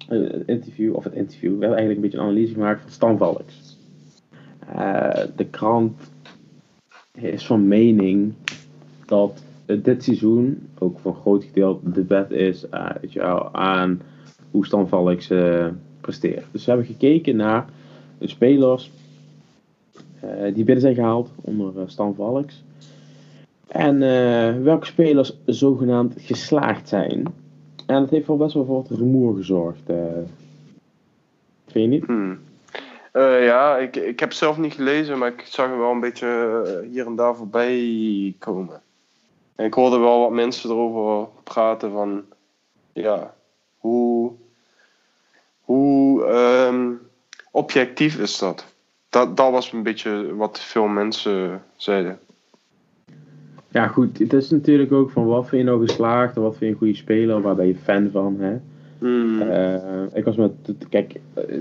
eh, 0.09 0.18
het 0.18 0.46
interview, 0.46 0.94
of 0.94 1.05
het 1.05 1.14
interview, 1.14 1.59
werd 1.59 1.72
eigenlijk 1.72 1.96
een 1.96 2.01
beetje 2.01 2.18
een 2.18 2.25
analyse 2.25 2.53
gemaakt 2.53 2.81
van 2.81 2.90
Stan 2.90 3.18
Valks. 3.18 3.79
de 5.37 5.46
krant 5.51 6.11
is 7.12 7.46
van 7.46 7.68
mening 7.68 8.35
dat 9.07 9.42
dit 9.66 10.05
seizoen 10.05 10.68
ook 10.79 10.99
voor 10.99 11.14
een 11.14 11.20
groot 11.20 11.44
gedeelte 11.44 11.90
de 11.90 12.03
bet 12.03 12.31
is 12.31 12.64
uh, 12.70 12.90
je 13.09 13.53
aan 13.53 14.01
hoe 14.51 14.66
Stan 14.66 14.88
Valks 14.88 15.31
uh, 15.31 15.66
presteert. 16.01 16.44
Dus 16.51 16.64
we 16.64 16.70
hebben 16.70 16.88
gekeken 16.88 17.37
naar 17.37 17.66
de 18.19 18.29
spelers 18.29 18.91
uh, 20.25 20.55
die 20.55 20.65
binnen 20.65 20.81
zijn 20.81 20.95
gehaald 20.95 21.31
onder 21.35 21.91
Stan 21.91 22.15
Valks. 22.15 22.65
En 23.67 23.99
welke 24.63 24.87
spelers 24.87 25.37
zogenaamd 25.47 26.15
geslaagd 26.17 26.89
zijn. 26.89 27.35
En 27.87 28.01
dat 28.01 28.11
heeft 28.11 28.27
wel 28.27 28.37
best 28.37 28.55
wel 28.55 28.65
voor 28.65 28.75
wat 28.75 28.99
rumoer 28.99 29.37
gezorgd. 29.37 29.83
vind 31.67 31.85
je 31.85 31.87
niet? 31.87 32.05
Hmm. 32.05 32.39
ja, 33.13 33.77
ik, 33.77 33.97
ik 33.97 34.21
heb 34.21 34.29
het 34.29 34.39
zelf 34.39 34.59
niet 34.59 34.73
gelezen, 34.73 35.19
maar 35.19 35.33
ik 35.33 35.41
zag 35.41 35.71
er 35.71 35.79
wel 35.79 35.91
een 35.91 36.01
beetje 36.01 36.87
hier 36.91 37.07
en 37.07 37.17
daar 37.17 37.37
voorbij 37.37 38.35
komen. 38.39 38.81
En 39.57 39.65
ik 39.65 39.75
hoorde 39.75 39.99
wel 39.99 40.21
wat 40.21 40.31
mensen 40.31 40.71
erover 40.71 41.29
praten 41.43 41.91
van, 41.91 42.25
ja, 42.93 43.35
hoe, 43.79 44.33
hoe 45.61 46.25
ehm, 46.25 46.93
objectief 47.57 48.19
is 48.19 48.38
dat? 48.38 48.75
dat? 49.09 49.37
Dat 49.37 49.51
was 49.51 49.73
een 49.73 49.83
beetje 49.83 50.35
wat 50.35 50.61
veel 50.61 50.87
mensen 50.87 51.62
zeiden. 51.77 52.19
Ja, 53.69 53.87
goed. 53.87 54.19
Het 54.19 54.33
is 54.33 54.51
natuurlijk 54.51 54.92
ook 54.92 55.11
van 55.11 55.27
wat 55.27 55.49
vind 55.49 55.62
je 55.62 55.69
nou 55.69 55.87
geslaagd 55.87 56.37
en 56.37 56.42
wat 56.42 56.57
vind 56.57 56.61
je 56.61 56.66
een 56.66 56.77
goede 56.77 56.95
speler, 56.95 57.40
waar 57.40 57.55
ben 57.55 57.66
je 57.66 57.77
fan 57.77 58.11
van, 58.11 58.37
hè? 58.40 58.57
Hmm. 58.99 59.42
Uh, 59.42 60.03
ik 60.12 60.25
was 60.25 60.37
met, 60.37 60.53
kijk, 60.88 61.21
eh, 61.35 61.55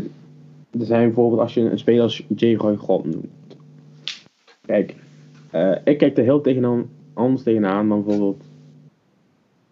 er 0.79 0.86
zijn 0.86 1.05
bijvoorbeeld 1.05 1.41
als 1.41 1.53
je 1.53 1.62
een 1.62 1.79
speler 1.79 2.01
als 2.01 2.23
J. 2.36 2.55
Roy 2.55 2.75
God 2.75 3.05
noemt. 3.05 3.58
Kijk, 4.65 4.95
uh, 5.53 5.75
ik 5.84 5.97
kijk 5.97 6.17
er 6.17 6.23
heel 6.23 6.41
tegenaan 6.41 6.89
anders 7.13 7.43
tegenaan 7.43 7.89
dan 7.89 8.03
bijvoorbeeld 8.03 8.43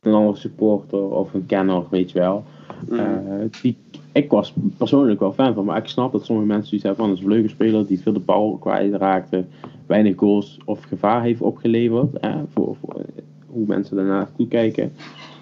een 0.01 0.13
andere 0.13 0.38
supporter 0.38 0.99
of 0.99 1.33
een 1.33 1.45
kenner, 1.45 1.83
weet 1.89 2.12
je 2.12 2.19
wel. 2.19 2.43
Mm. 2.89 2.99
Uh, 2.99 3.45
die, 3.62 3.77
ik 4.13 4.30
was 4.30 4.54
persoonlijk 4.78 5.19
wel 5.19 5.34
fan 5.34 5.54
van, 5.54 5.65
maar 5.65 5.78
ik 5.78 5.88
snap 5.88 6.12
dat 6.12 6.26
sommige 6.26 6.47
mensen 6.47 6.67
zoiets 6.67 6.86
hebben 6.88 7.06
van, 7.06 7.17
een 7.17 7.30
leuke 7.30 7.49
speler 7.49 7.88
die 7.88 8.02
veel 8.02 8.13
de 8.13 8.19
bal 8.19 8.58
kwijtraakte, 8.58 9.45
weinig 9.86 10.17
goals 10.17 10.60
of 10.65 10.84
gevaar 10.84 11.23
heeft 11.23 11.41
opgeleverd, 11.41 12.17
eh, 12.19 12.36
voor, 12.54 12.76
voor, 12.76 13.02
hoe 13.47 13.65
mensen 13.67 13.95
daarna 13.95 14.30
toekijken. 14.38 14.93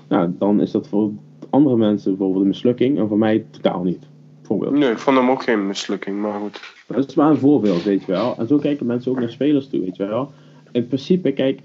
Nou, 0.07 0.33
dan 0.37 0.61
is 0.61 0.71
dat 0.71 0.87
voor 0.87 1.11
andere 1.49 1.77
mensen 1.77 2.11
bijvoorbeeld 2.11 2.41
een 2.41 2.49
mislukking 2.49 2.97
en 2.97 3.07
voor 3.07 3.17
mij 3.17 3.45
totaal 3.49 3.83
niet. 3.83 4.07
Bijvoorbeeld. 4.37 4.73
Nee, 4.73 4.91
ik 4.91 4.97
vond 4.97 5.17
hem 5.17 5.29
ook 5.29 5.43
geen 5.43 5.67
mislukking, 5.67 6.21
maar 6.21 6.39
goed. 6.39 6.73
Dat 6.87 7.07
is 7.07 7.15
maar 7.15 7.29
een 7.29 7.37
voorbeeld, 7.37 7.83
weet 7.83 8.05
je 8.05 8.11
wel. 8.11 8.35
En 8.37 8.47
zo 8.47 8.57
kijken 8.57 8.85
mensen 8.85 9.11
ook 9.11 9.19
naar 9.19 9.29
spelers 9.29 9.67
toe, 9.67 9.79
weet 9.79 9.95
je 9.95 10.05
wel. 10.05 10.31
In 10.71 10.87
principe, 10.87 11.31
kijk, 11.31 11.59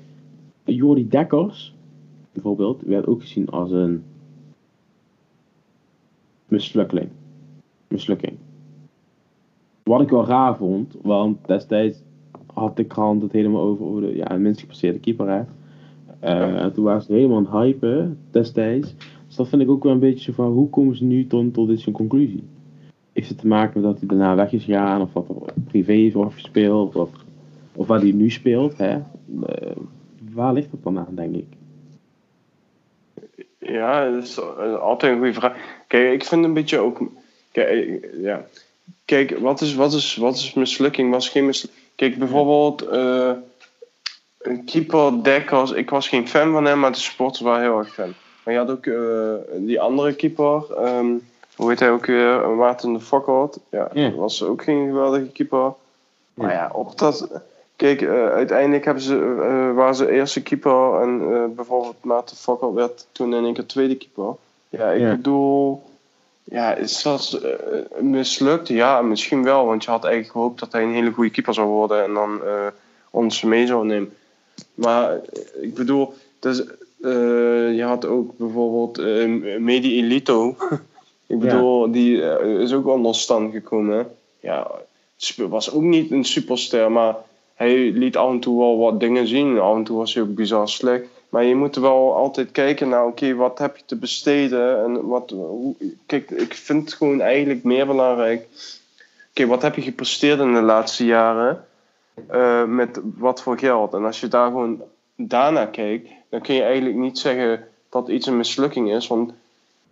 Jordi 0.65 1.09
Dekkers, 1.09 1.75
bijvoorbeeld, 2.33 2.83
werd 2.87 3.07
ook 3.07 3.21
gezien 3.21 3.49
als 3.49 3.71
een 3.71 4.03
mislukking. 6.49 7.09
mislukking. 7.89 8.37
Wat 9.83 10.01
ik 10.01 10.11
wel 10.11 10.27
raar 10.27 10.57
vond, 10.57 10.97
want 11.03 11.47
destijds 11.47 12.03
had 12.55 12.77
de 12.77 12.85
krant 12.85 13.23
het 13.23 13.33
helemaal 13.33 13.63
over, 13.63 13.85
over 13.85 14.01
de 14.01 14.17
ja, 14.17 14.37
minst 14.37 14.61
gepasseerde 14.61 14.99
keeper. 14.99 15.29
Hè. 15.29 15.43
En 16.21 16.73
toen 16.73 16.85
waren 16.85 17.03
ze 17.03 17.13
helemaal 17.13 17.47
aan 17.47 17.63
hypen 17.63 18.19
destijds. 18.31 18.95
Dus 19.27 19.37
dat 19.37 19.49
vind 19.49 19.63
ik 19.63 19.71
ook 19.71 19.83
wel 19.83 19.93
een 19.93 19.99
beetje 19.99 20.33
van 20.33 20.53
hoe 20.53 20.71
komen 20.71 20.97
ze 20.97 21.05
nu 21.05 21.27
tot, 21.27 21.55
tot 21.55 21.69
deze 21.69 21.91
conclusie? 21.91 22.43
Heeft 23.13 23.29
het 23.29 23.39
te 23.39 23.47
maken 23.47 23.81
met 23.81 23.91
dat 23.91 23.99
hij 23.99 24.09
daarna 24.09 24.35
weg 24.35 24.53
is 24.53 24.65
gegaan, 24.65 25.01
of 25.01 25.13
wat 25.13 25.29
er 25.29 25.35
privé 25.65 25.93
is 25.93 26.15
gespeeld, 26.17 26.97
of, 26.97 27.11
of 27.75 27.87
wat 27.87 28.03
hij 28.03 28.13
nu 28.13 28.31
speelt? 28.31 28.79
Hè? 28.79 28.97
Uh, 28.97 29.77
waar 30.33 30.53
ligt 30.53 30.71
het 30.71 30.83
dan 30.83 30.99
aan, 30.99 31.15
denk 31.15 31.35
ik? 31.35 31.47
Ja, 33.69 34.11
dat 34.11 34.23
is 34.23 34.41
altijd 34.81 35.13
een 35.13 35.19
goede 35.19 35.33
vraag. 35.35 35.57
Kijk, 35.87 36.13
ik 36.13 36.25
vind 36.25 36.45
een 36.45 36.53
beetje 36.53 36.79
ook. 36.79 36.99
Kijk, 37.53 38.07
ja. 38.13 38.47
Kijk 39.05 39.39
wat, 39.39 39.61
is, 39.61 39.75
wat, 39.75 39.93
is, 39.93 40.17
wat 40.17 40.37
is 40.37 40.55
mislukking? 40.55 41.11
Was 41.11 41.29
geen 41.29 41.47
mislukking. 41.47 41.83
Kijk, 41.95 42.19
bijvoorbeeld. 42.19 42.93
Uh, 42.93 43.31
een 44.39 44.65
keeper 44.65 45.23
Dekkers. 45.23 45.71
Ik 45.71 45.91
was 45.91 46.09
geen 46.09 46.29
fan 46.29 46.53
van 46.53 46.65
hem, 46.65 46.79
maar 46.79 46.93
de 46.93 46.99
supporters 46.99 47.41
waren 47.41 47.63
heel 47.63 47.79
erg 47.79 47.95
fan. 47.95 48.15
Maar 48.43 48.55
je 48.55 48.61
had 48.61 48.71
ook 48.71 48.85
die 49.67 49.81
andere 49.81 50.15
keeper. 50.15 50.65
Ehm, 50.77 51.07
hoe 51.57 51.69
heet 51.69 51.81
hij 51.81 51.91
ook 51.91 52.07
weer? 52.07 52.49
Maarten 52.49 52.93
de 52.93 53.01
Fokkert. 53.01 53.59
Ja, 53.71 53.89
dat 53.93 54.15
was 54.15 54.43
ook 54.43 54.63
geen 54.63 54.87
geweldige 54.87 55.27
keeper. 55.27 55.73
Maar 56.35 56.53
ja, 56.53 56.71
op 56.73 56.99
dat... 56.99 57.29
Kijk, 57.77 58.03
uiteindelijk 58.09 58.85
hebben 58.85 59.03
ze, 59.03 59.19
waren 59.75 59.95
ze 59.95 60.11
eerste 60.11 60.43
keeper 60.43 61.01
en 61.01 61.19
bijvoorbeeld 61.55 62.05
Maarten 62.05 62.37
Fokker 62.37 62.75
werd 62.75 63.07
toen 63.13 63.35
in 63.35 63.45
één 63.45 63.55
keer 63.55 63.67
tweede 63.67 63.97
keeper. 63.97 64.35
Ja, 64.69 64.91
ik 64.91 65.11
bedoel, 65.11 65.83
ja, 66.51 66.75
is 66.75 67.03
dat 67.03 67.41
uh, 67.43 68.01
mislukt? 68.01 68.69
Ja, 68.69 69.03
misschien 69.03 69.43
wel. 69.43 69.67
Want 69.67 69.85
je 69.85 69.91
had 69.91 70.05
eigenlijk 70.05 70.33
gehoopt 70.33 70.61
dat 70.61 70.73
hij 70.73 70.83
een 70.83 70.93
hele 70.93 71.13
goede 71.13 71.31
keeper 71.31 71.55
zou 71.55 71.69
worden 71.69 72.03
en 72.05 72.15
dan 72.15 72.41
uh, 72.45 72.67
ons 73.11 73.43
mee 73.43 73.67
zou 73.67 73.87
nemen. 73.87 74.13
Maar 74.75 75.13
eh, 75.13 75.63
ik 75.63 75.75
bedoel, 75.75 76.15
dus, 76.39 76.63
je 77.77 77.83
had 77.85 78.05
ook 78.05 78.39
bijvoorbeeld 78.39 78.99
Medi 79.59 79.99
Elito. 79.99 80.57
ik 81.27 81.39
bedoel, 81.39 81.91
die 81.91 82.21
is 82.59 82.73
ook 82.73 82.85
wel 82.85 83.01
los 83.01 83.21
stand 83.21 83.53
gekomen. 83.53 83.97
Hè? 83.97 84.05
Ja, 84.41 84.71
was 85.49 85.73
ook 85.73 85.83
niet 85.83 86.11
een 86.11 86.25
superster, 86.25 86.93
maar 86.93 87.17
hij 87.57 87.91
liet 87.91 88.17
af 88.17 88.31
en 88.31 88.41
toe 88.41 88.59
wel 88.59 88.79
wat 88.79 89.01
dingen 89.01 89.27
zien. 89.27 89.61
Af 89.61 89.77
en 89.77 89.85
toe 89.85 89.97
was 89.97 90.15
hij 90.15 90.23
ook 90.23 90.35
bizar 90.35 90.69
slecht. 90.69 91.05
Maar 91.29 91.45
je 91.45 91.55
moet 91.55 91.77
wel 91.77 92.15
altijd 92.15 92.51
kijken 92.51 92.89
naar, 92.89 93.07
oké, 93.07 93.35
wat 93.35 93.59
heb 93.59 93.77
je 93.77 93.83
te 93.87 93.97
besteden? 93.97 94.85
En 94.85 95.07
wat, 95.07 95.31
hoe, 95.31 95.75
kijk, 96.07 96.31
ik 96.31 96.55
vind 96.55 96.85
het 96.85 96.95
gewoon 96.95 97.21
eigenlijk 97.21 97.63
meer 97.63 97.87
belangrijk. 97.87 98.47
Oké, 99.31 99.47
wat 99.47 99.63
heb 99.63 99.75
je 99.75 99.83
gepresteerd 99.83 100.41
in 100.41 100.55
de 100.55 100.61
laatste 100.61 101.05
jaren? 101.05 101.65
Uh, 102.33 102.65
met 102.65 103.01
wat 103.17 103.43
voor 103.43 103.59
geld? 103.59 103.95
En 103.95 104.05
als 104.05 104.21
je 104.21 104.29
daar 104.29 104.47
gewoon 104.47 104.83
daarna 105.17 105.67
kijkt, 105.67 106.09
dan 106.29 106.41
kun 106.41 106.55
je 106.55 106.63
eigenlijk 106.63 106.97
niet 106.97 107.19
zeggen 107.19 107.69
dat 107.91 108.09
iets 108.09 108.27
een 108.27 108.37
mislukking 108.37 108.93
is. 108.93 109.07
Want 109.07 109.33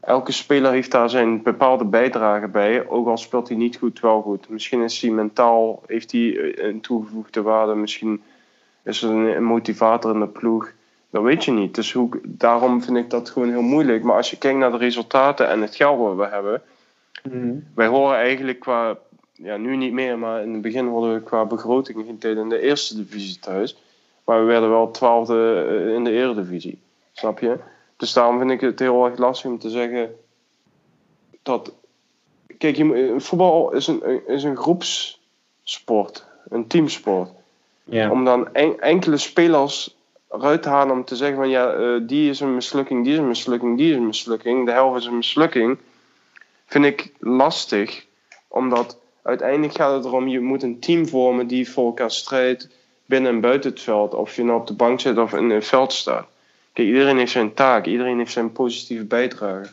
elke 0.06 0.32
speler 0.32 0.72
heeft 0.72 0.90
daar 0.90 1.10
zijn 1.10 1.42
bepaalde 1.42 1.84
bijdrage 1.84 2.48
bij. 2.48 2.88
Ook 2.88 3.06
al 3.06 3.16
speelt 3.16 3.48
hij 3.48 3.56
niet 3.56 3.76
goed, 3.76 4.00
wel 4.00 4.22
goed. 4.22 4.48
Misschien 4.48 4.82
is 4.82 5.00
hij 5.00 5.10
mentaal, 5.10 5.82
heeft 5.86 6.12
hij 6.12 6.58
een 6.64 6.80
toegevoegde 6.80 7.42
waarde. 7.42 7.74
Misschien 7.74 8.22
is 8.82 9.02
er 9.02 9.10
een 9.10 9.44
motivator 9.44 10.14
in 10.14 10.20
de 10.20 10.26
ploeg. 10.26 10.72
Dat 11.10 11.22
weet 11.22 11.44
je 11.44 11.50
niet. 11.50 11.74
Dus 11.74 11.92
hoe, 11.92 12.20
daarom 12.22 12.82
vind 12.82 12.96
ik 12.96 13.10
dat 13.10 13.30
gewoon 13.30 13.48
heel 13.48 13.62
moeilijk. 13.62 14.02
Maar 14.02 14.16
als 14.16 14.30
je 14.30 14.38
kijkt 14.38 14.58
naar 14.58 14.70
de 14.70 14.76
resultaten 14.76 15.48
en 15.48 15.60
het 15.60 15.74
geld 15.74 15.98
wat 15.98 16.16
we 16.16 16.34
hebben. 16.34 16.62
Mm. 17.30 17.64
Wij 17.74 17.86
horen 17.86 18.16
eigenlijk 18.16 18.60
qua, 18.60 18.98
ja 19.32 19.56
nu 19.56 19.76
niet 19.76 19.92
meer, 19.92 20.18
maar 20.18 20.42
in 20.42 20.52
het 20.52 20.62
begin 20.62 20.86
hoorden 20.86 21.14
we 21.14 21.22
qua 21.22 21.44
begroting 21.44 22.04
geen 22.06 22.18
tijd 22.18 22.36
in 22.36 22.48
de 22.48 22.60
eerste 22.60 22.96
divisie 22.96 23.38
thuis. 23.38 23.76
Maar 24.24 24.40
we 24.40 24.44
werden 24.44 24.70
wel 24.70 24.90
twaalfde 24.90 25.66
eh, 25.68 25.94
in 25.94 26.04
de 26.04 26.10
eredivisie. 26.10 26.78
Snap 27.12 27.38
je? 27.38 27.58
Dus 28.04 28.12
daarom 28.12 28.38
vind 28.38 28.50
ik 28.50 28.60
het 28.60 28.78
heel 28.78 29.04
erg 29.04 29.18
lastig 29.18 29.50
om 29.50 29.58
te 29.58 29.70
zeggen 29.70 30.14
dat. 31.42 31.72
Kijk, 32.58 32.76
je, 32.76 33.14
voetbal 33.18 33.72
is 33.72 33.86
een, 33.86 34.26
is 34.26 34.42
een 34.42 34.56
groepssport, 34.56 36.26
een 36.48 36.66
teamsport. 36.66 37.30
Ja. 37.84 38.10
Om 38.10 38.24
dan 38.24 38.54
enkele 38.54 39.16
spelers 39.16 39.96
eruit 40.30 40.64
halen 40.64 40.94
om 40.94 41.04
te 41.04 41.16
zeggen 41.16 41.36
van 41.36 41.48
ja, 41.48 41.74
uh, 41.74 42.00
die 42.06 42.30
is 42.30 42.40
een 42.40 42.54
mislukking, 42.54 43.04
die 43.04 43.12
is 43.12 43.18
een 43.18 43.28
mislukking, 43.28 43.76
die 43.76 43.90
is 43.90 43.96
een 43.96 44.06
mislukking, 44.06 44.66
de 44.66 44.72
helft 44.72 45.00
is 45.00 45.06
een 45.06 45.16
mislukking, 45.16 45.78
vind 46.66 46.84
ik 46.84 47.12
lastig. 47.18 48.06
Omdat 48.48 48.98
uiteindelijk 49.22 49.74
gaat 49.74 49.94
het 49.94 50.04
erom, 50.04 50.28
je 50.28 50.40
moet 50.40 50.62
een 50.62 50.80
team 50.80 51.08
vormen 51.08 51.46
die 51.46 51.70
voor 51.70 51.86
elkaar 51.86 52.10
strijdt 52.10 52.68
binnen 53.06 53.32
en 53.32 53.40
buiten 53.40 53.70
het 53.70 53.80
veld. 53.80 54.14
Of 54.14 54.36
je 54.36 54.44
nou 54.44 54.60
op 54.60 54.66
de 54.66 54.74
bank 54.74 55.00
zit 55.00 55.18
of 55.18 55.32
in 55.32 55.50
het 55.50 55.66
veld 55.66 55.92
staat. 55.92 56.32
Kijk, 56.74 56.88
iedereen 56.88 57.18
heeft 57.18 57.32
zijn 57.32 57.54
taak, 57.54 57.86
iedereen 57.86 58.18
heeft 58.18 58.32
zijn 58.32 58.52
positieve 58.52 59.04
bijdrage. 59.04 59.68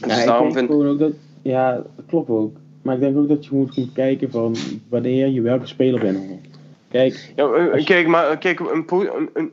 Dus 0.00 0.16
ja, 0.16 0.24
daarom 0.24 0.52
vind 0.52 0.70
ook 0.70 0.98
dat, 0.98 1.12
ja, 1.42 1.72
dat 1.72 2.04
klopt 2.06 2.28
ook. 2.28 2.56
Maar 2.82 2.94
ik 2.94 3.00
denk 3.00 3.16
ook 3.16 3.28
dat 3.28 3.44
je 3.44 3.54
moet 3.54 3.74
gaan 3.74 3.90
kijken 3.94 4.30
van 4.30 4.56
wanneer 4.88 5.26
je 5.26 5.40
welke 5.40 5.66
speler 5.66 6.00
bent. 6.00 6.40
Kijk, 6.90 7.32
ja, 7.36 7.52
eh, 7.52 7.84
kijk 7.84 8.06
maar 8.06 8.38
kijk, 8.38 8.60
een, 8.60 8.84
een, 8.88 9.30
een, 9.32 9.52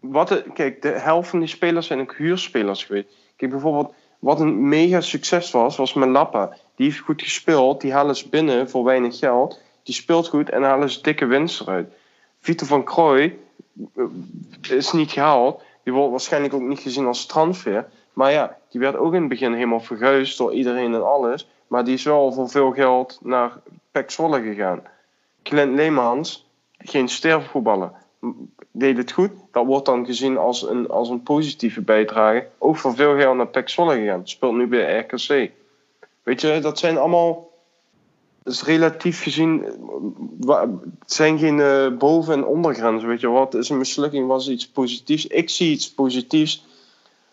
wat 0.00 0.28
de, 0.28 0.44
kijk, 0.54 0.82
de 0.82 0.88
helft 0.88 1.28
van 1.28 1.38
die 1.38 1.48
spelers 1.48 1.86
zijn 1.86 2.00
ook 2.00 2.16
huurspelers 2.16 2.84
geweest. 2.84 3.08
Kijk, 3.36 3.50
bijvoorbeeld, 3.50 3.94
wat 4.18 4.40
een 4.40 4.68
mega 4.68 5.00
succes 5.00 5.50
was, 5.50 5.76
was 5.76 5.94
Melappa. 5.94 6.56
Die 6.76 6.86
heeft 6.86 6.98
goed 6.98 7.22
gespeeld, 7.22 7.80
die 7.80 7.92
halen 7.92 8.16
ze 8.16 8.28
binnen 8.28 8.70
voor 8.70 8.84
weinig 8.84 9.18
geld. 9.18 9.60
Die 9.82 9.94
speelt 9.94 10.28
goed 10.28 10.50
en 10.50 10.62
halen 10.62 10.90
ze 10.90 11.02
dikke 11.02 11.26
winst 11.26 11.60
eruit. 11.60 11.88
Vito 12.40 12.66
van 12.66 12.84
Krooi 12.84 13.24
eh, 13.24 13.32
is 14.70 14.92
niet 14.92 15.10
gehaald. 15.10 15.62
Die 15.82 15.92
wordt 15.92 16.10
waarschijnlijk 16.10 16.54
ook 16.54 16.60
niet 16.60 16.80
gezien 16.80 17.06
als 17.06 17.26
transfer. 17.26 17.88
Maar 18.12 18.32
ja, 18.32 18.56
die 18.70 18.80
werd 18.80 18.96
ook 18.96 19.12
in 19.14 19.20
het 19.20 19.28
begin 19.28 19.52
helemaal 19.52 19.80
verguisd 19.80 20.38
door 20.38 20.52
iedereen 20.52 20.94
en 20.94 21.06
alles. 21.06 21.48
Maar 21.66 21.84
die 21.84 21.94
is 21.94 22.04
wel 22.04 22.32
voor 22.32 22.48
veel 22.48 22.72
geld 22.72 23.18
naar 23.22 23.60
Pek 23.90 24.10
Zwolle 24.10 24.42
gegaan. 24.42 24.82
Clint 25.42 25.74
Leemans, 25.74 26.48
geen 26.78 27.08
sterfvoetballer, 27.08 27.92
deed 28.70 28.96
het 28.96 29.12
goed. 29.12 29.30
Dat 29.52 29.66
wordt 29.66 29.86
dan 29.86 30.06
gezien 30.06 30.38
als 30.38 30.68
een, 30.68 30.88
als 30.88 31.08
een 31.08 31.22
positieve 31.22 31.80
bijdrage. 31.80 32.46
Ook 32.58 32.76
voor 32.76 32.94
veel 32.94 33.16
geld 33.16 33.36
naar 33.36 33.46
Pek 33.46 33.68
Zwolle 33.68 33.94
gegaan. 33.94 34.28
Speelt 34.28 34.54
nu 34.54 34.66
bij 34.66 34.98
RKC. 34.98 35.50
Weet 36.22 36.40
je, 36.40 36.58
dat 36.60 36.78
zijn 36.78 36.98
allemaal... 36.98 37.47
is 38.48 38.62
relatief 38.62 39.22
gezien... 39.22 39.64
Het 40.46 41.12
zijn 41.12 41.38
geen 41.38 41.58
uh, 41.58 41.96
boven- 41.98 42.34
en 42.34 42.46
ondergrenzen. 42.46 43.08
Weet 43.08 43.20
je 43.20 43.28
wat? 43.28 43.54
Is 43.54 43.68
een 43.68 43.78
mislukking? 43.78 44.26
Was 44.26 44.48
iets 44.48 44.68
positiefs? 44.68 45.26
Ik 45.26 45.50
zie 45.50 45.70
iets 45.70 45.94
positiefs 45.94 46.66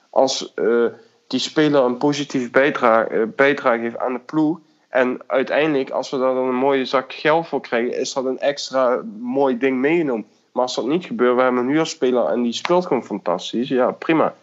als 0.10 0.54
uh, 0.56 0.86
die 1.28 1.40
speler 1.40 1.84
een 1.84 1.98
positieve 1.98 2.50
bijdrage, 2.50 3.14
uh, 3.14 3.24
bijdrage 3.36 3.80
heeft 3.80 3.98
aan 3.98 4.14
de 4.14 4.20
ploeg 4.20 4.60
en 4.96 5.20
uiteindelijk, 5.28 5.90
als 5.90 6.10
we 6.10 6.18
daar 6.18 6.34
dan 6.34 6.48
een 6.48 6.56
mooie 6.56 6.86
zak 6.86 7.14
geld 7.14 7.48
voor 7.48 7.62
krijgen, 7.62 8.00
is 8.00 8.14
dat 8.14 8.26
een 8.26 8.40
extra 8.40 9.02
mooi 9.20 9.58
ding 9.58 9.78
meegenomen. 9.78 10.26
Maar 10.52 10.64
als 10.64 10.76
dat 10.76 10.86
niet 10.86 11.06
gebeurt, 11.06 11.36
we 11.36 11.42
hebben 11.42 11.64
een 11.64 11.70
huurspeler 11.70 12.26
en 12.26 12.42
die 12.42 12.54
speelt 12.54 12.86
gewoon 12.86 13.06
fantastisch, 13.06 13.68
ja, 13.68 13.92
prima. 13.92 14.36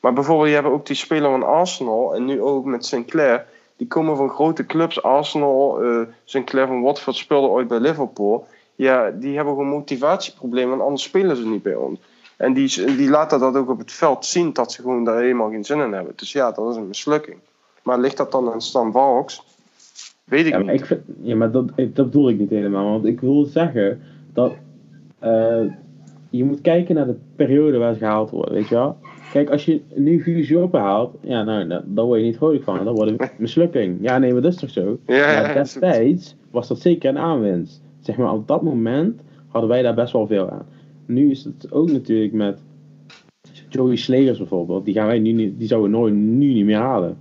Maar 0.00 0.12
bijvoorbeeld, 0.12 0.48
je 0.48 0.54
hebt 0.54 0.66
ook 0.66 0.86
die 0.86 0.96
speler 0.96 1.30
van 1.30 1.42
Arsenal 1.42 2.14
en 2.14 2.24
nu 2.24 2.40
ook 2.42 2.64
met 2.64 2.86
Sinclair. 2.86 3.46
Die 3.80 3.88
komen 3.88 4.16
van 4.16 4.28
grote 4.28 4.66
clubs. 4.66 5.02
Arsenal, 5.02 5.84
uh, 5.84 6.00
Sinclair 6.24 6.66
van 6.66 6.82
Watford 6.82 7.16
speelde 7.16 7.48
ooit 7.48 7.68
bij 7.68 7.78
Liverpool. 7.78 8.46
Ja, 8.74 9.10
die 9.10 9.36
hebben 9.36 9.54
gewoon 9.54 9.68
motivatieproblemen, 9.68 10.70
want 10.70 10.82
anders 10.82 11.02
spelen 11.02 11.36
ze 11.36 11.46
niet 11.46 11.62
bij 11.62 11.74
ons. 11.74 11.98
En 12.36 12.52
die, 12.52 12.96
die 12.96 13.10
laten 13.10 13.40
dat 13.40 13.56
ook 13.56 13.70
op 13.70 13.78
het 13.78 13.92
veld 13.92 14.24
zien, 14.24 14.52
dat 14.52 14.72
ze 14.72 14.82
gewoon 14.82 15.04
daar 15.04 15.20
helemaal 15.20 15.50
geen 15.50 15.64
zin 15.64 15.80
in 15.80 15.92
hebben. 15.92 16.12
Dus 16.16 16.32
ja, 16.32 16.52
dat 16.52 16.70
is 16.70 16.76
een 16.76 16.88
mislukking. 16.88 17.36
Maar 17.82 17.98
ligt 17.98 18.16
dat 18.16 18.32
dan 18.32 18.52
aan 18.52 18.62
Stan 18.62 18.92
Valks? 18.92 19.42
Weet 20.24 20.46
ik 20.46 20.52
ja, 20.52 20.58
niet. 20.58 20.80
Ik 20.80 20.86
vind, 20.86 21.00
ja, 21.22 21.36
maar 21.36 21.50
dat, 21.50 21.66
dat 21.76 21.94
bedoel 21.94 22.28
ik 22.28 22.38
niet 22.38 22.50
helemaal. 22.50 22.90
Want 22.90 23.04
ik 23.04 23.20
wil 23.20 23.44
zeggen 23.44 24.02
dat 24.32 24.52
uh, 25.22 25.72
je 26.30 26.44
moet 26.44 26.60
kijken 26.60 26.94
naar 26.94 27.06
de 27.06 27.18
periode 27.36 27.78
waar 27.78 27.92
ze 27.92 27.98
gehaald 27.98 28.30
worden, 28.30 28.54
weet 28.54 28.68
je 28.68 28.74
wel. 28.74 28.96
Kijk, 29.32 29.50
als 29.50 29.64
je 29.64 29.80
nu 29.94 30.22
Guus 30.22 30.48
Joppen 30.48 30.80
haalt, 30.80 31.16
ja, 31.20 31.42
nou, 31.42 31.68
daar 31.68 32.04
word 32.04 32.20
je 32.20 32.26
niet 32.26 32.36
vrolijk 32.36 32.64
van. 32.64 32.84
Dat 32.84 32.96
wordt 32.96 33.10
een 33.10 33.28
mislukking. 33.38 33.98
Ja, 34.00 34.18
nee, 34.18 34.32
maar 34.32 34.42
dat 34.42 34.52
is 34.52 34.58
toch 34.58 34.70
zo? 34.70 34.98
Ja, 35.06 35.42
maar 35.42 35.54
destijds 35.54 36.36
was 36.50 36.68
dat 36.68 36.80
zeker 36.80 37.08
een 37.08 37.18
aanwinst. 37.18 37.82
Zeg 38.00 38.16
maar, 38.16 38.32
op 38.32 38.48
dat 38.48 38.62
moment 38.62 39.20
hadden 39.48 39.70
wij 39.70 39.82
daar 39.82 39.94
best 39.94 40.12
wel 40.12 40.26
veel 40.26 40.50
aan. 40.50 40.66
Nu 41.06 41.30
is 41.30 41.44
het 41.44 41.72
ook 41.72 41.90
natuurlijk 41.90 42.32
met 42.32 42.58
Joey 43.68 43.96
Slegers 43.96 44.38
bijvoorbeeld. 44.38 44.84
Die 44.84 44.94
gaan 44.94 45.06
wij 45.06 45.18
nu, 45.18 45.56
die 45.56 45.68
zouden 45.68 45.90
we 45.90 45.96
nooit 45.96 46.14
nu 46.14 46.52
niet 46.52 46.64
meer 46.64 46.76
halen. 46.76 47.16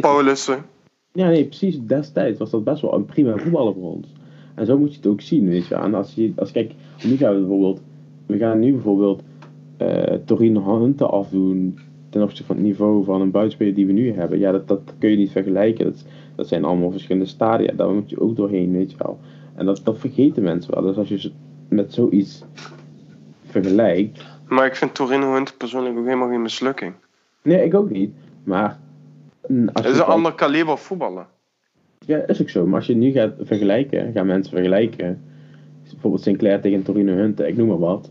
Paulussen. 0.00 0.64
Ja, 1.12 1.28
nee, 1.28 1.44
precies. 1.44 1.80
Destijds 1.80 2.38
was 2.38 2.50
dat 2.50 2.64
best 2.64 2.82
wel 2.82 2.94
een 2.94 3.04
prima 3.04 3.36
voetballer 3.36 3.74
voor 3.74 3.92
ons. 3.92 4.12
En 4.54 4.66
zo 4.66 4.78
moet 4.78 4.90
je 4.90 4.96
het 4.96 5.06
ook 5.06 5.20
zien, 5.20 5.48
weet 5.48 5.66
je. 5.66 5.74
En 5.74 5.94
als 5.94 6.14
je, 6.14 6.32
als 6.36 6.50
kijk, 6.50 6.72
nu 7.04 7.16
gaan 7.16 7.34
we 7.34 7.38
bijvoorbeeld, 7.40 7.80
we 8.26 8.36
gaan 8.38 8.58
nu 8.58 8.72
bijvoorbeeld 8.72 9.22
uh, 9.82 10.14
Torino 10.24 10.80
Hunter 10.80 11.06
afdoen 11.06 11.78
ten 12.10 12.22
opzichte 12.22 12.44
van 12.44 12.56
het 12.56 12.64
niveau 12.64 13.04
van 13.04 13.20
een 13.20 13.30
buitenspeler 13.30 13.74
die 13.74 13.86
we 13.86 13.92
nu 13.92 14.12
hebben. 14.12 14.38
Ja, 14.38 14.52
dat, 14.52 14.68
dat 14.68 14.94
kun 14.98 15.10
je 15.10 15.16
niet 15.16 15.30
vergelijken. 15.30 15.84
Dat, 15.84 16.04
dat 16.34 16.48
zijn 16.48 16.64
allemaal 16.64 16.90
verschillende 16.90 17.26
stadia. 17.26 17.72
Daar 17.72 17.90
moet 17.90 18.10
je 18.10 18.20
ook 18.20 18.36
doorheen, 18.36 18.72
weet 18.72 18.90
je 18.90 18.96
wel. 18.98 19.18
En 19.54 19.66
dat, 19.66 19.80
dat 19.84 19.98
vergeten 19.98 20.42
mensen 20.42 20.74
wel. 20.74 20.82
Dus 20.82 20.96
als 20.96 21.08
je 21.08 21.18
ze 21.18 21.32
met 21.68 21.92
zoiets 21.92 22.44
vergelijkt. 23.44 24.24
Maar 24.48 24.66
ik 24.66 24.76
vind 24.76 24.94
Torino 24.94 25.32
Hunter 25.32 25.54
persoonlijk 25.54 25.98
ook 25.98 26.04
helemaal 26.04 26.28
geen 26.28 26.42
mislukking. 26.42 26.94
Nee, 27.42 27.64
ik 27.64 27.74
ook 27.74 27.90
niet. 27.90 28.12
Maar 28.44 28.78
het 29.72 29.84
is 29.84 29.98
een 29.98 30.04
ander 30.04 30.34
kaliber 30.34 30.78
voetballen. 30.78 31.26
Ja, 32.06 32.26
is 32.26 32.40
ook 32.40 32.48
zo. 32.48 32.66
Maar 32.66 32.76
als 32.76 32.86
je 32.86 32.94
nu 32.94 33.10
gaat 33.10 33.32
vergelijken, 33.40 34.12
gaan 34.12 34.26
mensen 34.26 34.52
vergelijken. 34.52 35.22
Bijvoorbeeld 35.90 36.22
Sinclair 36.22 36.60
tegen 36.60 36.82
Torino 36.82 37.12
Hunter, 37.12 37.46
ik 37.46 37.56
noem 37.56 37.68
maar 37.68 37.78
wat. 37.78 38.10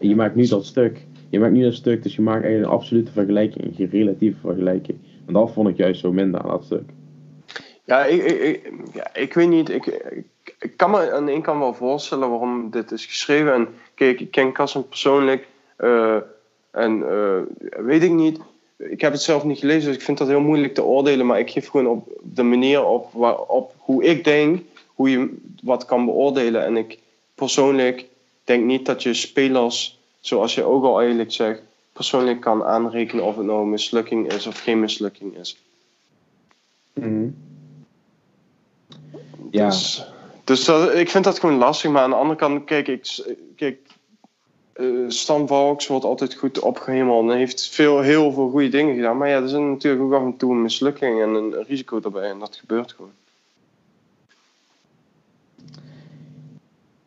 En 0.00 0.08
je 0.08 0.16
maakt 0.16 0.34
nu 0.34 0.46
dat 0.46 0.64
stuk. 0.64 1.05
Je 1.28 1.38
maakt 1.38 1.52
nu 1.52 1.62
dat 1.62 1.74
stuk, 1.74 2.02
dus 2.02 2.14
je 2.14 2.22
maakt 2.22 2.42
eigenlijk 2.42 2.72
een 2.72 2.78
absolute 2.78 3.12
vergelijking, 3.12 3.76
geen 3.76 3.90
relatieve 3.90 4.38
vergelijking. 4.40 4.98
En 5.26 5.32
dat 5.32 5.52
vond 5.52 5.68
ik 5.68 5.76
juist 5.76 6.00
zo 6.00 6.12
minder 6.12 6.40
aan 6.40 6.50
dat 6.50 6.64
stuk. 6.64 6.88
Ja, 7.84 8.04
ik, 8.04 8.22
ik, 8.22 8.72
ja, 8.94 9.14
ik 9.14 9.34
weet 9.34 9.48
niet. 9.48 9.68
Ik, 9.68 9.86
ik, 10.58 10.76
kan 10.76 10.90
me 10.90 11.12
aan 11.12 11.26
de 11.26 11.40
kant 11.40 11.58
wel 11.58 11.74
voorstellen 11.74 12.30
waarom 12.30 12.70
dit 12.70 12.92
is 12.92 13.06
geschreven. 13.06 13.52
En 13.52 13.68
kijk, 13.94 14.20
ik 14.20 14.30
ken 14.30 14.52
Kassen 14.52 14.88
persoonlijk. 14.88 15.46
Uh, 15.78 16.16
En 16.70 17.04
weet 17.86 18.02
ik 18.02 18.10
niet. 18.10 18.38
Ik 18.78 19.00
heb 19.00 19.12
het 19.12 19.22
zelf 19.22 19.44
niet 19.44 19.58
gelezen, 19.58 19.86
dus 19.86 19.96
ik 19.96 20.02
vind 20.02 20.18
dat 20.18 20.28
heel 20.28 20.40
moeilijk 20.40 20.74
te 20.74 20.84
oordelen. 20.84 21.26
Maar 21.26 21.38
ik 21.38 21.50
geef 21.50 21.68
gewoon 21.68 21.86
op 21.86 22.08
de 22.22 22.42
manier 22.42 22.84
op, 22.84 23.12
waarop 23.12 23.74
hoe 23.78 24.04
ik 24.04 24.24
denk, 24.24 24.62
hoe 24.86 25.10
je 25.10 25.36
wat 25.62 25.84
kan 25.84 26.04
beoordelen. 26.04 26.64
En 26.64 26.76
ik 26.76 26.98
persoonlijk 27.34 28.06
denk 28.44 28.64
niet 28.64 28.86
dat 28.86 29.02
je 29.02 29.14
spelers, 29.14 29.95
zoals 30.26 30.54
je 30.54 30.64
ook 30.64 30.84
al 30.84 30.98
eigenlijk 30.98 31.32
zegt, 31.32 31.62
persoonlijk 31.92 32.40
kan 32.40 32.64
aanrekenen 32.64 33.24
of 33.24 33.36
het 33.36 33.46
nou 33.46 33.62
een 33.62 33.70
mislukking 33.70 34.32
is 34.32 34.46
of 34.46 34.58
geen 34.58 34.80
mislukking 34.80 35.36
is. 35.36 35.62
Mm 36.94 37.34
Ja. 39.50 39.68
Dus, 39.68 40.06
dus 40.44 40.64
dat, 40.64 40.94
ik 40.94 41.10
vind 41.10 41.24
dat 41.24 41.38
gewoon 41.38 41.56
lastig, 41.56 41.90
maar 41.90 42.02
aan 42.02 42.10
de 42.10 42.16
andere 42.16 42.38
kant, 42.38 42.64
kijk, 42.64 42.88
ik, 42.88 43.36
kijk 43.56 43.78
uh, 44.76 45.08
Stan 45.08 45.46
Valks 45.46 45.86
wordt 45.86 46.04
altijd 46.04 46.34
goed 46.34 46.60
opgehemeld 46.60 47.30
en 47.30 47.36
heeft 47.36 47.68
veel, 47.68 48.00
heel 48.00 48.32
veel 48.32 48.50
goede 48.50 48.68
dingen 48.68 48.94
gedaan. 48.94 49.16
Maar 49.16 49.28
ja, 49.28 49.40
er 49.40 49.48
zijn 49.48 49.70
natuurlijk 49.70 50.02
ook 50.02 50.12
af 50.12 50.22
en 50.22 50.36
toe 50.36 50.52
een 50.52 50.62
mislukking 50.62 51.22
en 51.22 51.28
een 51.28 51.64
risico 51.64 52.00
erbij 52.00 52.30
en 52.30 52.38
dat 52.38 52.56
gebeurt 52.56 52.92
gewoon. 52.92 53.12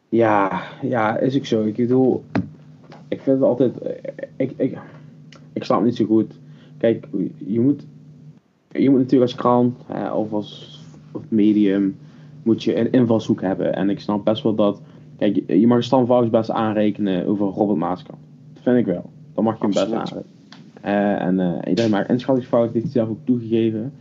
Ja, 0.09 0.63
ja, 0.81 1.17
is 1.17 1.35
ook 1.35 1.45
zo. 1.45 1.63
Ik 1.63 1.75
bedoel, 1.75 2.23
ik 3.09 3.21
vind 3.21 3.39
het 3.39 3.47
altijd. 3.47 3.73
Ik, 4.35 4.51
ik, 4.57 4.77
ik 5.53 5.63
snap 5.63 5.83
niet 5.83 5.95
zo 5.95 6.05
goed. 6.05 6.33
Kijk, 6.77 7.07
je 7.37 7.59
moet, 7.59 7.85
je 8.71 8.89
moet 8.89 8.99
natuurlijk 8.99 9.31
als 9.31 9.41
krant 9.41 9.77
hè, 9.87 10.11
of 10.11 10.33
als 10.33 10.79
of 11.11 11.21
medium 11.27 11.97
moet 12.43 12.63
je 12.63 12.79
een 12.79 12.91
invalshoek 12.91 13.41
hebben. 13.41 13.75
En 13.75 13.89
ik 13.89 13.99
snap 13.99 14.25
best 14.25 14.43
wel 14.43 14.55
dat. 14.55 14.81
Kijk, 15.17 15.41
je 15.47 15.67
mag 15.67 15.83
Stan 15.83 16.05
Vouws 16.05 16.29
best 16.29 16.51
aanrekenen 16.51 17.25
over 17.25 17.47
Robert 17.47 17.79
Maaskant. 17.79 18.19
Dat 18.53 18.63
vind 18.63 18.77
ik 18.77 18.85
wel. 18.85 19.09
Dan 19.33 19.43
mag 19.43 19.57
je 19.57 19.61
hem 19.61 19.73
best 19.73 19.91
aanrekenen. 19.91 20.37
Uh, 20.85 21.21
en 21.21 21.39
uh, 21.39 21.69
iedereen 21.69 21.91
maakt 21.91 22.09
inschattingsfout, 22.09 22.71
heeft 22.71 22.83
hij 22.83 22.93
zelf 22.93 23.09
ook 23.09 23.17
toegegeven. 23.23 23.93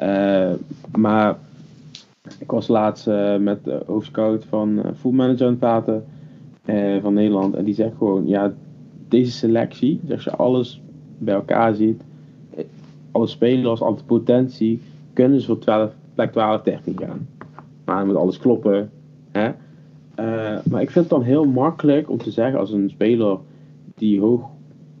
Uh, 0.00 0.52
maar 0.96 1.38
ik 2.38 2.50
was 2.50 2.68
laatst 2.68 3.06
met 3.38 3.64
de 3.64 3.82
hoofdscout 3.86 4.44
van 4.44 4.82
Food 4.96 5.12
Manager 5.12 5.44
aan 5.44 5.50
het 5.50 5.58
praten 5.58 6.04
van 7.00 7.14
Nederland. 7.14 7.54
En 7.54 7.64
die 7.64 7.74
zegt 7.74 7.96
gewoon, 7.98 8.26
ja, 8.26 8.52
deze 9.08 9.30
selectie, 9.30 10.00
als 10.10 10.24
je 10.24 10.30
alles 10.30 10.82
bij 11.18 11.34
elkaar 11.34 11.74
ziet, 11.74 12.02
alle 13.10 13.26
spelers, 13.26 13.82
alle 13.82 13.96
potentie, 14.06 14.80
kunnen 15.12 15.40
ze 15.40 15.46
voor 15.46 15.58
12, 15.58 15.94
plek 16.14 16.32
12, 16.32 16.62
13 16.62 16.98
gaan. 16.98 17.28
Maar 17.84 17.96
dan 17.98 18.06
moet 18.06 18.16
alles 18.16 18.38
kloppen. 18.38 18.90
Hè? 19.30 19.48
Uh, 19.48 20.58
maar 20.64 20.82
ik 20.82 20.90
vind 20.90 20.94
het 21.04 21.08
dan 21.08 21.22
heel 21.22 21.44
makkelijk 21.44 22.10
om 22.10 22.18
te 22.18 22.30
zeggen 22.30 22.58
als 22.58 22.72
een 22.72 22.90
speler 22.90 23.38
die 23.94 24.20
hoog, 24.20 24.48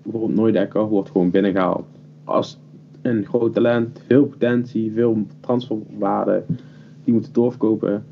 bijvoorbeeld 0.02 0.34
Nooidekker, 0.34 0.88
wordt 0.88 1.10
gewoon 1.10 1.30
binnengehaald. 1.30 1.86
Als 2.24 2.58
een 3.02 3.24
groot 3.24 3.54
talent, 3.54 4.02
veel 4.06 4.24
potentie, 4.24 4.92
veel 4.92 5.18
transferwaarde, 5.40 6.42
die 7.04 7.12
moeten 7.12 7.32
doorverkopen. 7.32 8.04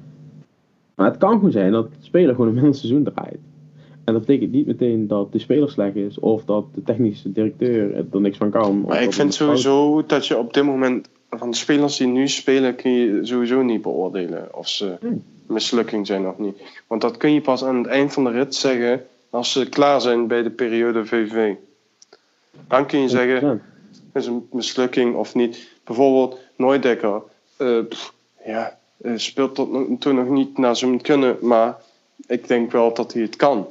Maar 0.94 1.06
het 1.06 1.16
kan 1.16 1.32
gewoon 1.32 1.52
zijn 1.52 1.72
dat 1.72 1.90
de 1.90 1.96
speler 2.00 2.34
gewoon 2.34 2.48
een 2.48 2.54
minder 2.54 2.74
seizoen 2.74 3.04
draait. 3.04 3.38
En 4.09 4.14
dat 4.14 4.26
betekent 4.26 4.52
niet 4.52 4.66
meteen 4.66 5.06
dat 5.06 5.32
de 5.32 5.38
speler 5.38 5.70
slecht 5.70 5.96
is 5.96 6.18
of 6.18 6.44
dat 6.44 6.64
de 6.74 6.82
technische 6.82 7.32
directeur 7.32 8.06
er 8.12 8.20
niks 8.20 8.36
van 8.36 8.50
kan. 8.50 8.80
Maar 8.80 9.02
ik 9.02 9.12
vind 9.12 9.34
sowieso 9.34 10.06
dat 10.06 10.26
je 10.26 10.38
op 10.38 10.54
dit 10.54 10.64
moment 10.64 11.09
van 11.30 11.50
de 11.50 11.56
spelers 11.56 11.96
die 11.96 12.06
nu 12.06 12.28
spelen 12.28 12.74
kun 12.74 12.90
je 12.90 13.18
sowieso 13.22 13.62
niet 13.62 13.82
beoordelen 13.82 14.48
of 14.54 14.68
ze 14.68 14.96
hmm. 15.00 15.22
mislukking 15.46 16.06
zijn 16.06 16.28
of 16.28 16.38
niet. 16.38 16.62
Want 16.86 17.00
dat 17.00 17.16
kun 17.16 17.32
je 17.32 17.40
pas 17.40 17.64
aan 17.64 17.76
het 17.76 17.86
eind 17.86 18.12
van 18.12 18.24
de 18.24 18.30
rit 18.30 18.54
zeggen 18.54 19.06
als 19.30 19.52
ze 19.52 19.68
klaar 19.68 20.00
zijn 20.00 20.26
bij 20.26 20.42
de 20.42 20.50
periode 20.50 21.06
VV. 21.06 21.54
Dan 22.68 22.86
kun 22.86 23.00
je 23.00 23.09
zeggen, 23.09 23.62
is 24.14 24.26
een 24.26 24.48
mislukking 24.52 25.14
of 25.14 25.34
niet. 25.34 25.68
Bijvoorbeeld 25.84 26.38
Nooidekker, 26.56 27.22
uh, 27.59 27.78
ja, 28.46 28.78
uh, 29.02 29.12
speelt 29.16 29.54
tot 29.54 30.00
toen 30.00 30.14
nog 30.14 30.28
niet 30.28 30.59
naar 30.59 30.76
zijn 30.76 31.00
kunnen, 31.00 31.36
maar 31.40 31.76
ik 32.26 32.48
denk 32.48 32.72
wel 32.72 32.94
dat 32.94 33.12
hij 33.12 33.22
het 33.22 33.36
kan. 33.36 33.66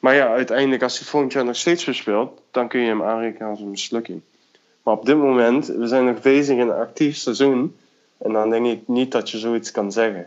Maar 0.00 0.14
ja, 0.14 0.28
uiteindelijk 0.32 0.82
als 0.82 0.98
hij 0.98 1.08
volgend 1.08 1.32
jaar 1.32 1.44
nog 1.44 1.56
steeds 1.56 1.84
verspeelt, 1.84 2.40
dan 2.50 2.68
kun 2.68 2.80
je 2.80 2.86
hem 2.86 3.02
aanrekenen 3.02 3.48
als 3.48 3.60
een 3.60 3.70
mislukking. 3.70 4.20
Maar 4.82 4.94
op 4.94 5.06
dit 5.06 5.16
moment, 5.16 5.66
we 5.66 5.86
zijn 5.86 6.04
nog 6.04 6.22
bezig 6.22 6.56
in 6.56 6.68
een 6.68 6.70
actief 6.70 7.16
seizoen. 7.16 7.74
En 8.18 8.32
dan 8.32 8.50
denk 8.50 8.66
ik 8.66 8.88
niet 8.88 9.12
dat 9.12 9.30
je 9.30 9.38
zoiets 9.38 9.70
kan 9.70 9.92
zeggen. 9.92 10.26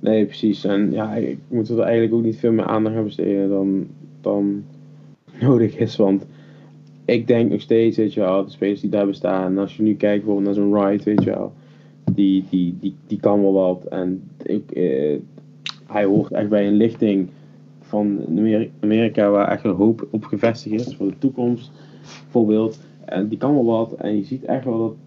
Nee, 0.00 0.24
precies. 0.24 0.64
En 0.64 0.92
ja, 0.92 1.14
ik 1.14 1.38
moet 1.48 1.68
er 1.68 1.80
eigenlijk 1.80 2.14
ook 2.14 2.22
niet 2.22 2.38
veel 2.38 2.52
meer 2.52 2.64
aandacht 2.64 2.96
aan 2.96 3.04
besteden 3.04 3.48
dan, 3.48 3.88
dan 4.20 4.64
nodig 5.40 5.76
is. 5.76 5.96
Want 5.96 6.24
ik 7.04 7.26
denk 7.26 7.50
nog 7.50 7.60
steeds, 7.60 7.96
weet 7.96 8.14
je 8.14 8.20
wel, 8.20 8.44
de 8.44 8.50
spelers 8.50 8.80
die 8.80 8.90
daar 8.90 9.06
bestaan. 9.06 9.58
als 9.58 9.76
je 9.76 9.82
nu 9.82 9.94
kijkt 9.94 10.24
bijvoorbeeld 10.24 10.56
naar 10.56 10.64
zo'n 10.64 10.72
Wright, 10.72 11.04
weet 11.04 11.22
je 11.22 11.30
wel. 11.30 11.52
Die, 12.12 12.44
die, 12.50 12.76
die, 12.80 12.94
die 13.06 13.20
kan 13.20 13.42
wel 13.42 13.52
wat. 13.52 13.84
En 13.84 14.30
ik, 14.42 14.70
eh, 14.70 15.16
hij 15.86 16.04
hoort 16.04 16.32
echt 16.32 16.48
bij 16.48 16.66
een 16.66 16.76
lichting 16.76 17.28
van 17.90 18.18
Amerika 18.80 19.30
waar 19.30 19.48
echt 19.48 19.64
een 19.64 19.70
hoop 19.70 20.08
op 20.10 20.24
gevestigd 20.24 20.86
is 20.86 20.96
voor 20.96 21.06
de 21.06 21.18
toekomst. 21.18 21.70
Bijvoorbeeld. 22.22 22.80
En 23.04 23.28
die 23.28 23.38
kan 23.38 23.54
wel 23.54 23.64
wat. 23.64 23.92
En 23.92 24.16
je 24.16 24.24
ziet 24.24 24.44
echt 24.44 24.64
wel 24.64 24.78
dat 24.78 24.98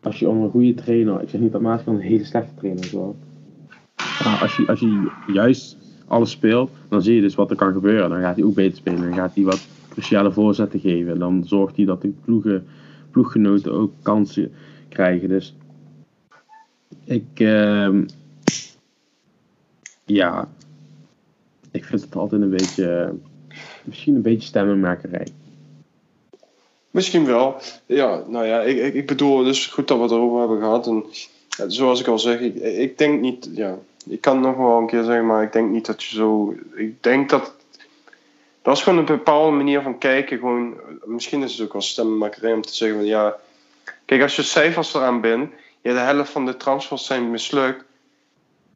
als 0.00 0.18
je 0.18 0.28
onder 0.28 0.44
een 0.44 0.50
goede 0.50 0.74
trainer. 0.74 1.22
Ik 1.22 1.28
zeg 1.28 1.40
niet 1.40 1.52
dat 1.52 1.60
Maas 1.60 1.86
een 1.86 1.98
hele 1.98 2.24
slechte 2.24 2.54
trainer 2.54 2.88
wel. 2.92 3.16
Maar 4.24 4.38
als 4.42 4.56
je, 4.56 4.66
als 4.66 4.80
je 4.80 5.10
juist 5.26 5.76
alles 6.06 6.30
speelt, 6.30 6.70
dan 6.88 7.02
zie 7.02 7.14
je 7.14 7.20
dus 7.20 7.34
wat 7.34 7.50
er 7.50 7.56
kan 7.56 7.72
gebeuren. 7.72 8.10
Dan 8.10 8.20
gaat 8.20 8.36
hij 8.36 8.44
ook 8.44 8.54
beter 8.54 8.76
spelen. 8.76 9.00
Dan 9.00 9.14
gaat 9.14 9.34
hij 9.34 9.44
wat 9.44 9.66
cruciale 9.88 10.32
voorzetten 10.32 10.80
geven. 10.80 11.18
Dan 11.18 11.44
zorgt 11.44 11.76
hij 11.76 11.84
dat 11.84 12.02
de 12.02 12.12
ploegen, 12.24 12.66
ploeggenoten 13.10 13.72
ook 13.72 13.92
kansen 14.02 14.52
krijgen. 14.88 15.28
Dus 15.28 15.54
ik, 17.04 17.40
uh, 17.40 18.02
ja, 20.04 20.48
ik 21.74 21.84
vind 21.84 22.00
het 22.00 22.16
altijd 22.16 22.42
een 22.42 22.50
beetje, 22.50 23.14
misschien 23.82 24.14
een 24.14 24.22
beetje 24.22 24.48
stemmenmakerij. 24.48 25.26
Misschien 26.90 27.24
wel. 27.24 27.56
Ja, 27.86 28.22
nou 28.26 28.46
ja, 28.46 28.60
ik, 28.60 28.94
ik, 28.94 29.06
bedoel, 29.06 29.44
dus 29.44 29.66
goed 29.66 29.88
dat 29.88 29.96
we 29.96 30.02
het 30.02 30.12
erover 30.12 30.38
hebben 30.38 30.58
gehad. 30.58 30.86
En 30.86 31.04
zoals 31.72 32.00
ik 32.00 32.06
al 32.06 32.18
zeg, 32.18 32.40
ik, 32.40 32.54
ik 32.54 32.98
denk 32.98 33.20
niet, 33.20 33.48
ja, 33.52 33.78
ik 34.06 34.20
kan 34.20 34.40
nog 34.40 34.56
wel 34.56 34.78
een 34.78 34.86
keer 34.86 35.04
zeggen, 35.04 35.26
maar 35.26 35.42
ik 35.42 35.52
denk 35.52 35.70
niet 35.70 35.86
dat 35.86 36.02
je 36.02 36.16
zo, 36.16 36.54
ik 36.74 37.02
denk 37.02 37.30
dat, 37.30 37.54
dat 38.62 38.76
is 38.76 38.82
gewoon 38.82 38.98
een 38.98 39.04
bepaalde 39.04 39.56
manier 39.56 39.82
van 39.82 39.98
kijken. 39.98 40.38
Gewoon, 40.38 40.74
misschien 41.04 41.42
is 41.42 41.52
het 41.52 41.66
ook 41.66 41.72
wel 41.72 41.82
stemmenmakerij 41.82 42.52
om 42.52 42.62
te 42.62 42.74
zeggen 42.74 42.98
van 42.98 43.06
ja, 43.06 43.36
kijk, 44.04 44.22
als 44.22 44.36
je 44.36 44.42
cijfers 44.42 44.94
eraan 44.94 45.20
bent, 45.20 45.50
ja, 45.80 45.92
de 45.92 45.98
helft 45.98 46.30
van 46.30 46.46
de 46.46 46.56
transfers 46.56 47.06
zijn 47.06 47.30
mislukt. 47.30 47.84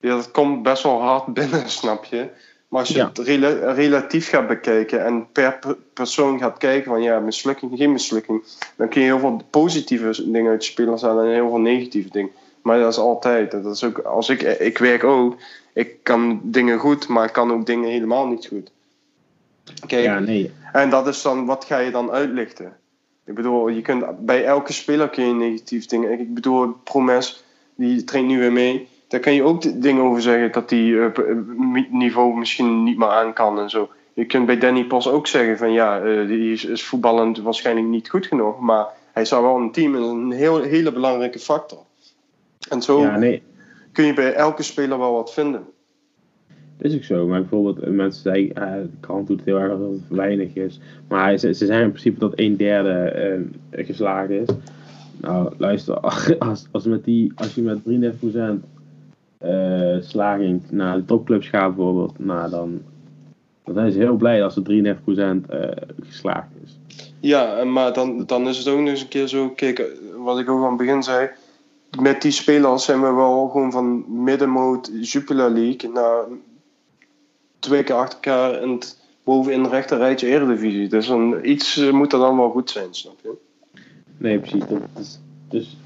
Ja, 0.01 0.15
dat 0.15 0.31
komt 0.31 0.63
best 0.63 0.83
wel 0.83 1.01
hard 1.01 1.27
binnen, 1.27 1.71
snap 1.81 2.05
je? 2.05 2.29
Maar 2.69 2.81
als 2.81 2.89
je 2.89 3.05
het 3.05 3.19
relatief 3.77 4.29
gaat 4.29 4.49
bekijken 4.49 5.05
en 5.05 5.33
per 5.33 5.59
persoon 5.93 6.39
gaat 6.39 6.59
kijken 6.59 6.91
van 6.91 7.03
ja, 7.03 7.19
mislukking, 7.19 7.73
geen 7.79 7.93
mislukking, 7.93 8.45
dan 8.77 8.89
kun 8.89 9.01
je 9.01 9.07
heel 9.07 9.19
veel 9.19 9.43
positieve 9.51 10.31
dingen 10.31 10.51
uit 10.51 10.65
spelers 10.65 11.03
halen 11.03 11.25
en 11.25 11.33
heel 11.33 11.49
veel 11.49 11.61
negatieve 11.61 12.11
dingen. 12.11 12.31
Maar 12.63 12.79
dat 12.79 12.93
is 12.93 12.99
altijd. 12.99 13.51
Dat 13.51 13.75
is 13.77 13.85
ook, 13.85 13.99
als 13.99 14.29
ik, 14.29 14.43
ik 14.43 14.79
werk 14.79 15.05
ook, 15.05 15.37
ik 15.73 15.97
kan 16.03 16.41
dingen 16.43 16.79
goed, 16.79 17.09
maar 17.09 17.25
ik 17.25 17.33
kan 17.33 17.53
ook 17.53 17.67
dingen 17.67 17.91
helemaal 17.91 18.27
niet 18.27 18.47
goed. 18.47 18.71
Kijk, 19.87 20.05
ja, 20.05 20.19
nee. 20.19 20.53
En 20.73 20.91
dat 20.91 21.07
is 21.07 21.23
dan, 21.23 21.47
wat 21.47 21.65
ga 21.65 21.79
je 21.79 21.91
dan 21.91 22.11
uitlichten? 22.11 22.77
Ik 23.25 23.35
bedoel, 23.35 23.69
je 23.69 23.83
kunt, 23.83 24.25
bij 24.27 24.45
elke 24.45 24.73
speler 24.73 25.09
kun 25.09 25.27
je 25.27 25.35
negatief 25.35 25.87
dingen. 25.87 26.21
Ik 26.21 26.35
bedoel, 26.35 26.73
Promes, 26.85 27.45
die 27.75 28.05
traint 28.05 28.29
nu 28.29 28.39
weer 28.39 28.53
mee 28.53 28.89
daar 29.09 29.21
kan 29.21 29.35
je 29.35 29.43
ook 29.43 29.83
dingen 29.83 30.03
over 30.03 30.23
zeggen 30.23 30.53
dat 30.53 30.69
die 30.69 30.93
uh, 30.93 31.07
niveau 31.91 32.39
misschien 32.39 32.83
niet 32.83 32.99
meer 32.99 33.09
aan 33.09 33.33
kan 33.33 33.59
en 33.59 33.71
zo. 33.71 33.89
Je 34.15 34.25
kunt 34.25 34.47
bij 34.47 34.59
Danny 34.59 34.85
Pas 34.85 35.09
ook 35.09 35.27
zeggen 35.27 35.59
van 35.59 35.73
ja, 35.73 36.03
uh, 36.03 36.29
die 36.29 36.53
is, 36.53 36.65
is, 36.65 36.85
voetballend 36.85 37.39
waarschijnlijk 37.39 37.87
niet 37.87 38.09
goed 38.09 38.27
genoeg, 38.27 38.61
maar 38.61 38.87
hij 39.13 39.25
zou 39.25 39.43
wel 39.43 39.57
een 39.57 39.73
team 39.73 39.95
een 39.95 40.31
heel, 40.31 40.63
hele 40.63 40.93
belangrijke 40.93 41.39
factor. 41.39 41.79
En 42.69 42.83
zo 42.83 43.01
ja, 43.01 43.17
nee. 43.19 43.43
kun 43.93 44.05
je 44.05 44.15
bij 44.15 44.33
elke 44.33 44.63
speler 44.63 44.99
wel 44.99 45.13
wat 45.13 45.33
vinden. 45.33 45.67
Dat 46.77 46.91
is 46.91 46.97
ook 46.97 47.05
zo, 47.05 47.27
maar 47.27 47.41
bijvoorbeeld 47.41 47.91
mensen 47.91 48.23
zeggen, 48.23 48.45
uh, 48.45 48.83
de 48.83 48.91
krant 49.01 49.27
doet 49.27 49.45
heel 49.45 49.59
erg 49.59 49.79
dat 49.79 49.91
het 49.91 50.09
weinig 50.09 50.55
is. 50.55 50.81
Maar 51.09 51.39
ze, 51.39 51.55
ze 51.55 51.67
zeggen 51.67 51.85
in 51.85 51.91
principe 51.91 52.19
dat 52.19 52.33
een 52.35 52.57
derde 52.57 53.47
geslaagd 53.71 54.31
is. 54.31 54.49
Nou, 55.21 55.53
luister, 55.57 56.01
als, 56.39 56.67
als, 56.71 56.85
met 56.85 57.05
die, 57.05 57.33
als 57.35 57.55
je 57.55 57.63
met 57.63 57.79
33% 57.79 58.78
uh, 59.45 59.97
slaging 60.01 60.63
naar 60.71 60.97
de 60.97 61.05
topclubs 61.05 61.49
gaat 61.49 61.77
bijvoorbeeld, 61.77 62.19
nou, 62.19 62.51
dan, 62.51 62.83
dan 63.65 63.75
zijn 63.75 63.93
ze 63.93 63.99
heel 63.99 64.17
blij 64.17 64.45
als 64.45 64.55
de 64.55 64.97
33% 65.47 65.51
uh, 65.51 65.69
geslaagd 66.01 66.49
is. 66.65 66.79
Ja, 67.21 67.65
maar 67.65 67.93
dan, 67.93 68.27
dan 68.27 68.49
is 68.49 68.59
het 68.59 68.69
ook 68.69 68.79
nog 68.79 68.89
eens 68.89 69.01
een 69.01 69.09
keer 69.09 69.27
zo, 69.27 69.49
kijk, 69.49 69.87
wat 70.17 70.39
ik 70.39 70.49
ook 70.49 70.63
aan 70.63 70.69
het 70.69 70.79
begin 70.79 71.03
zei, 71.03 71.31
met 72.01 72.23
die 72.23 72.31
spelers 72.31 72.85
zijn 72.85 73.01
we 73.01 73.13
wel 73.13 73.49
gewoon 73.49 73.73
van 73.73 74.05
middenmoot 74.23 74.91
Jupiler 75.01 75.51
League 75.51 75.91
naar 75.91 76.25
twee 77.59 77.83
keer 77.83 77.95
achter 77.95 78.15
elkaar 78.15 78.63
in 78.63 78.71
het 78.71 78.99
bovenin 79.25 79.63
de 79.63 79.69
rechter 79.69 79.99
rijtje 79.99 80.27
Eredivisie. 80.27 80.89
Dus 80.89 81.09
een, 81.09 81.51
iets 81.51 81.91
moet 81.91 82.13
er 82.13 82.19
dan 82.19 82.37
wel 82.37 82.51
goed 82.51 82.71
zijn, 82.71 82.95
snap 82.95 83.17
je? 83.23 83.37
Nee, 84.17 84.39
precies. 84.39 84.65
Dat 84.69 84.79
is, 84.95 85.21
dus 85.49 85.77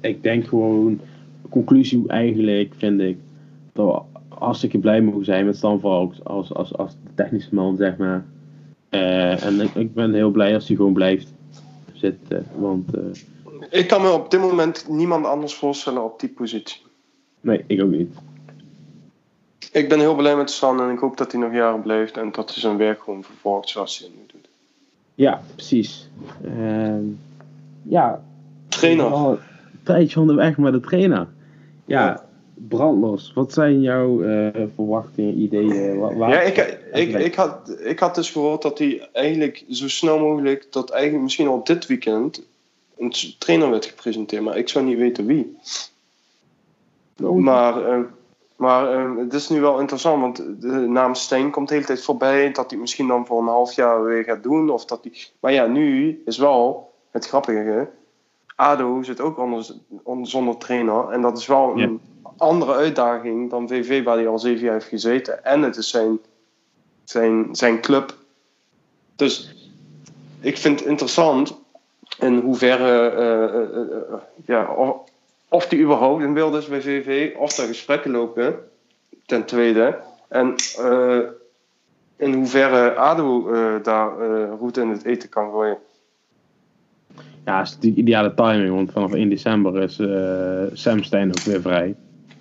ik 0.00 0.22
denk 0.22 0.46
gewoon, 0.46 1.00
conclusie 1.48 2.04
eigenlijk 2.06 2.74
vind 2.76 3.00
ik 3.00 3.18
dat 3.72 3.86
we 3.86 4.18
hartstikke 4.34 4.78
blij 4.78 5.00
mogen 5.00 5.24
zijn 5.24 5.46
met 5.46 5.56
Stan 5.56 5.80
Valks 5.80 6.24
als, 6.24 6.54
als, 6.54 6.76
als 6.76 6.92
technische 7.14 7.54
man, 7.54 7.76
zeg 7.76 7.96
maar. 7.96 8.24
Uh, 8.90 9.44
en 9.44 9.60
ik, 9.60 9.74
ik, 9.74 9.94
ben 9.94 10.14
heel 10.14 10.30
blij 10.30 10.54
als 10.54 10.66
hij 10.66 10.76
gewoon 10.76 10.92
blijft 10.92 11.32
zitten. 11.92 12.46
Want, 12.56 12.96
uh, 12.96 13.02
ik 13.70 13.88
kan 13.88 14.02
me 14.02 14.10
op 14.10 14.30
dit 14.30 14.40
moment 14.40 14.88
niemand 14.88 15.26
anders 15.26 15.54
voorstellen 15.54 16.04
op 16.04 16.20
die 16.20 16.28
positie. 16.28 16.82
Nee, 17.40 17.64
ik 17.66 17.82
ook 17.82 17.90
niet. 17.90 18.14
Ik 19.72 19.88
ben 19.88 19.98
heel 19.98 20.14
blij 20.14 20.36
met 20.36 20.50
Stan 20.50 20.80
en 20.80 20.90
ik 20.90 20.98
hoop 20.98 21.16
dat 21.16 21.32
hij 21.32 21.40
nog 21.40 21.52
jaren 21.52 21.82
blijft 21.82 22.16
en 22.16 22.32
dat 22.32 22.50
hij 22.50 22.60
zijn 22.60 22.76
werk 22.76 23.02
gewoon 23.02 23.24
vervolgt 23.24 23.68
zoals 23.68 23.98
hij 23.98 24.08
het 24.08 24.16
nu 24.16 24.22
doet. 24.26 24.48
Ja, 25.14 25.42
precies. 25.54 26.08
Uh, 26.44 26.94
ja. 27.82 28.22
Trainer. 28.68 29.38
Tijdje 29.82 30.20
onderweg 30.20 30.58
met 30.58 30.72
de 30.72 30.80
trainer. 30.80 31.28
Ja, 31.88 32.24
brandlos. 32.54 33.32
Wat 33.34 33.52
zijn 33.52 33.80
jouw 33.80 34.22
uh, 34.22 34.48
verwachtingen, 34.74 35.38
ideeën? 35.38 35.98
Waar, 35.98 36.30
ja, 36.30 36.40
ik, 36.40 36.78
ik, 36.92 37.14
ik, 37.14 37.34
had, 37.34 37.76
ik 37.80 37.98
had 37.98 38.14
dus 38.14 38.30
gehoord 38.30 38.62
dat 38.62 38.78
hij 38.78 39.08
eigenlijk 39.12 39.64
zo 39.70 39.88
snel 39.88 40.18
mogelijk, 40.18 40.66
dat 40.70 40.90
eigenlijk 40.90 41.22
misschien 41.22 41.48
al 41.48 41.64
dit 41.64 41.86
weekend, 41.86 42.42
een 42.98 43.12
trainer 43.38 43.70
werd 43.70 43.86
gepresenteerd, 43.86 44.42
maar 44.42 44.56
ik 44.56 44.68
zou 44.68 44.84
niet 44.84 44.98
weten 44.98 45.26
wie. 45.26 45.56
Oh. 47.22 47.36
Maar, 47.36 47.98
uh, 47.98 48.04
maar 48.56 48.94
uh, 48.94 49.18
het 49.18 49.34
is 49.34 49.48
nu 49.48 49.60
wel 49.60 49.80
interessant, 49.80 50.20
want 50.20 50.62
de 50.62 50.68
naam 50.68 51.14
Stijn 51.14 51.50
komt 51.50 51.68
de 51.68 51.74
hele 51.74 51.86
tijd 51.86 52.02
voorbij, 52.02 52.52
dat 52.52 52.70
hij 52.70 52.78
misschien 52.78 53.06
dan 53.06 53.26
voor 53.26 53.40
een 53.40 53.46
half 53.46 53.72
jaar 53.72 54.04
weer 54.04 54.24
gaat 54.24 54.42
doen. 54.42 54.70
Of 54.70 54.84
dat 54.84 54.98
hij... 55.02 55.12
Maar 55.40 55.52
ja, 55.52 55.66
nu 55.66 56.22
is 56.24 56.38
wel 56.38 56.92
het 57.10 57.26
grappige, 57.26 57.88
ADO 58.58 59.02
zit 59.02 59.20
ook 59.20 59.38
onder, 59.38 59.66
onder, 60.02 60.28
zonder 60.28 60.56
trainer. 60.56 61.08
En 61.08 61.20
dat 61.20 61.38
is 61.38 61.46
wel 61.46 61.78
een 61.78 62.00
andere 62.36 62.72
uitdaging 62.72 63.50
dan 63.50 63.68
VV, 63.68 64.04
waar 64.04 64.16
hij 64.16 64.28
al 64.28 64.38
zeven 64.38 64.64
jaar 64.64 64.72
heeft 64.72 64.86
gezeten. 64.86 65.44
En 65.44 65.62
het 65.62 65.76
is 65.76 65.90
zijn, 65.90 66.18
zijn, 67.04 67.48
zijn 67.52 67.80
club. 67.80 68.16
Dus 69.16 69.54
ik 70.40 70.58
vind 70.58 70.80
het 70.80 70.88
interessant 70.88 71.58
in 72.18 72.38
hoeverre, 72.38 73.12
uh, 73.12 73.60
uh, 73.60 74.10
uh, 74.10 74.18
ja, 74.44 74.74
of, 74.74 74.96
of 75.48 75.66
die 75.66 75.82
überhaupt 75.82 76.22
in 76.22 76.34
beeld 76.34 76.54
is 76.54 76.66
bij 76.66 76.80
VV, 76.80 77.36
of 77.36 77.58
er 77.58 77.66
gesprekken 77.66 78.10
lopen, 78.10 78.70
ten 79.26 79.44
tweede. 79.44 80.00
En 80.28 80.54
in 82.16 82.32
hoeverre 82.32 82.94
ADO 82.94 83.50
daar 83.82 84.18
route 84.58 84.80
in 84.80 84.88
het 84.88 85.04
eten 85.04 85.28
kan 85.28 85.50
gooien. 85.50 85.78
Ja, 87.44 87.62
is 87.62 87.70
natuurlijk 87.70 88.00
ideale 88.00 88.34
timing, 88.34 88.74
want 88.74 88.92
vanaf 88.92 89.12
1 89.12 89.28
december 89.28 89.82
is 89.82 89.98
uh, 89.98 90.62
Sam 90.72 91.02
Stein 91.02 91.28
ook 91.28 91.40
weer 91.40 91.60
vrij. 91.60 91.94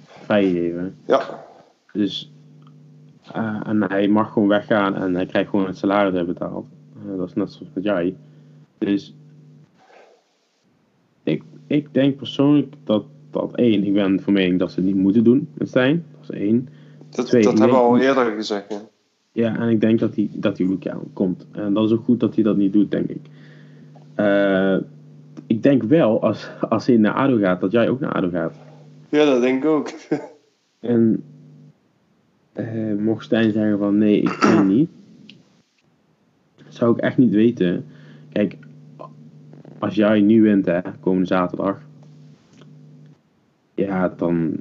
Vrijgegeven. 0.06 0.96
Ja. 1.06 1.46
Dus, 1.94 2.32
uh, 3.36 3.60
en 3.66 3.84
hij 3.84 4.08
mag 4.08 4.34
gewoon 4.34 4.48
weggaan 4.48 4.96
en 4.96 5.16
hij 5.16 5.26
krijgt 5.26 5.50
gewoon 5.50 5.66
het 5.66 5.78
salaris 5.78 6.26
betaald. 6.26 6.66
Uh, 7.06 7.18
dat 7.18 7.28
is 7.28 7.34
net 7.34 7.52
zoals 7.52 7.72
met 7.74 7.84
jij. 7.84 8.16
Dus, 8.78 9.16
ik, 11.24 11.44
ik 11.68 11.94
denk 11.94 12.18
persoonlijk 12.18 12.74
dat, 12.84 13.06
dat 13.32 13.56
één, 13.56 13.84
ik 13.84 13.94
ben 13.94 14.20
van 14.20 14.34
mening 14.34 14.60
dat 14.60 14.72
ze 14.72 14.76
het 14.76 14.86
niet 14.86 14.96
moeten 14.96 15.24
doen 15.24 15.50
met 15.54 15.68
Stijn. 15.68 16.06
Dat 16.12 16.30
is 16.30 16.40
één. 16.40 16.70
Dat, 17.10 17.26
Twee, 17.26 17.44
dat 17.44 17.58
hebben 17.58 17.78
we 17.78 17.84
al 17.84 17.98
eerder 17.98 18.26
gezegd, 18.36 18.66
ja. 18.70 18.82
Ja, 19.32 19.60
en 19.60 19.70
ik 19.70 19.82
denk 19.82 20.00
dat 20.00 20.16
hij, 20.16 20.30
dat 20.34 20.58
hij 20.58 20.68
ook 20.68 21.14
komt. 21.14 21.46
En 21.52 21.74
dat 21.74 21.86
is 21.86 21.92
ook 21.92 22.04
goed 22.04 22.20
dat 22.20 22.36
hij 22.36 22.44
dat 22.44 22.58
niet 22.58 22.74
doet, 22.74 22.92
denk 22.92 23.10
ik. 23.10 23.22
Uh, 24.18 24.78
ik 25.48 25.64
denk 25.64 25.84
wel, 25.84 26.22
als, 26.22 26.50
als 26.70 26.86
hij 26.86 26.98
naar 26.98 27.14
ADO 27.14 27.38
gaat, 27.38 27.62
dat 27.62 27.72
jij 27.72 27.90
ook 27.90 28.00
naar 28.00 28.12
ADO 28.12 28.30
gaat. 28.30 28.56
Ja, 29.10 29.26
dat 29.26 29.42
denk 29.42 29.64
ik 29.64 29.70
ook. 29.70 29.92
en 30.80 31.24
uh, 32.56 32.98
mocht 33.00 33.26
Stijn 33.26 33.52
zeggen 33.52 33.78
van 33.78 33.98
nee, 33.98 34.22
ik 34.22 34.38
kan 34.40 34.68
niet. 34.68 34.90
Zou 36.68 36.96
ik 36.96 37.02
echt 37.02 37.18
niet 37.18 37.32
weten. 37.34 37.86
Kijk, 38.32 38.58
als 39.80 39.96
jij 39.96 40.22
nu 40.22 40.42
wint, 40.42 40.66
hè, 40.66 40.80
komende 41.00 41.28
zaterdag. 41.28 41.82
Ja, 43.74 44.14
dan, 44.18 44.56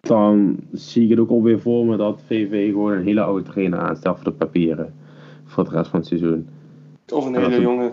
dan 0.00 0.56
zie 0.72 1.04
ik 1.04 1.10
het 1.10 1.18
ook 1.18 1.30
alweer 1.30 1.60
voor 1.60 1.86
me 1.86 1.96
dat 1.96 2.22
VV 2.26 2.70
gewoon 2.70 2.92
een 2.92 3.04
hele 3.04 3.20
oude 3.20 3.42
trainer 3.42 3.78
aanstelt 3.78 4.16
voor 4.16 4.30
de 4.30 4.38
papieren. 4.38 4.94
Voor 5.44 5.64
de 5.64 5.70
rest 5.70 5.90
van 5.90 5.98
het 5.98 6.08
seizoen. 6.08 6.48
Of 7.08 7.26
een 7.26 7.34
hele 7.34 7.60
jonge. 7.60 7.92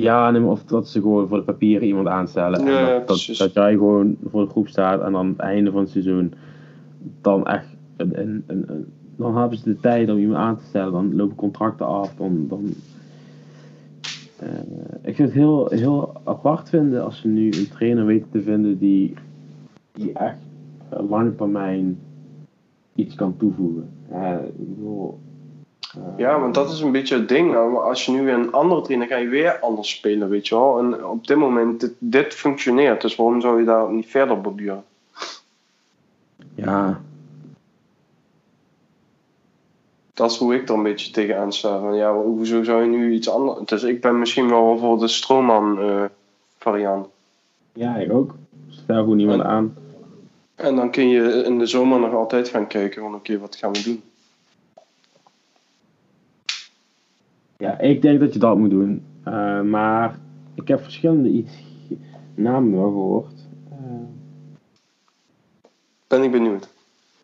Ja, 0.00 0.44
of 0.44 0.64
dat 0.64 0.88
ze 0.88 1.00
gewoon 1.00 1.28
voor 1.28 1.36
de 1.36 1.44
papieren 1.44 1.86
iemand 1.86 2.06
aanstellen. 2.06 2.64
Ja, 2.64 2.94
en 2.94 3.06
dat, 3.06 3.34
dat, 3.38 3.52
jij 3.52 3.72
gewoon 3.72 4.16
voor 4.30 4.44
de 4.44 4.50
groep 4.50 4.68
staat 4.68 5.00
en 5.00 5.12
dan 5.12 5.26
het 5.26 5.38
einde 5.38 5.70
van 5.70 5.80
het 5.80 5.90
seizoen 5.90 6.34
dan 7.20 7.46
echt 7.46 7.66
een, 7.96 8.20
een, 8.20 8.44
een, 8.46 8.86
dan 9.16 9.36
hebben 9.36 9.58
ze 9.58 9.64
de 9.64 9.80
tijd 9.80 10.10
om 10.10 10.18
iemand 10.18 10.38
aan 10.38 10.56
te 10.56 10.64
stellen. 10.64 10.92
Dan 10.92 11.16
lopen 11.16 11.36
contracten 11.36 11.86
af. 11.86 12.14
Dan, 12.14 12.46
dan, 12.48 12.74
uh, 14.42 14.48
ik 15.02 15.14
vind 15.14 15.28
het 15.28 15.38
heel, 15.38 15.68
heel 15.70 16.20
apart 16.24 16.68
vinden 16.68 17.04
als 17.04 17.20
ze 17.20 17.28
nu 17.28 17.46
een 17.46 17.68
trainer 17.68 18.06
weten 18.06 18.30
te 18.30 18.42
vinden 18.42 18.78
die, 18.78 19.14
die 19.92 20.12
echt 20.12 20.38
lange 21.08 21.34
termijn 21.34 21.98
iets 22.94 23.14
kan 23.14 23.36
toevoegen. 23.36 23.88
Uh, 24.12 24.34
ik 24.58 24.74
bedoel, 24.74 25.18
ja, 26.16 26.40
want 26.40 26.54
dat 26.54 26.70
is 26.70 26.80
een 26.80 26.92
beetje 26.92 27.16
het 27.16 27.28
ding. 27.28 27.52
Nou, 27.52 27.76
als 27.76 28.04
je 28.04 28.12
nu 28.12 28.24
weer 28.24 28.34
een 28.34 28.52
andere 28.52 28.80
trainer 28.80 29.06
ga 29.06 29.16
je 29.16 29.28
weer 29.28 29.58
anders 29.58 29.90
spelen, 29.90 30.28
weet 30.28 30.48
je 30.48 30.54
wel. 30.54 30.78
En 30.78 31.06
op 31.06 31.26
dit 31.26 31.36
moment, 31.36 31.80
dit, 31.80 31.92
dit 31.98 32.34
functioneert. 32.34 33.00
Dus 33.00 33.16
waarom 33.16 33.40
zou 33.40 33.58
je 33.58 33.64
daar 33.64 33.92
niet 33.92 34.06
verder 34.06 34.40
borduren? 34.40 34.84
Ja. 36.54 37.00
Dat 40.14 40.30
is 40.30 40.36
hoe 40.36 40.54
ik 40.54 40.68
er 40.68 40.74
een 40.74 40.82
beetje 40.82 41.12
tegenaan 41.12 41.52
sta. 41.52 41.80
Van, 41.80 41.94
ja, 41.94 42.14
hoezo 42.14 42.62
zou 42.62 42.82
je 42.82 42.88
nu 42.88 43.12
iets 43.12 43.28
anders... 43.28 43.58
Dus 43.64 43.82
ik 43.82 44.00
ben 44.00 44.18
misschien 44.18 44.48
wel 44.48 44.78
voor 44.78 44.98
de 44.98 45.08
stroomman 45.08 45.78
uh, 45.80 46.04
variant. 46.58 47.06
Ja, 47.72 47.96
ik 47.96 48.12
ook. 48.12 48.34
Stel 48.68 48.96
gewoon 48.96 49.16
niemand 49.16 49.42
aan. 49.42 49.76
En 50.54 50.76
dan 50.76 50.90
kun 50.90 51.08
je 51.08 51.44
in 51.44 51.58
de 51.58 51.66
zomer 51.66 52.00
nog 52.00 52.14
altijd 52.14 52.48
gaan 52.48 52.66
kijken 52.66 53.02
van 53.02 53.14
oké, 53.14 53.38
wat 53.38 53.56
gaan 53.56 53.72
we 53.72 53.82
doen? 53.82 54.02
Ja, 57.62 57.78
ik 57.78 58.02
denk 58.02 58.20
dat 58.20 58.32
je 58.32 58.38
dat 58.38 58.58
moet 58.58 58.70
doen. 58.70 59.02
Uh, 59.28 59.62
maar 59.62 60.18
ik 60.54 60.68
heb 60.68 60.82
verschillende 60.82 61.28
iets, 61.28 61.52
namen 62.34 62.72
wel 62.72 62.90
gehoord. 62.90 63.46
Uh, 63.70 63.78
ben 66.06 66.22
ik 66.22 66.30
benieuwd. 66.30 66.72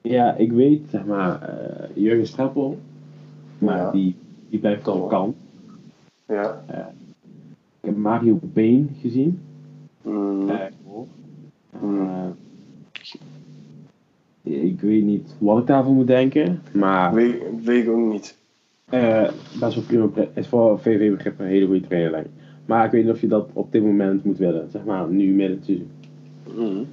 Ja, 0.00 0.34
ik 0.34 0.52
weet, 0.52 0.82
zeg 0.90 1.04
maar, 1.04 1.42
uh, 1.42 2.04
Jurgen 2.04 2.26
Streppel. 2.26 2.78
Maar 3.58 3.76
ja. 3.76 3.90
die, 3.90 4.16
die 4.48 4.58
blijft 4.58 4.88
al 4.88 5.06
kant. 5.06 5.36
Ja. 6.26 6.64
ik 7.80 7.88
heb 7.88 7.96
Mario 7.96 8.38
Been 8.42 8.96
gezien. 9.00 9.40
Mm. 10.02 10.50
Mm. 11.80 12.34
ik 14.42 14.80
weet 14.80 15.04
niet 15.04 15.34
wat 15.38 15.58
ik 15.58 15.66
daarvan 15.66 15.94
moet 15.94 16.06
denken, 16.06 16.62
maar... 16.72 17.14
Weet, 17.14 17.42
weet 17.64 17.82
ik 17.82 17.90
ook 17.90 18.12
niet. 18.12 18.37
Uh, 18.90 19.28
best 19.60 19.74
wel 19.74 19.84
prima. 19.84 20.26
is 20.34 20.46
voor 20.46 20.78
VV-begrip 20.78 21.38
een 21.38 21.46
hele 21.46 21.66
goede 21.66 21.86
trainerlijn. 21.86 22.26
Maar 22.66 22.84
ik 22.84 22.90
weet 22.90 23.04
niet 23.04 23.12
of 23.12 23.20
je 23.20 23.28
dat 23.28 23.48
op 23.52 23.72
dit 23.72 23.82
moment 23.82 24.24
moet 24.24 24.38
willen. 24.38 24.70
Zeg 24.70 24.84
maar 24.84 25.08
nu 25.08 25.32
midden 25.32 25.56
het 25.56 25.64
seizoen. 25.64 25.90
Mm. 26.56 26.86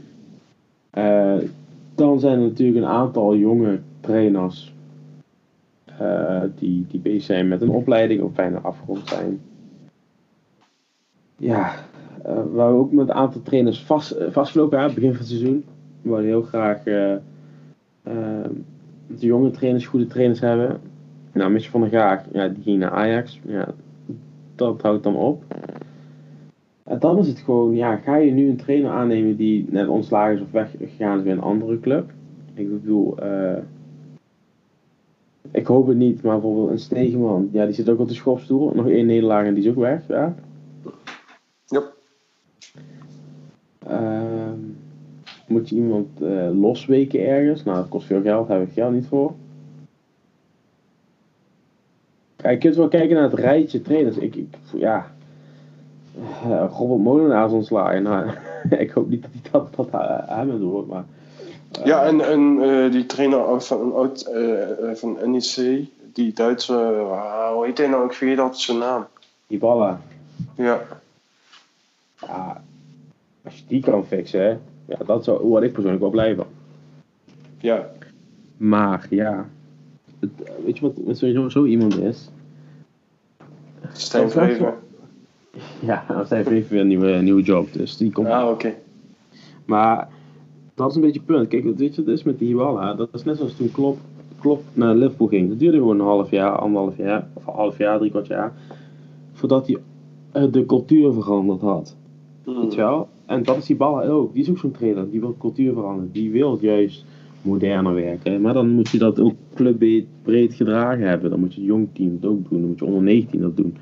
Uh, 0.97 1.49
dan 1.95 2.19
zijn 2.19 2.39
er 2.39 2.47
natuurlijk 2.47 2.77
een 2.77 2.91
aantal 2.91 3.35
jonge 3.35 3.79
trainers. 3.99 4.73
Uh, 6.01 6.41
die, 6.55 6.85
die 6.89 6.99
bezig 6.99 7.23
zijn 7.23 7.47
met 7.47 7.61
een 7.61 7.69
opleiding 7.69 8.21
of 8.21 8.31
bijna 8.31 8.57
afgerond 8.57 9.07
zijn. 9.07 9.41
Ja, 11.37 11.73
waar 12.23 12.71
we 12.71 12.77
ook 12.77 12.91
met 12.91 13.09
een 13.09 13.15
aantal 13.15 13.41
trainers 13.41 13.83
vast, 13.83 14.15
vastgelopen 14.29 14.77
hebben, 14.77 14.95
begin 14.95 15.11
van 15.11 15.19
het 15.19 15.29
seizoen. 15.29 15.65
We 16.01 16.09
willen 16.09 16.25
heel 16.25 16.41
graag 16.41 16.83
de 19.07 19.25
jonge 19.25 19.51
trainers 19.51 19.85
goede 19.85 20.07
trainers 20.07 20.39
hebben. 20.39 20.79
Nou, 21.35 21.51
Mitch 21.51 21.69
van 21.69 21.81
der 21.81 21.89
Gaag, 21.89 22.23
ja, 22.31 22.47
die 22.47 22.63
ging 22.63 22.79
naar 22.79 22.91
Ajax. 22.91 23.39
Ja, 23.45 23.67
dat 24.55 24.81
houdt 24.81 25.03
dan 25.03 25.15
op. 25.15 25.43
En 26.83 26.99
dan 26.99 27.17
is 27.17 27.27
het 27.27 27.39
gewoon, 27.39 27.75
ja, 27.75 27.95
ga 27.95 28.15
je 28.15 28.31
nu 28.31 28.49
een 28.49 28.57
trainer 28.57 28.91
aannemen 28.91 29.35
die 29.35 29.65
net 29.69 29.87
ontslagen 29.87 30.35
is 30.35 30.41
of 30.41 30.51
weggegaan 30.51 31.17
is 31.17 31.23
bij 31.23 31.31
een 31.31 31.41
andere 31.41 31.79
club? 31.79 32.11
Ik 32.53 32.69
bedoel, 32.69 33.23
uh, 33.23 33.57
ik 35.51 35.67
hoop 35.67 35.87
het 35.87 35.97
niet, 35.97 36.21
maar 36.21 36.39
bijvoorbeeld 36.39 36.69
een 36.69 36.79
Stegeman, 36.79 37.49
ja, 37.51 37.65
die 37.65 37.73
zit 37.73 37.89
ook 37.89 37.99
op 37.99 38.07
de 38.07 38.13
schopstoel. 38.13 38.71
Nog 38.75 38.87
één 38.87 39.05
nederlaag 39.05 39.45
en 39.45 39.53
die 39.53 39.63
is 39.63 39.69
ook 39.69 39.75
weg, 39.75 40.07
ja. 40.07 40.35
Yep. 41.65 41.93
Uh, 43.89 44.51
moet 45.47 45.69
je 45.69 45.75
iemand 45.75 46.07
uh, 46.21 46.49
losweken 46.53 47.27
ergens? 47.27 47.63
Nou, 47.63 47.77
dat 47.77 47.89
kost 47.89 48.07
veel 48.07 48.21
geld, 48.21 48.47
daar 48.47 48.59
heb 48.59 48.67
ik 48.67 48.73
geld 48.73 48.93
niet 48.93 49.07
voor. 49.07 49.33
Ja, 52.45 52.51
je 52.51 52.57
kunt 52.57 52.75
wel 52.75 52.87
kijken 52.87 53.15
naar 53.15 53.23
het 53.23 53.39
rijtje 53.39 53.81
trainers. 53.81 54.17
Ik, 54.17 54.35
ik 54.35 54.55
ja. 54.73 55.11
Uh, 56.45 56.65
Robert 56.71 57.01
Molenaar 57.01 57.45
is 57.45 57.51
ontslagen. 57.51 58.03
Nou, 58.03 58.29
ik 58.69 58.91
hoop 58.91 59.09
niet 59.09 59.21
dat 59.21 59.31
hij 59.31 59.41
dat, 59.51 59.91
dat 59.91 60.01
hem 60.29 60.59
doet, 60.59 60.87
maar. 60.87 61.05
Uh, 61.79 61.85
ja, 61.85 62.03
en, 62.03 62.21
en 62.21 62.39
uh, 62.41 62.91
die 62.91 63.05
trainer 63.05 63.61
van, 63.61 64.09
van 64.93 65.17
NEC, 65.31 65.85
die 66.13 66.33
Duitse, 66.33 66.73
hoe 67.53 67.65
heet 67.65 67.77
hij 67.77 67.87
nou? 67.87 68.05
Ik 68.05 68.13
vergeet 68.13 68.39
altijd 68.39 68.61
zijn 68.61 68.77
naam. 68.77 69.05
Ibala. 69.47 70.01
Ja. 70.55 70.81
Ja, 72.19 72.61
als 73.43 73.57
je 73.57 73.63
die 73.67 73.81
kan 73.81 74.05
fixen, 74.05 74.41
hè, 74.41 74.57
ja, 74.85 74.97
dat 75.05 75.23
zou 75.23 75.49
wat 75.49 75.63
ik 75.63 75.71
persoonlijk 75.71 76.01
wel 76.01 76.11
blijven. 76.11 76.45
Ja. 77.57 77.89
Maar 78.57 79.07
ja, 79.09 79.49
het, 80.19 80.31
weet 80.65 80.77
je 80.77 80.81
wat, 80.81 80.93
wat 81.05 81.17
sowieso 81.17 81.49
zo 81.49 81.65
iemand 81.65 81.99
is? 81.99 82.29
Stijn 83.97 84.29
Vreven. 84.29 84.73
Ja, 85.79 86.23
Stijn 86.25 86.43
Vreven 86.43 86.71
weer 86.71 86.81
een 86.81 86.87
nieuwe, 86.87 87.11
nieuwe 87.11 87.41
job, 87.41 87.73
dus 87.73 87.97
die 87.97 88.11
komt. 88.11 88.27
Ah, 88.27 88.49
oké. 88.49 88.73
Maar 89.65 90.07
dat 90.73 90.89
is 90.89 90.95
een 90.95 91.01
beetje 91.01 91.19
het 91.19 91.27
punt. 91.27 91.47
Kijk, 91.47 91.63
weet 91.77 91.95
je 91.95 92.03
wat 92.03 92.13
is 92.13 92.23
met 92.23 92.39
die 92.39 92.47
Hiwala? 92.47 92.93
Dat 92.93 93.09
is 93.13 93.23
net 93.23 93.37
zoals 93.37 93.55
toen 93.55 93.71
Klop, 93.71 93.97
Klop 94.39 94.63
naar 94.73 94.95
Liverpool 94.95 95.27
ging. 95.27 95.49
Dat 95.49 95.59
duurde 95.59 95.77
gewoon 95.77 95.99
een 95.99 96.05
half 96.05 96.31
jaar, 96.31 96.51
anderhalf 96.51 96.97
jaar, 96.97 97.27
of 97.33 97.47
een 97.47 97.53
half 97.53 97.77
jaar, 97.77 97.97
drie 97.97 98.09
kwart 98.11 98.27
jaar. 98.27 98.53
Voordat 99.33 99.67
hij 99.67 99.77
uh, 100.35 100.51
de 100.51 100.65
cultuur 100.65 101.13
veranderd 101.13 101.61
had. 101.61 101.95
Weet 102.43 102.73
je 102.73 102.81
wel? 102.81 103.07
En 103.25 103.43
dat 103.43 103.57
is 103.57 103.65
die 103.65 103.75
Balla 103.75 104.07
ook. 104.07 104.33
Die 104.33 104.43
is 104.43 104.49
ook 104.49 104.57
zo'n 104.57 104.71
trainer. 104.71 105.09
Die 105.09 105.19
wil 105.19 105.35
cultuur 105.39 105.73
veranderen. 105.73 106.11
Die 106.11 106.31
wil 106.31 106.57
juist 106.61 107.05
moderner 107.45 107.93
werken. 107.93 108.41
Maar 108.41 108.53
dan 108.53 108.69
moet 108.69 108.89
je 108.89 108.97
dat 108.97 109.19
ook 109.19 109.33
clubbreed 109.53 110.53
gedragen 110.53 111.07
hebben. 111.07 111.29
Dan 111.29 111.39
moet 111.39 111.53
je 111.53 111.59
het 111.59 111.69
jong 111.69 111.87
team 111.93 112.17
dat 112.19 112.31
ook 112.31 112.49
doen. 112.49 112.59
Dan 112.59 112.69
moet 112.69 112.79
je 112.79 112.85
onder 112.85 113.03
19 113.03 113.41
dat 113.41 113.57
doen. 113.57 113.75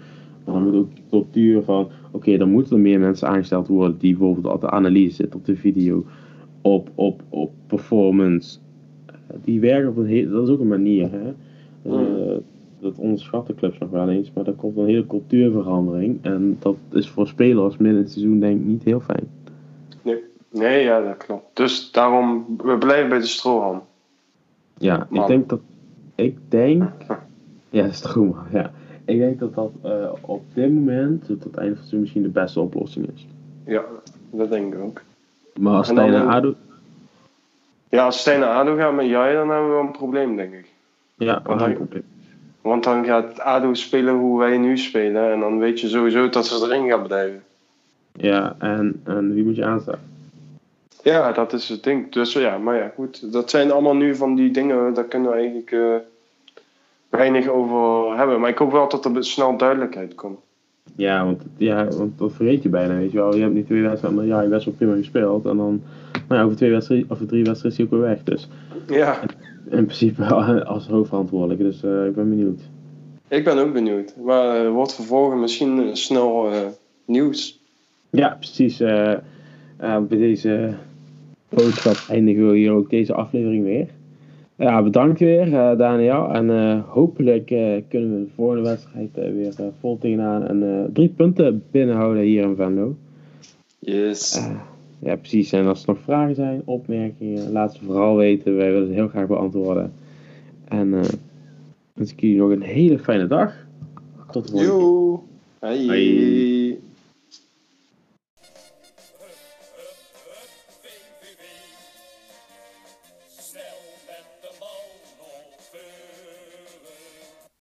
Maar 0.45 0.53
dan 0.53 0.63
moet 0.63 0.75
ook 0.75 0.95
de 0.95 1.01
cultuur 1.09 1.63
van... 1.63 1.89
Oké, 2.11 2.37
dan 2.37 2.49
moeten 2.49 2.75
er 2.75 2.81
meer 2.81 2.99
mensen 2.99 3.27
aangesteld 3.27 3.67
worden... 3.67 3.97
die 3.97 4.17
bijvoorbeeld 4.17 4.53
op 4.53 4.61
de 4.61 4.69
analyse 4.69 5.15
zitten, 5.15 5.39
op 5.39 5.45
de 5.45 5.55
video... 5.55 6.05
op, 6.61 6.89
op, 6.95 7.23
op 7.29 7.51
performance. 7.67 8.59
Die 9.43 9.59
werken 9.59 9.89
op 9.89 9.97
een 9.97 10.05
hele... 10.05 10.29
Dat 10.29 10.47
is 10.47 10.53
ook 10.53 10.59
een 10.59 10.67
manier, 10.67 11.09
hè. 11.11 11.33
Uh, 11.85 12.37
dat 12.79 12.97
onderschatten 12.97 13.55
clubs 13.55 13.77
nog 13.77 13.89
wel 13.89 14.09
eens, 14.09 14.31
maar 14.33 14.47
er 14.47 14.53
komt 14.53 14.77
een 14.77 14.85
hele 14.85 15.07
cultuurverandering. 15.07 16.17
En 16.21 16.57
dat 16.59 16.77
is 16.91 17.09
voor 17.09 17.27
spelers 17.27 17.77
midden 17.77 17.97
in 17.97 18.03
het 18.03 18.11
seizoen 18.11 18.39
denk 18.39 18.59
ik 18.59 18.65
niet 18.65 18.83
heel 18.83 18.99
fijn. 18.99 19.27
Nee, 20.01 20.23
nee 20.53 20.83
ja, 20.83 21.01
dat 21.01 21.17
klopt. 21.17 21.55
Dus 21.55 21.91
daarom, 21.91 22.45
we 22.57 22.77
blijven 22.77 23.09
bij 23.09 23.19
de 23.19 23.25
strohalm. 23.25 23.81
Ja, 24.77 25.07
Man. 25.09 25.21
ik 25.21 25.27
denk 25.27 25.49
dat, 25.49 25.59
ik 26.15 26.37
denk, 26.49 26.83
ja, 27.69 27.91
stroom, 27.91 28.35
ja. 28.51 28.71
Ik 29.05 29.19
denk 29.19 29.39
dat 29.39 29.55
dat 29.55 29.71
uh, 29.85 30.11
op 30.21 30.43
dit 30.53 30.73
moment, 30.73 31.25
tot 31.25 31.43
het 31.43 31.57
einde 31.57 31.57
van 31.57 31.67
het 31.69 31.77
seizoen, 31.77 31.99
misschien 31.99 32.21
de 32.21 32.29
beste 32.29 32.59
oplossing 32.59 33.07
is. 33.15 33.27
Ja, 33.65 33.83
dat 34.31 34.49
denk 34.49 34.73
ik 34.73 34.79
ook. 34.79 35.01
Maar 35.59 35.73
als 35.73 35.87
Stijn 35.87 36.11
naar 36.11 36.27
ADO... 36.27 36.53
Ja, 37.89 38.05
als 38.05 38.19
Stijn 38.19 38.39
naar 38.39 38.49
ADO 38.49 38.75
gaat 38.75 38.93
met 38.93 39.05
jij, 39.05 39.33
dan 39.33 39.49
hebben 39.49 39.67
we 39.67 39.73
wel 39.73 39.83
een 39.83 39.91
probleem, 39.91 40.35
denk 40.35 40.53
ik. 40.53 40.71
Ja, 41.17 41.39
dan 41.39 41.43
hebben 41.43 41.57
we 41.57 41.71
een 41.71 41.75
probleem. 41.75 42.03
Want 42.61 42.83
dan 42.83 43.05
gaat 43.05 43.39
ADO 43.39 43.73
spelen 43.73 44.15
hoe 44.15 44.39
wij 44.39 44.57
nu 44.57 44.77
spelen. 44.77 45.31
En 45.31 45.39
dan 45.39 45.59
weet 45.59 45.79
je 45.79 45.87
sowieso 45.87 46.29
dat 46.29 46.45
ze 46.45 46.65
erin 46.65 46.89
gaan 46.89 47.03
blijven. 47.07 47.43
Ja, 48.13 48.55
en, 48.59 49.01
en 49.03 49.33
wie 49.33 49.43
moet 49.43 49.55
je 49.55 49.65
aanstaan? 49.65 49.99
Ja, 51.03 51.31
dat 51.31 51.53
is 51.53 51.69
het 51.69 51.83
ding. 51.83 52.11
Dus 52.11 52.33
ja, 52.33 52.57
maar 52.57 52.75
ja, 52.75 52.91
goed. 52.95 53.31
Dat 53.31 53.49
zijn 53.49 53.71
allemaal 53.71 53.95
nu 53.95 54.15
van 54.15 54.35
die 54.35 54.51
dingen, 54.51 54.93
daar 54.93 55.03
kunnen 55.03 55.31
we 55.31 55.35
eigenlijk 55.35 55.71
uh, 55.71 55.95
weinig 57.09 57.47
over 57.47 58.17
hebben. 58.17 58.39
Maar 58.39 58.49
ik 58.49 58.57
hoop 58.57 58.71
wel 58.71 58.89
dat 58.89 59.05
er 59.05 59.25
snel 59.25 59.57
duidelijkheid 59.57 60.15
komt. 60.15 60.39
Ja, 60.95 61.25
want, 61.25 61.41
ja, 61.57 61.87
want 61.87 62.17
dat 62.17 62.33
vergeet 62.33 62.63
je 62.63 62.69
bijna, 62.69 62.97
weet 62.97 63.11
je 63.11 63.17
wel. 63.17 63.35
Je 63.35 63.41
hebt 63.41 63.53
niet 63.53 63.65
twee 63.65 63.81
wedstrijden, 63.81 64.25
ja, 64.25 64.41
je 64.41 64.49
best 64.49 64.65
wel 64.65 64.73
prima 64.73 64.95
gespeeld. 64.95 65.45
En 65.45 65.57
dan, 65.57 65.81
nou 66.27 66.39
ja, 66.39 66.43
over 66.43 66.57
twee 66.57 66.71
wedstrijden, 66.71 67.09
of 67.09 67.17
drie 67.17 67.43
wedstrijden 67.43 67.71
is 67.71 67.77
hij 67.77 67.85
ook 67.85 67.91
weer 67.91 68.09
weg. 68.09 68.23
Dus 68.23 68.47
ja. 68.87 69.19
in 69.69 69.85
principe 69.85 70.23
als 70.65 70.87
hoofdverantwoordelijke, 70.87 71.63
dus 71.63 71.83
uh, 71.83 72.05
ik 72.05 72.15
ben 72.15 72.29
benieuwd. 72.29 72.61
Ik 73.27 73.43
ben 73.43 73.57
ook 73.57 73.73
benieuwd. 73.73 74.13
Maar 74.23 74.65
uh, 74.65 74.71
wordt 74.71 74.95
vervolgens 74.95 75.41
misschien 75.41 75.97
snel 75.97 76.49
nieuws. 77.05 77.61
Ja, 78.09 78.37
precies. 78.39 78.77
bij 79.77 80.07
deze 80.07 80.73
boodschap 81.55 81.95
eindigen 82.09 82.49
we 82.49 82.57
hier 82.57 82.71
ook 82.71 82.89
deze 82.89 83.13
aflevering 83.13 83.63
weer. 83.63 83.87
Ja, 84.55 84.83
bedankt 84.83 85.19
weer 85.19 85.49
Daniel. 85.77 86.33
En 86.33 86.79
hopelijk 86.79 87.45
kunnen 87.87 88.13
we 88.17 88.23
de 88.25 88.31
volgende 88.35 88.61
wedstrijd 88.61 89.09
weer 89.13 89.53
vol 89.79 89.97
tegenaan 89.97 90.47
en 90.47 90.89
drie 90.93 91.09
punten 91.09 91.63
binnenhouden 91.71 92.23
hier 92.23 92.43
in 92.43 92.55
Venlo. 92.55 92.95
Yes. 93.79 94.49
Ja, 94.99 95.15
precies. 95.15 95.51
En 95.51 95.67
als 95.67 95.81
er 95.81 95.93
nog 95.93 95.99
vragen 96.03 96.35
zijn, 96.35 96.61
opmerkingen, 96.65 97.51
laat 97.51 97.73
ze 97.73 97.83
vooral 97.85 98.15
weten. 98.15 98.55
Wij 98.55 98.71
willen 98.71 98.87
ze 98.87 98.93
heel 98.93 99.07
graag 99.07 99.27
beantwoorden. 99.27 99.93
En 100.67 100.89
wens 101.93 102.11
ik 102.11 102.21
jullie 102.21 102.37
nog 102.37 102.49
een 102.49 102.61
hele 102.61 102.99
fijne 102.99 103.27
dag. 103.27 103.53
Tot 104.31 104.47
de 104.47 104.57
volgende 104.57 105.19
keer. 105.59 105.69
Hey. 105.69 105.85
Bye. 105.87 106.62